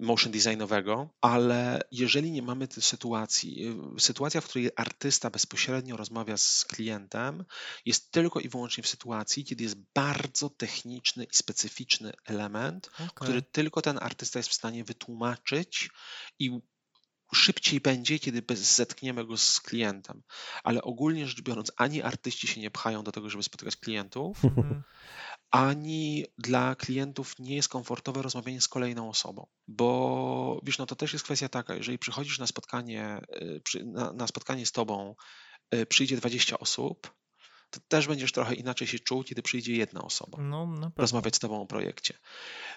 [0.00, 6.36] motion designowego, ale jeżeli nie mamy tej sytuacji, y, sytuacja, w której artysta bezpośrednio rozmawia
[6.36, 7.44] z klientem,
[7.84, 13.08] jest tylko i wyłącznie w sytuacji, kiedy jest bardzo techniczny i specyficzny element, okay.
[13.14, 15.90] który tylko ten artysta jest w stanie wytłumaczyć
[16.38, 16.60] i
[17.34, 20.22] szybciej będzie, kiedy zetkniemy go z klientem.
[20.64, 24.82] Ale ogólnie rzecz biorąc, ani artyści się nie pchają do tego, żeby spotykać klientów, mhm.
[25.50, 29.46] ani dla klientów nie jest komfortowe rozmawianie z kolejną osobą.
[29.68, 33.20] Bo wiesz, no to też jest kwestia taka, jeżeli przychodzisz na spotkanie,
[33.74, 35.14] y, na, na spotkanie z tobą,
[35.74, 37.10] y, przyjdzie 20 osób,
[37.70, 41.60] to też będziesz trochę inaczej się czuł, kiedy przyjdzie jedna osoba no, rozmawiać z tobą
[41.60, 42.18] o projekcie.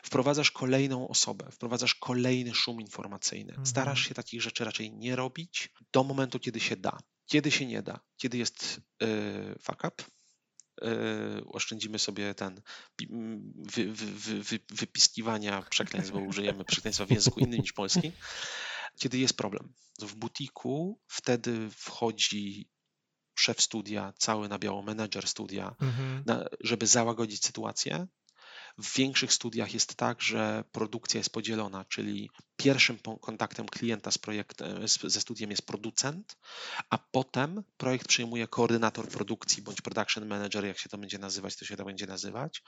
[0.03, 3.49] Wprowadzasz kolejną osobę, wprowadzasz kolejny szum informacyjny.
[3.49, 3.65] Mhm.
[3.65, 6.97] Starasz się takich rzeczy raczej nie robić do momentu, kiedy się da.
[7.25, 10.03] Kiedy się nie da, kiedy jest yy, fuck up,
[10.81, 12.61] Yy, oszczędzimy sobie ten
[13.55, 18.11] wy, wy, wy, wypiskiwania przekleństw, bo użyjemy przekleństwa w języku innym niż polski.
[18.99, 19.73] Kiedy jest problem.
[20.01, 22.69] W butiku wtedy wchodzi
[23.39, 26.23] szef studia, cały na biało menedżer studia, mhm.
[26.25, 28.07] na, żeby załagodzić sytuację.
[28.77, 34.87] W większych studiach jest tak, że produkcja jest podzielona, czyli pierwszym kontaktem klienta z projektem,
[34.87, 36.37] ze studiem jest producent,
[36.89, 41.65] a potem projekt przyjmuje koordynator produkcji bądź production manager, jak się to będzie nazywać, to
[41.65, 42.63] się to będzie nazywać,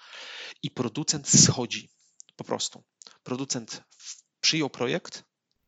[0.64, 1.90] i producent schodzi
[2.36, 2.84] po prostu.
[3.24, 3.84] Producent
[4.42, 5.24] przyjął projekt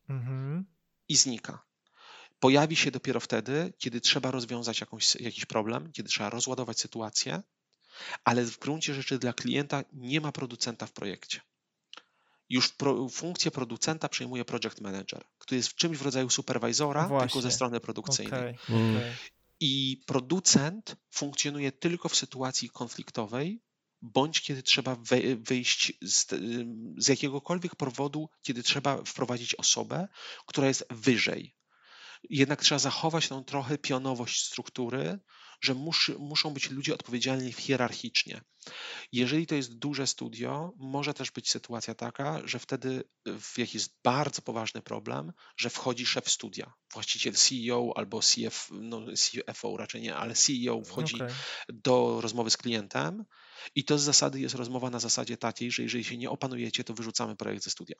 [0.09, 0.65] mhm.
[1.07, 1.72] i znika
[2.43, 7.43] pojawi się dopiero wtedy, kiedy trzeba rozwiązać jakąś, jakiś problem, kiedy trzeba rozładować sytuację,
[8.23, 11.41] ale w gruncie rzeczy dla klienta nie ma producenta w projekcie.
[12.49, 17.27] Już pro, funkcję producenta przejmuje project manager, który jest w czymś w rodzaju superwizora, Właśnie.
[17.27, 18.55] tylko ze strony produkcyjnej.
[18.63, 18.77] Okay.
[18.77, 19.01] Mm.
[19.59, 23.61] I producent funkcjonuje tylko w sytuacji konfliktowej,
[24.01, 24.97] bądź kiedy trzeba
[25.37, 26.27] wyjść z,
[26.97, 30.07] z jakiegokolwiek powodu, kiedy trzeba wprowadzić osobę,
[30.45, 31.55] która jest wyżej
[32.29, 35.19] jednak trzeba zachować tą trochę pionowość struktury,
[35.61, 38.41] że muszy, muszą być ludzie odpowiedzialni hierarchicznie.
[39.11, 43.95] Jeżeli to jest duże studio, może też być sytuacja taka, że wtedy w jakiś jest
[44.03, 50.15] bardzo poważny problem, że wchodzi szef studia, właściciel CEO albo CF, no CFO raczej nie,
[50.15, 51.33] ale CEO wchodzi okay.
[51.69, 53.25] do rozmowy z klientem
[53.75, 56.93] i to z zasady jest rozmowa na zasadzie takiej, że jeżeli się nie opanujecie, to
[56.93, 57.95] wyrzucamy projekt ze studia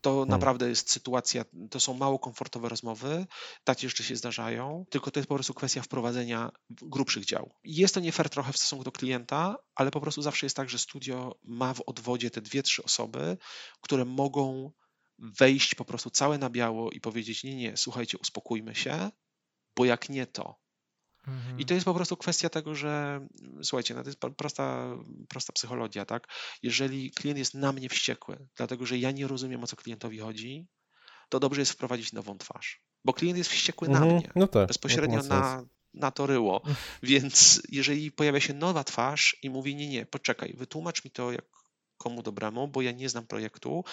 [0.00, 0.28] to hmm.
[0.28, 3.26] naprawdę jest sytuacja, to są mało komfortowe rozmowy,
[3.64, 7.50] takie jeszcze się zdarzają, tylko to jest po prostu kwestia wprowadzenia grubszych dział.
[7.64, 10.70] Jest to nie fair trochę w stosunku do klienta, ale po prostu zawsze jest tak,
[10.70, 13.36] że studio ma w odwodzie te dwie, trzy osoby,
[13.80, 14.72] które mogą
[15.18, 19.10] wejść po prostu całe na biało i powiedzieć: Nie, nie, słuchajcie, uspokójmy się,
[19.76, 20.60] bo jak nie to,
[21.58, 23.20] i to jest po prostu kwestia tego, że
[23.62, 24.96] słuchajcie, no to jest prosta,
[25.28, 26.28] prosta psychologia, tak?
[26.62, 30.66] Jeżeli klient jest na mnie wściekły, dlatego że ja nie rozumiem, o co klientowi chodzi,
[31.28, 32.82] to dobrze jest wprowadzić nową twarz.
[33.04, 34.08] Bo klient jest wściekły mhm.
[34.08, 35.64] na mnie, no tak, bezpośrednio na,
[35.94, 36.62] na to ryło.
[37.02, 41.44] Więc jeżeli pojawia się nowa twarz i mówi, nie, nie, poczekaj, wytłumacz mi to, jak
[41.98, 43.84] komu dobremu, bo ja nie znam projektu.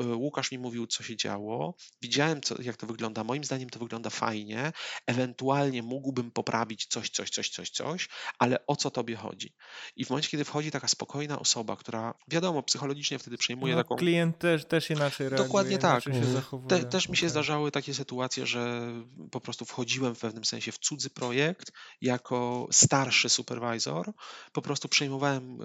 [0.00, 1.74] E, Łukasz mi mówił, co się działo.
[2.02, 3.24] Widziałem, co, jak to wygląda.
[3.24, 4.72] Moim zdaniem to wygląda fajnie.
[5.06, 8.08] Ewentualnie mógłbym poprawić coś, coś, coś, coś, coś,
[8.38, 9.54] ale o co tobie chodzi?
[9.96, 13.96] I w momencie, kiedy wchodzi taka spokojna osoba, która wiadomo, psychologicznie wtedy przejmuje no, taką.
[13.96, 15.48] Klient też, też inaczej reaguje.
[15.48, 16.04] Dokładnie tak.
[16.68, 18.92] Te, też mi się zdarzały takie sytuacje, że
[19.30, 24.12] po prostu wchodziłem w pewnym sensie w cudzy projekt jako starszy supervisor.
[24.52, 25.62] Po prostu przejmowałem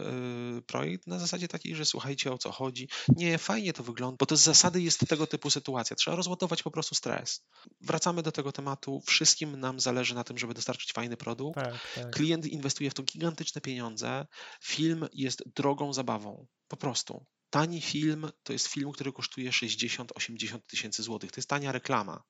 [0.57, 2.89] y, projekt na zasadzie takiej, że słuchajcie o co chodzi.
[3.15, 5.95] Nie, fajnie to wygląda, bo to z zasady jest tego typu sytuacja.
[5.95, 7.45] Trzeba rozładować po prostu stres.
[7.81, 9.01] Wracamy do tego tematu.
[9.05, 11.55] Wszystkim nam zależy na tym, żeby dostarczyć fajny produkt.
[11.55, 12.11] Tak, tak.
[12.11, 14.27] Klient inwestuje w to gigantyczne pieniądze.
[14.63, 16.47] Film jest drogą zabawą.
[16.67, 17.25] Po prostu.
[17.49, 21.31] Tani film to jest film, który kosztuje 60-80 tysięcy złotych.
[21.31, 22.23] To jest tania reklama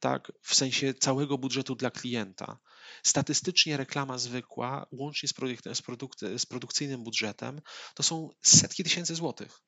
[0.00, 2.58] tak, w sensie całego budżetu dla klienta.
[3.02, 5.34] Statystycznie reklama zwykła, łącznie z,
[5.72, 7.60] z, produk z produkcyjnym budżetem,
[7.94, 9.60] to są setki tysięcy złotych.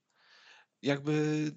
[0.83, 1.51] Jakby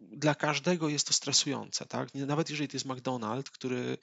[0.00, 2.14] dla każdego jest to stresujące, tak?
[2.14, 3.98] Nawet jeżeli to jest McDonald's, który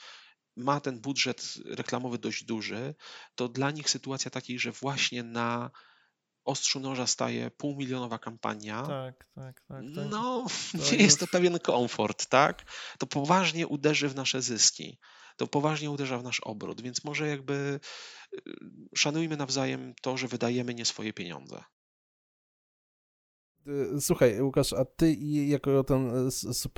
[0.55, 2.95] ma ten budżet reklamowy dość duży,
[3.35, 5.71] to dla nich sytuacja takiej, że właśnie na
[6.45, 10.05] ostrzu noża staje półmilionowa kampania, tak, tak, tak, tak.
[10.09, 10.91] no to nie już...
[10.91, 12.71] jest to pewien komfort, tak?
[12.99, 14.99] To poważnie uderzy w nasze zyski,
[15.37, 17.79] to poważnie uderza w nasz obrót, więc może jakby
[18.33, 18.39] y,
[18.95, 21.63] szanujmy nawzajem to, że wydajemy nie swoje pieniądze.
[23.67, 25.13] Y, słuchaj, Łukasz, a ty
[25.47, 26.29] jako ten y,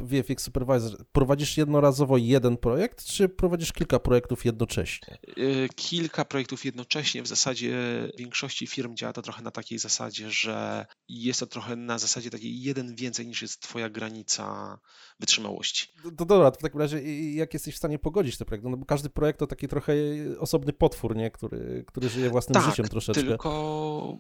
[0.02, 5.18] VFX supervisor prowadzisz jednorazowo jeden projekt, czy prowadzisz kilka projektów jednocześnie?
[5.38, 7.24] Y, kilka projektów jednocześnie.
[7.24, 7.72] W zasadzie
[8.14, 12.30] w większości firm działa to trochę na takiej zasadzie, że jest to trochę na zasadzie
[12.30, 14.80] takiej jeden więcej niż jest twoja granica
[15.20, 15.88] wytrzymałości.
[16.04, 17.02] To, to dobra, to w takim razie
[17.34, 18.70] jak jesteś w stanie pogodzić te projekty?
[18.70, 19.94] No bo każdy projekt to taki trochę
[20.40, 21.32] osobny potwór, nie?
[21.32, 23.24] Który, który żyje własnym tak, życiem troszeczkę.
[23.24, 24.18] tylko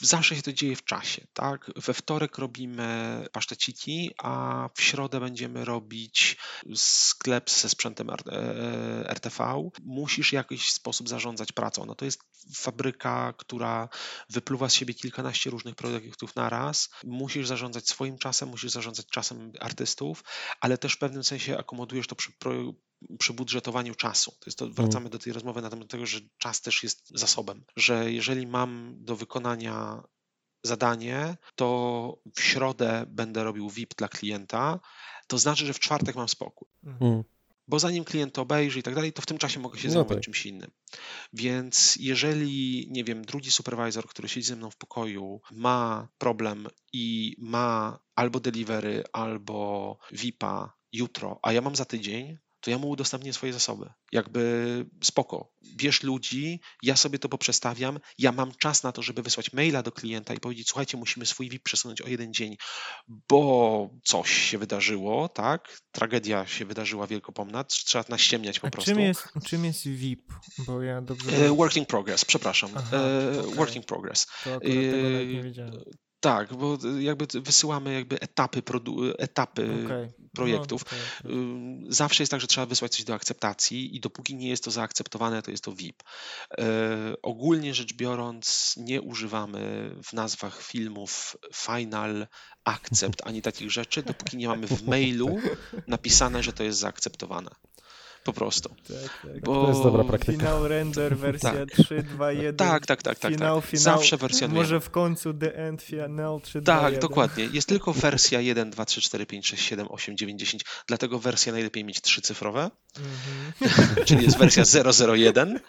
[0.00, 1.70] zawsze się to dzieje w czasie, tak?
[1.76, 6.36] We wtorek robimy paszteciki, a w środę będziemy robić
[6.74, 8.10] sklep ze sprzętem
[9.04, 9.44] RTV.
[9.44, 11.86] E, Musisz w jakiś sposób zarządzać pracą.
[11.86, 12.20] No to jest
[12.54, 13.88] fabryka, która
[14.30, 16.90] wypluwa z siebie kilkanaście różnych produktów na raz.
[17.04, 20.24] Musisz zarządzać swoim czasem, musisz zarządzać czasem artystów,
[20.60, 22.32] ale też w pewnym sensie akomodujesz to przy,
[23.18, 24.30] przy budżetowaniu czasu.
[24.30, 24.74] To jest to, mm.
[24.74, 28.96] wracamy do tej rozmowy na temat tego, że czas też jest zasobem, że jeżeli mam
[28.98, 30.02] do wykonania
[30.66, 34.80] zadanie, to w środę będę robił VIP dla klienta,
[35.26, 36.68] to znaczy, że w czwartek mam spokój.
[37.00, 37.24] Mm.
[37.68, 39.92] Bo zanim klient to obejrzy i tak dalej, to w tym czasie mogę się no
[39.92, 40.24] zajmować no tak.
[40.24, 40.70] czymś innym.
[41.32, 47.36] Więc jeżeli, nie wiem, drugi supervisor, który siedzi ze mną w pokoju, ma problem i
[47.38, 53.32] ma albo delivery, albo VIPa jutro, a ja mam za tydzień, to ja mu udostępnię
[53.32, 53.90] swoje zasoby.
[54.12, 59.52] Jakby spoko, bierz ludzi, ja sobie to poprzestawiam, ja mam czas na to, żeby wysłać
[59.52, 62.56] maila do klienta i powiedzieć, słuchajcie, musimy swój VIP przesunąć o jeden dzień,
[63.28, 65.78] bo coś się wydarzyło, tak?
[65.92, 68.90] Tragedia się wydarzyła wielkopomna, trzeba naściemniać po A prostu.
[68.90, 70.32] Czym jest, czym jest VIP?
[70.58, 71.46] Bo ja dobrze...
[71.46, 72.70] E, working progress, przepraszam.
[72.74, 73.54] Aha, e, okay.
[73.54, 74.26] Working progress.
[74.44, 74.72] To tego
[75.24, 75.72] nie wiedziałem.
[76.20, 78.62] Tak, bo jakby wysyłamy jakby etapy,
[79.18, 80.12] etapy okay.
[80.34, 80.84] projektów.
[81.24, 81.30] No,
[81.88, 85.42] Zawsze jest tak, że trzeba wysłać coś do akceptacji i dopóki nie jest to zaakceptowane,
[85.42, 86.02] to jest to VIP.
[86.58, 86.64] E,
[87.22, 92.26] ogólnie rzecz biorąc, nie używamy w nazwach filmów final,
[92.64, 95.38] accept ani takich rzeczy, dopóki nie mamy w mailu
[95.86, 97.50] napisane, że to jest zaakceptowane.
[98.26, 98.68] Po prostu.
[98.68, 99.40] Tak, tak.
[99.44, 99.62] Bo...
[99.62, 100.38] To jest dobra praktyka.
[100.38, 101.68] Finał render, wersja tak.
[101.68, 102.56] 3.2.1.
[102.56, 103.18] Tak, tak, tak.
[103.18, 103.70] tak, finał, tak.
[103.70, 106.62] Finał, Zawsze wersja Może w końcu the end, final 3.2.1.
[106.62, 107.48] Tak, dokładnie.
[107.52, 110.64] Jest tylko wersja 1, 2, 3, 4, 5, 6, 7, 8, 9, 10.
[110.86, 112.70] Dlatego wersja najlepiej mieć trzycyfrowe.
[112.94, 114.04] Mm-hmm.
[114.06, 114.64] Czyli jest wersja
[115.16, 115.60] 001.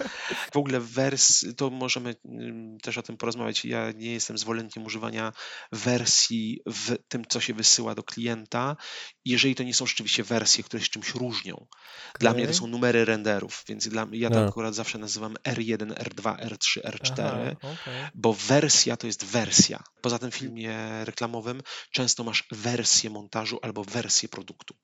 [0.51, 3.65] W ogóle wers, to możemy mm, też o tym porozmawiać.
[3.65, 5.33] Ja nie jestem zwolennikiem używania
[5.71, 8.77] wersji w tym, co się wysyła do klienta,
[9.25, 11.67] jeżeli to nie są rzeczywiście wersje, które się czymś różnią.
[12.19, 14.47] Dla mnie to są numery renderów, więc dla, ja to no.
[14.47, 18.09] akurat zawsze nazywam R1, R2, R3, R4, Aha, okay.
[18.15, 19.83] bo wersja to jest wersja.
[20.01, 21.61] Poza tym w filmie reklamowym
[21.91, 24.75] często masz wersję montażu albo wersję produktu.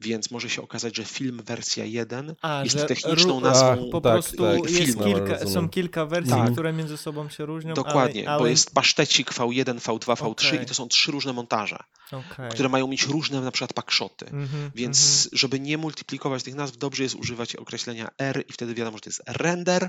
[0.00, 4.36] Więc może się okazać, że film wersja 1 A, jest techniczną nazwą Po tak, prostu
[4.36, 6.52] tak, jest kilka, są kilka wersji, tak.
[6.52, 7.74] które między sobą się różnią.
[7.74, 8.38] Dokładnie, ale, ale...
[8.38, 10.62] bo jest pasztecik V1, V2, V3 okay.
[10.62, 11.78] i to są trzy różne montaże,
[12.12, 12.48] okay.
[12.48, 14.26] które mają mieć różne na przykład pakszoty.
[14.26, 15.38] Mm -hmm, Więc mm -hmm.
[15.38, 19.10] żeby nie multiplikować tych nazw, dobrze jest używać określenia R i wtedy wiadomo, że to
[19.10, 19.88] jest render.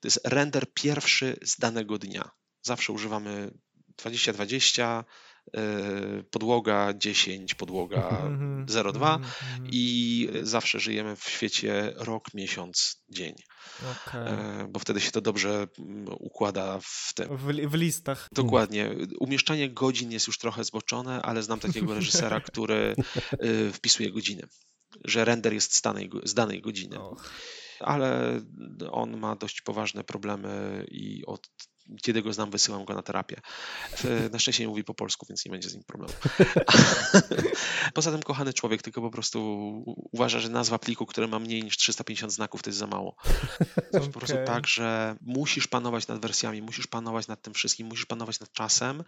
[0.00, 2.30] To jest render pierwszy z danego dnia.
[2.62, 3.50] Zawsze używamy
[3.98, 5.04] 2020, E,
[6.30, 8.30] podłoga 10, podłoga
[8.66, 9.70] 02 mhm, mhm.
[9.72, 13.34] i zawsze żyjemy w świecie rok, miesiąc, dzień.
[14.06, 14.68] Okay.
[14.68, 17.36] Bo wtedy się to dobrze mm, układa w tym.
[17.36, 18.28] W, w, listach.
[18.32, 18.90] Dokładnie.
[19.20, 22.94] Umieszczanie godzin jest już trochę zboczone, ale znam takiego reżysera, który
[23.30, 24.42] e, wpisuje godziny.
[25.04, 27.00] Że render jest z danej, z danej godziny.
[27.00, 27.22] Oh
[27.80, 28.40] ale
[28.90, 31.50] on ma dość poważne problemy i od
[32.02, 33.40] kiedy go znam, wysyłam go na terapię.
[34.32, 36.12] Na szczęście nie mówi po polsku, więc nie będzie z nim problemu.
[37.94, 39.40] Poza tym kochany człowiek, tylko po prostu
[40.12, 43.16] uważa, że nazwa pliku, który ma mniej niż 350 znaków, to jest za mało.
[43.92, 47.86] To jest po prostu tak, że musisz panować nad wersjami, musisz panować nad tym wszystkim,
[47.86, 49.04] musisz panować nad czasem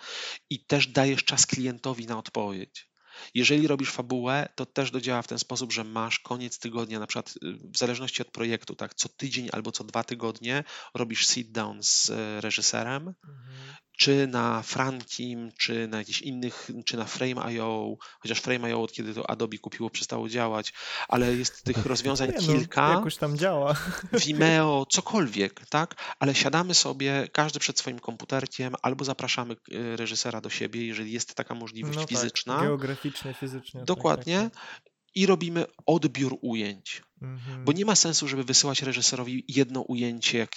[0.51, 2.92] i też dajesz czas klientowi na odpowiedź.
[3.35, 7.35] Jeżeli robisz fabułę, to też dodziała w ten sposób, że masz koniec tygodnia, na przykład
[7.37, 10.65] y, w zależności od projektu, tak, co tydzień albo co dwa tygodnie
[10.95, 16.97] robisz sit down z y, reżyserem, mhm czy na Frankim, czy na jakichś innych, czy
[16.97, 20.73] na Frame.io, chociaż Frame.io od kiedy to Adobe kupiło przestało działać,
[21.09, 22.89] ale jest tych rozwiązań Nie, no, kilka.
[22.89, 23.75] Jakoś tam działa.
[24.27, 25.95] Vimeo, cokolwiek, tak?
[26.19, 31.35] Ale siadamy sobie, każdy przed swoim komputerkiem, albo zapraszamy y, reżysera do siebie, jeżeli jest
[31.35, 32.55] taka możliwość no fizyczna.
[32.55, 33.85] Tak, geograficznie, fizycznie.
[33.85, 34.41] Dokładnie.
[34.41, 34.93] Tak, tak, tak.
[35.15, 37.65] I robimy odbiór ujęć Mhm.
[37.65, 40.51] Bo nie ma sensu, żeby wysyłać reżyserowi jedno ujęcie, jak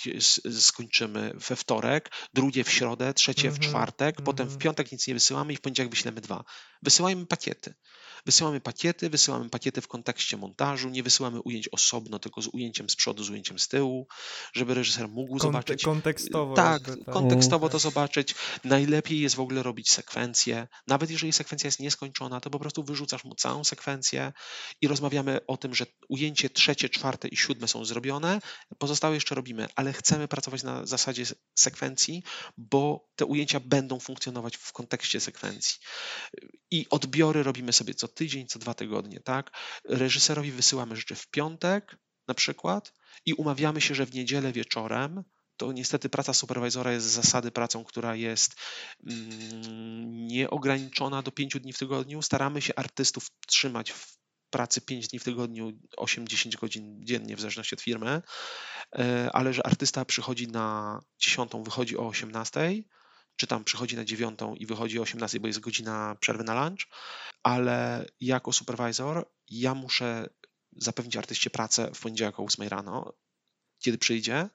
[0.59, 3.69] skończymy we wtorek, drugie w środę, trzecie w mhm.
[3.69, 4.59] czwartek, potem w mhm.
[4.59, 6.43] piątek nic nie wysyłamy i w poniedziałek wyślemy dwa.
[6.81, 7.73] Wysyłajmy pakiety.
[8.25, 12.95] Wysyłamy pakiety, wysyłamy pakiety w kontekście montażu, nie wysyłamy ujęć osobno, tylko z ujęciem z
[12.95, 14.07] przodu, z ujęciem z tyłu,
[14.53, 15.83] żeby reżyser mógł Konte zobaczyć.
[15.83, 16.55] Kontekstowo.
[16.55, 18.35] Tak, tak, kontekstowo to zobaczyć.
[18.63, 20.67] Najlepiej jest w ogóle robić sekwencję.
[20.87, 24.33] Nawet jeżeli sekwencja jest nieskończona, to po prostu wyrzucasz mu całą sekwencję
[24.81, 28.41] i rozmawiamy o tym, że ujęcie trzecie, czwarte i siódme są zrobione,
[28.77, 31.25] pozostałe jeszcze robimy, ale chcemy pracować na zasadzie
[31.55, 32.23] sekwencji,
[32.57, 35.79] bo te ujęcia będą funkcjonować w kontekście sekwencji.
[36.71, 39.51] I odbiory robimy sobie co tydzień, co dwa tygodnie, tak?
[39.85, 42.93] Reżyserowi wysyłamy rzeczy w piątek na przykład
[43.25, 45.23] i umawiamy się, że w niedzielę wieczorem
[45.57, 48.55] to niestety praca superwizora jest z zasady pracą, która jest
[49.07, 52.21] mm, nieograniczona do pięciu dni w tygodniu.
[52.21, 54.24] Staramy się artystów trzymać w
[54.55, 58.21] pracy 5 dni w tygodniu, 8-10 godzin dziennie, w zależności od firmy,
[58.95, 62.83] e, ale że artysta przychodzi na 10, wychodzi o 18,
[63.35, 66.87] czy tam przychodzi na 9 i wychodzi o 18, bo jest godzina przerwy na lunch,
[67.43, 70.29] ale jako supervisor ja muszę
[70.77, 73.13] zapewnić artyście pracę w poniedziałek o 8 rano,
[73.79, 74.49] kiedy przyjdzie,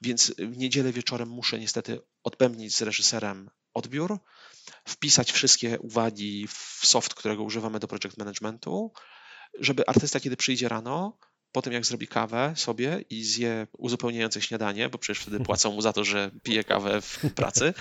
[0.00, 4.18] więc w niedzielę wieczorem muszę niestety odpębnić z reżyserem odbiór,
[4.88, 8.92] wpisać wszystkie uwagi w soft, którego używamy do project managementu,
[9.58, 11.18] żeby artysta, kiedy przyjdzie rano,
[11.52, 15.82] po tym jak zrobi kawę sobie i zje uzupełniające śniadanie, bo przecież wtedy płacą mu
[15.82, 17.74] za to, że pije kawę w pracy.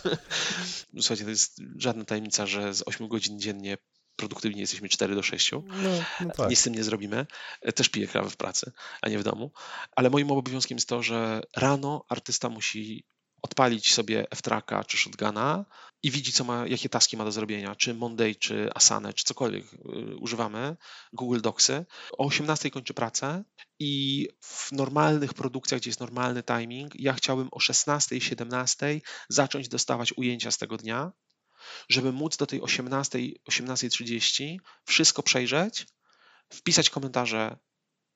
[1.00, 3.76] Słuchajcie, to jest żadna tajemnica, że z 8 godzin dziennie
[4.16, 5.52] produktywnie jesteśmy 4 do 6.
[5.52, 5.60] No,
[6.20, 6.50] no tak.
[6.50, 7.26] Nic z tym nie zrobimy.
[7.74, 8.72] Też piję kawę w pracy,
[9.02, 9.52] a nie w domu.
[9.96, 13.04] Ale moim obowiązkiem jest to, że rano artysta musi
[13.42, 15.64] odpalić sobie F-Tracka czy Shotguna
[16.06, 19.64] i widzi, co ma, jakie taski ma do zrobienia, czy Monday, czy Asana, czy cokolwiek
[19.74, 20.76] y, używamy,
[21.12, 21.84] Google Docsy.
[22.18, 23.44] O 18 kończy pracę
[23.78, 30.12] i w normalnych produkcjach, gdzie jest normalny timing, ja chciałbym o 16, 17 zacząć dostawać
[30.16, 31.12] ujęcia z tego dnia,
[31.88, 33.18] żeby móc do tej 18,
[33.50, 35.86] 18.30 wszystko przejrzeć,
[36.52, 37.58] wpisać komentarze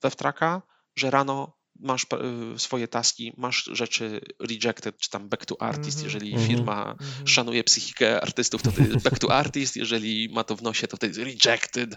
[0.03, 0.63] we Tracka,
[0.97, 2.07] że rano masz
[2.55, 6.05] y, swoje taski, masz rzeczy rejected, czy tam back to artist, -hmm.
[6.05, 6.47] jeżeli -hmm.
[6.47, 7.29] firma -hmm.
[7.29, 10.97] szanuje psychikę artystów, to to jest back to artist, jeżeli ma to w nosie, to
[10.97, 11.97] to jest rejected.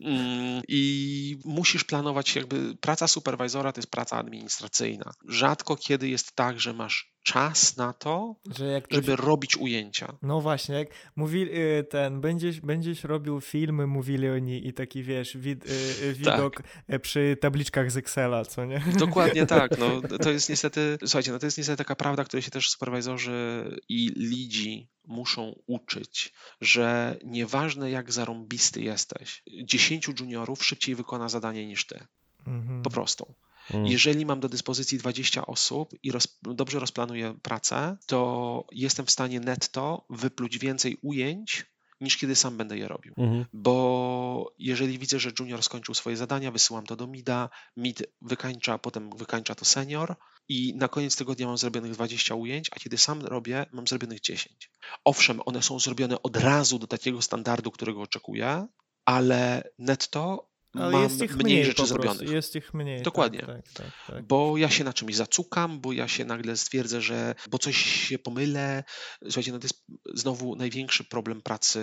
[0.00, 5.12] Mm, I musisz planować, jakby praca superwizora to jest praca administracyjna.
[5.28, 10.16] Rzadko kiedy jest tak, że masz czas na to, że żeby robić ujęcia.
[10.22, 15.36] No właśnie, jak mówili y, ten, będziesz, będziesz robił filmy, mówili oni i taki wiesz,
[15.36, 17.02] wid, y, y, widok tak.
[17.02, 18.82] przy tabliczkach z Excela, co nie?
[18.98, 22.50] Dokładnie tak, no to jest niestety, słuchajcie, no to jest niestety taka prawda, której się
[22.50, 31.28] też superwizorzy i lidzi muszą uczyć, że nieważne jak zarąbisty jesteś, 10 juniorów szybciej wykona
[31.28, 32.06] zadanie niż ty.
[32.46, 32.82] Mhm.
[32.82, 33.34] Po prostu.
[33.74, 33.86] Mm.
[33.86, 39.40] Jeżeli mam do dyspozycji 20 osób i roz, dobrze rozplanuję pracę, to jestem w stanie
[39.40, 41.66] netto wypluć więcej ujęć
[42.00, 43.14] niż kiedy sam będę je robił.
[43.16, 43.44] Mhm.
[43.52, 49.10] Bo jeżeli widzę, że junior skończył swoje zadania, wysyłam to do mida, mid wykańcza, potem
[49.16, 50.16] wykańcza to senior
[50.48, 54.70] i na koniec tygodnia mam zrobionych 20 ujęć, a kiedy sam robię, mam zrobionych 10.
[55.04, 58.66] Owszem, one są zrobione od razu do takiego standardu, którego oczekuję,
[59.04, 62.30] ale netto ale mam jest ich mniej, mniej rzeczy zrobionych.
[62.30, 62.96] Jest ich mniej.
[62.96, 63.40] Tak, Dokładnie.
[63.40, 67.34] Tak, tak, tak, bo ja się na czymś zacukam, bo ja się nagle stwierdzę, że
[67.50, 68.84] bo coś się pomylę.
[69.24, 69.84] Słuchajcie, no to jest
[70.14, 71.80] znowu największy problem pracy,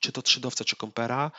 [0.00, 1.30] czy to trzydowca, czy kompera.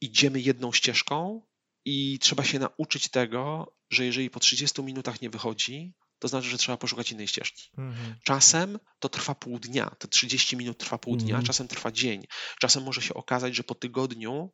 [0.00, 1.42] Idziemy jedną ścieżką
[1.84, 6.58] i trzeba się nauczyć tego, że jeżeli po 30 minutach nie wychodzi, to znaczy, że
[6.58, 7.70] trzeba poszukać innej ścieżki.
[7.78, 8.14] Mhm.
[8.24, 11.46] Czasem to trwa pół dnia, to 30 minut trwa pół dnia, mhm.
[11.46, 12.26] czasem trwa dzień.
[12.60, 14.52] Czasem może się okazać, że po tygodniu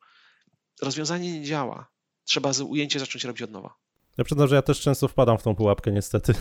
[0.82, 1.90] rozwiązanie nie działa.
[2.24, 3.74] Trzeba ujęcie zacząć robić od nowa.
[4.18, 6.34] Ja przyznam, że ja też często wpadam w tą pułapkę, niestety.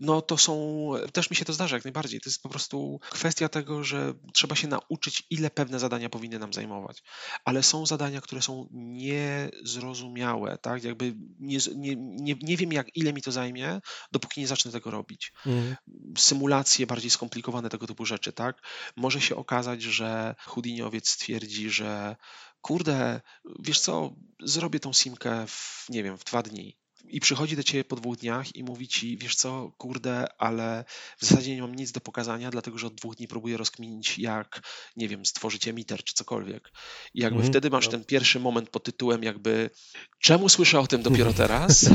[0.00, 2.20] No to są, też mi się to zdarza jak najbardziej.
[2.20, 6.52] To jest po prostu kwestia tego, że trzeba się nauczyć, ile pewne zadania powinny nam
[6.52, 7.02] zajmować.
[7.44, 10.84] Ale są zadania, które są niezrozumiałe, tak?
[10.84, 13.80] Jakby nie, nie, nie, nie wiem, jak ile mi to zajmie,
[14.12, 15.32] dopóki nie zacznę tego robić.
[15.46, 15.76] Mhm.
[16.18, 18.62] Symulacje bardziej skomplikowane, tego typu rzeczy, tak?
[18.96, 22.16] Może się okazać, że Houdiniowiec stwierdzi, że
[22.60, 23.20] kurde,
[23.58, 26.76] wiesz co, zrobię tą simkę w, nie wiem, w dwa dni.
[27.08, 30.84] I przychodzi do ciebie po dwóch dniach i mówi ci, wiesz co, kurde, ale
[31.18, 34.62] w zasadzie nie mam nic do pokazania, dlatego że od dwóch dni próbuję rozkminić, jak,
[34.96, 36.72] nie wiem, stworzyć emiter czy cokolwiek.
[37.14, 37.90] I jakby mm, wtedy masz no.
[37.90, 39.70] ten pierwszy moment pod tytułem jakby,
[40.18, 41.90] czemu słyszę o tym dopiero teraz?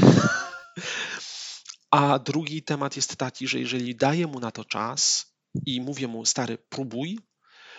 [1.92, 5.26] A drugi temat jest taki, że jeżeli daję mu na to czas
[5.66, 7.20] i mówię mu, stary, próbuj,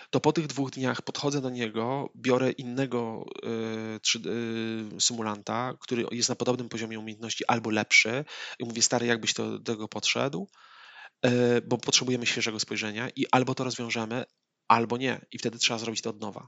[0.09, 3.25] to po tych dwóch dniach podchodzę do niego, biorę innego
[3.95, 4.19] y, 3,
[4.97, 8.25] y, symulanta, który jest na podobnym poziomie umiejętności albo lepszy
[8.59, 10.47] i mówię, stary, jakbyś to, do tego podszedł,
[11.25, 11.29] y,
[11.61, 14.25] bo potrzebujemy świeżego spojrzenia i albo to rozwiążemy,
[14.67, 16.47] albo nie i wtedy trzeba zrobić to od nowa.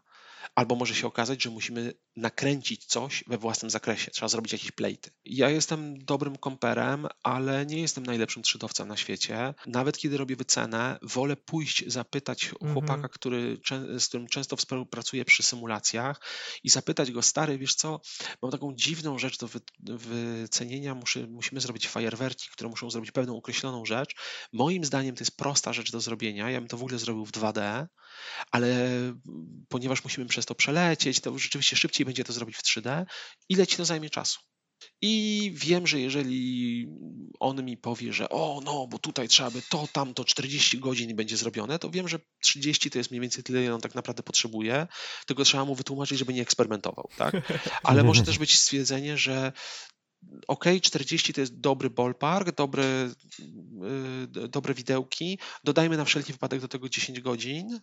[0.55, 5.11] Albo może się okazać, że musimy nakręcić coś we własnym zakresie, trzeba zrobić jakieś plejty.
[5.25, 9.53] Ja jestem dobrym komperem, ale nie jestem najlepszym trzydowcem na świecie.
[9.65, 12.73] Nawet kiedy robię wycenę, wolę pójść, zapytać Mhm.
[12.73, 13.57] chłopaka, który,
[13.99, 16.21] z którym często współpracuję przy symulacjach
[16.63, 18.01] i zapytać go, stary, wiesz co,
[18.41, 23.37] mam taką dziwną rzecz do wy, wycenienia, muszę, musimy zrobić fajerwerki, które muszą zrobić pewną
[23.37, 24.15] określoną rzecz.
[24.53, 27.31] Moim zdaniem to jest prosta rzecz do zrobienia, ja bym to w ogóle zrobił w
[27.31, 27.87] 2D,
[28.51, 28.89] ale
[29.69, 33.05] ponieważ musimy przez to przelecieć, to rzeczywiście szybciej będzie to zrobić w 3D.
[33.49, 34.39] Ile ci to zajmie czasu?
[35.01, 36.87] I wiem, że jeżeli
[37.39, 41.37] on mi powie, że o, no, bo tutaj trzeba by to, tamto, 40 godzin będzie
[41.37, 44.87] zrobione, to wiem, że 30 to jest mniej więcej tyle, ile on tak naprawdę potrzebuje,
[45.25, 47.35] tylko trzeba mu wytłumaczyć, żeby nie eksperymentował, tak?
[47.83, 49.51] Ale może też być stwierdzenie, że
[50.47, 53.09] ok, 40 to jest dobry ballpark, dobre,
[54.33, 57.79] yy, dobre widełki, dodajmy na wszelki wypadek do tego 10 godzin,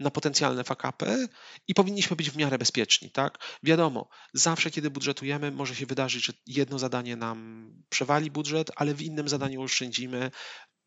[0.00, 1.28] na potencjalne fakapy
[1.68, 3.38] i powinniśmy być w miarę bezpieczni, tak?
[3.62, 9.02] Wiadomo, zawsze kiedy budżetujemy, może się wydarzyć, że jedno zadanie nam przewali budżet, ale w
[9.02, 10.30] innym zadaniu oszczędzimy.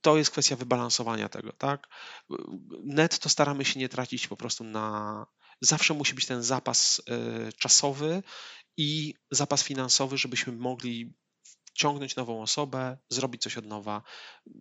[0.02, 1.88] To jest kwestia wybalansowania tego, tak?
[2.84, 5.26] Netto staramy się nie tracić po prostu na.
[5.62, 8.24] Zawsze musi być ten zapas y, czasowy
[8.78, 11.14] i zapas finansowy, żebyśmy mogli
[11.74, 14.02] ciągnąć nową osobę, zrobić coś od nowa.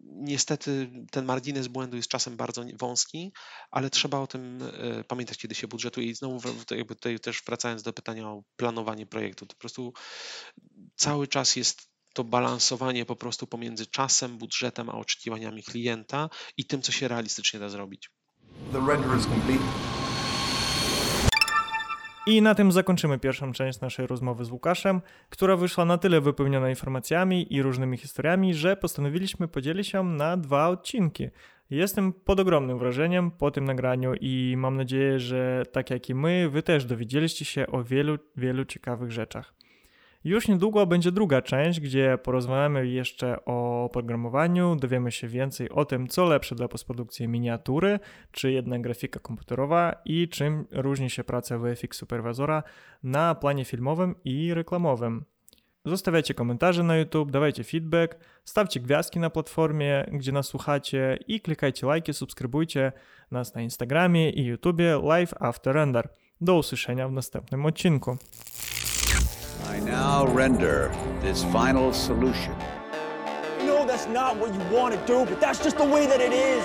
[0.05, 3.33] Niestety ten margines błędu jest czasem bardzo wąski,
[3.71, 6.07] ale trzeba o tym e, pamiętać, kiedy się budżetuje.
[6.07, 9.93] I znowu jakby tutaj też wracając do pytania o planowanie projektu, to po prostu
[10.97, 16.83] cały czas jest to balansowanie po prostu pomiędzy czasem, budżetem, a oczekiwaniami klienta i tym,
[16.83, 18.11] co się realistycznie da zrobić.
[18.73, 20.18] The render is complete.
[22.29, 25.01] I na tym zakończymy pierwszą część naszej rozmowy z Łukaszem,
[25.31, 30.69] która wyszła na tyle wypełniona informacjami i różnymi historiami, że postanowiliśmy podzielić ją na dwa
[30.69, 31.29] odcinki.
[31.71, 36.51] Jestem pod ogromnym wrażeniem po tym nagraniu i mam nadzieję, że tak jak i my,
[36.51, 39.58] wy też dowiedzieliście się o wielu, wielu ciekawych rzeczach.
[40.29, 46.09] Już niedługo będzie druga część, gdzie porozmawiamy jeszcze o programowaniu, dowiemy się więcej o tym,
[46.09, 48.01] co lepsze dla postprodukcji miniatury,
[48.33, 52.63] czy jednak grafika komputerowa i czym różni się praca VFX Supervisora
[53.03, 55.25] na planie filmowym i reklamowym.
[55.85, 61.87] Zostawiajcie komentarze na YouTube, dawajcie feedback, stawcie gwiazdki na platformie, gdzie nas słuchacie i klikajcie
[61.87, 62.93] lajki, subskrybujcie
[63.31, 66.09] nas na Instagramie i YouTubie Live After Render.
[66.41, 68.17] Do usłyszenia w następnym odcinku.
[69.69, 70.91] I now render
[71.21, 72.55] this final solution.
[72.91, 76.23] I know that's not what you want to do, but that's just the way that
[76.23, 76.65] it is.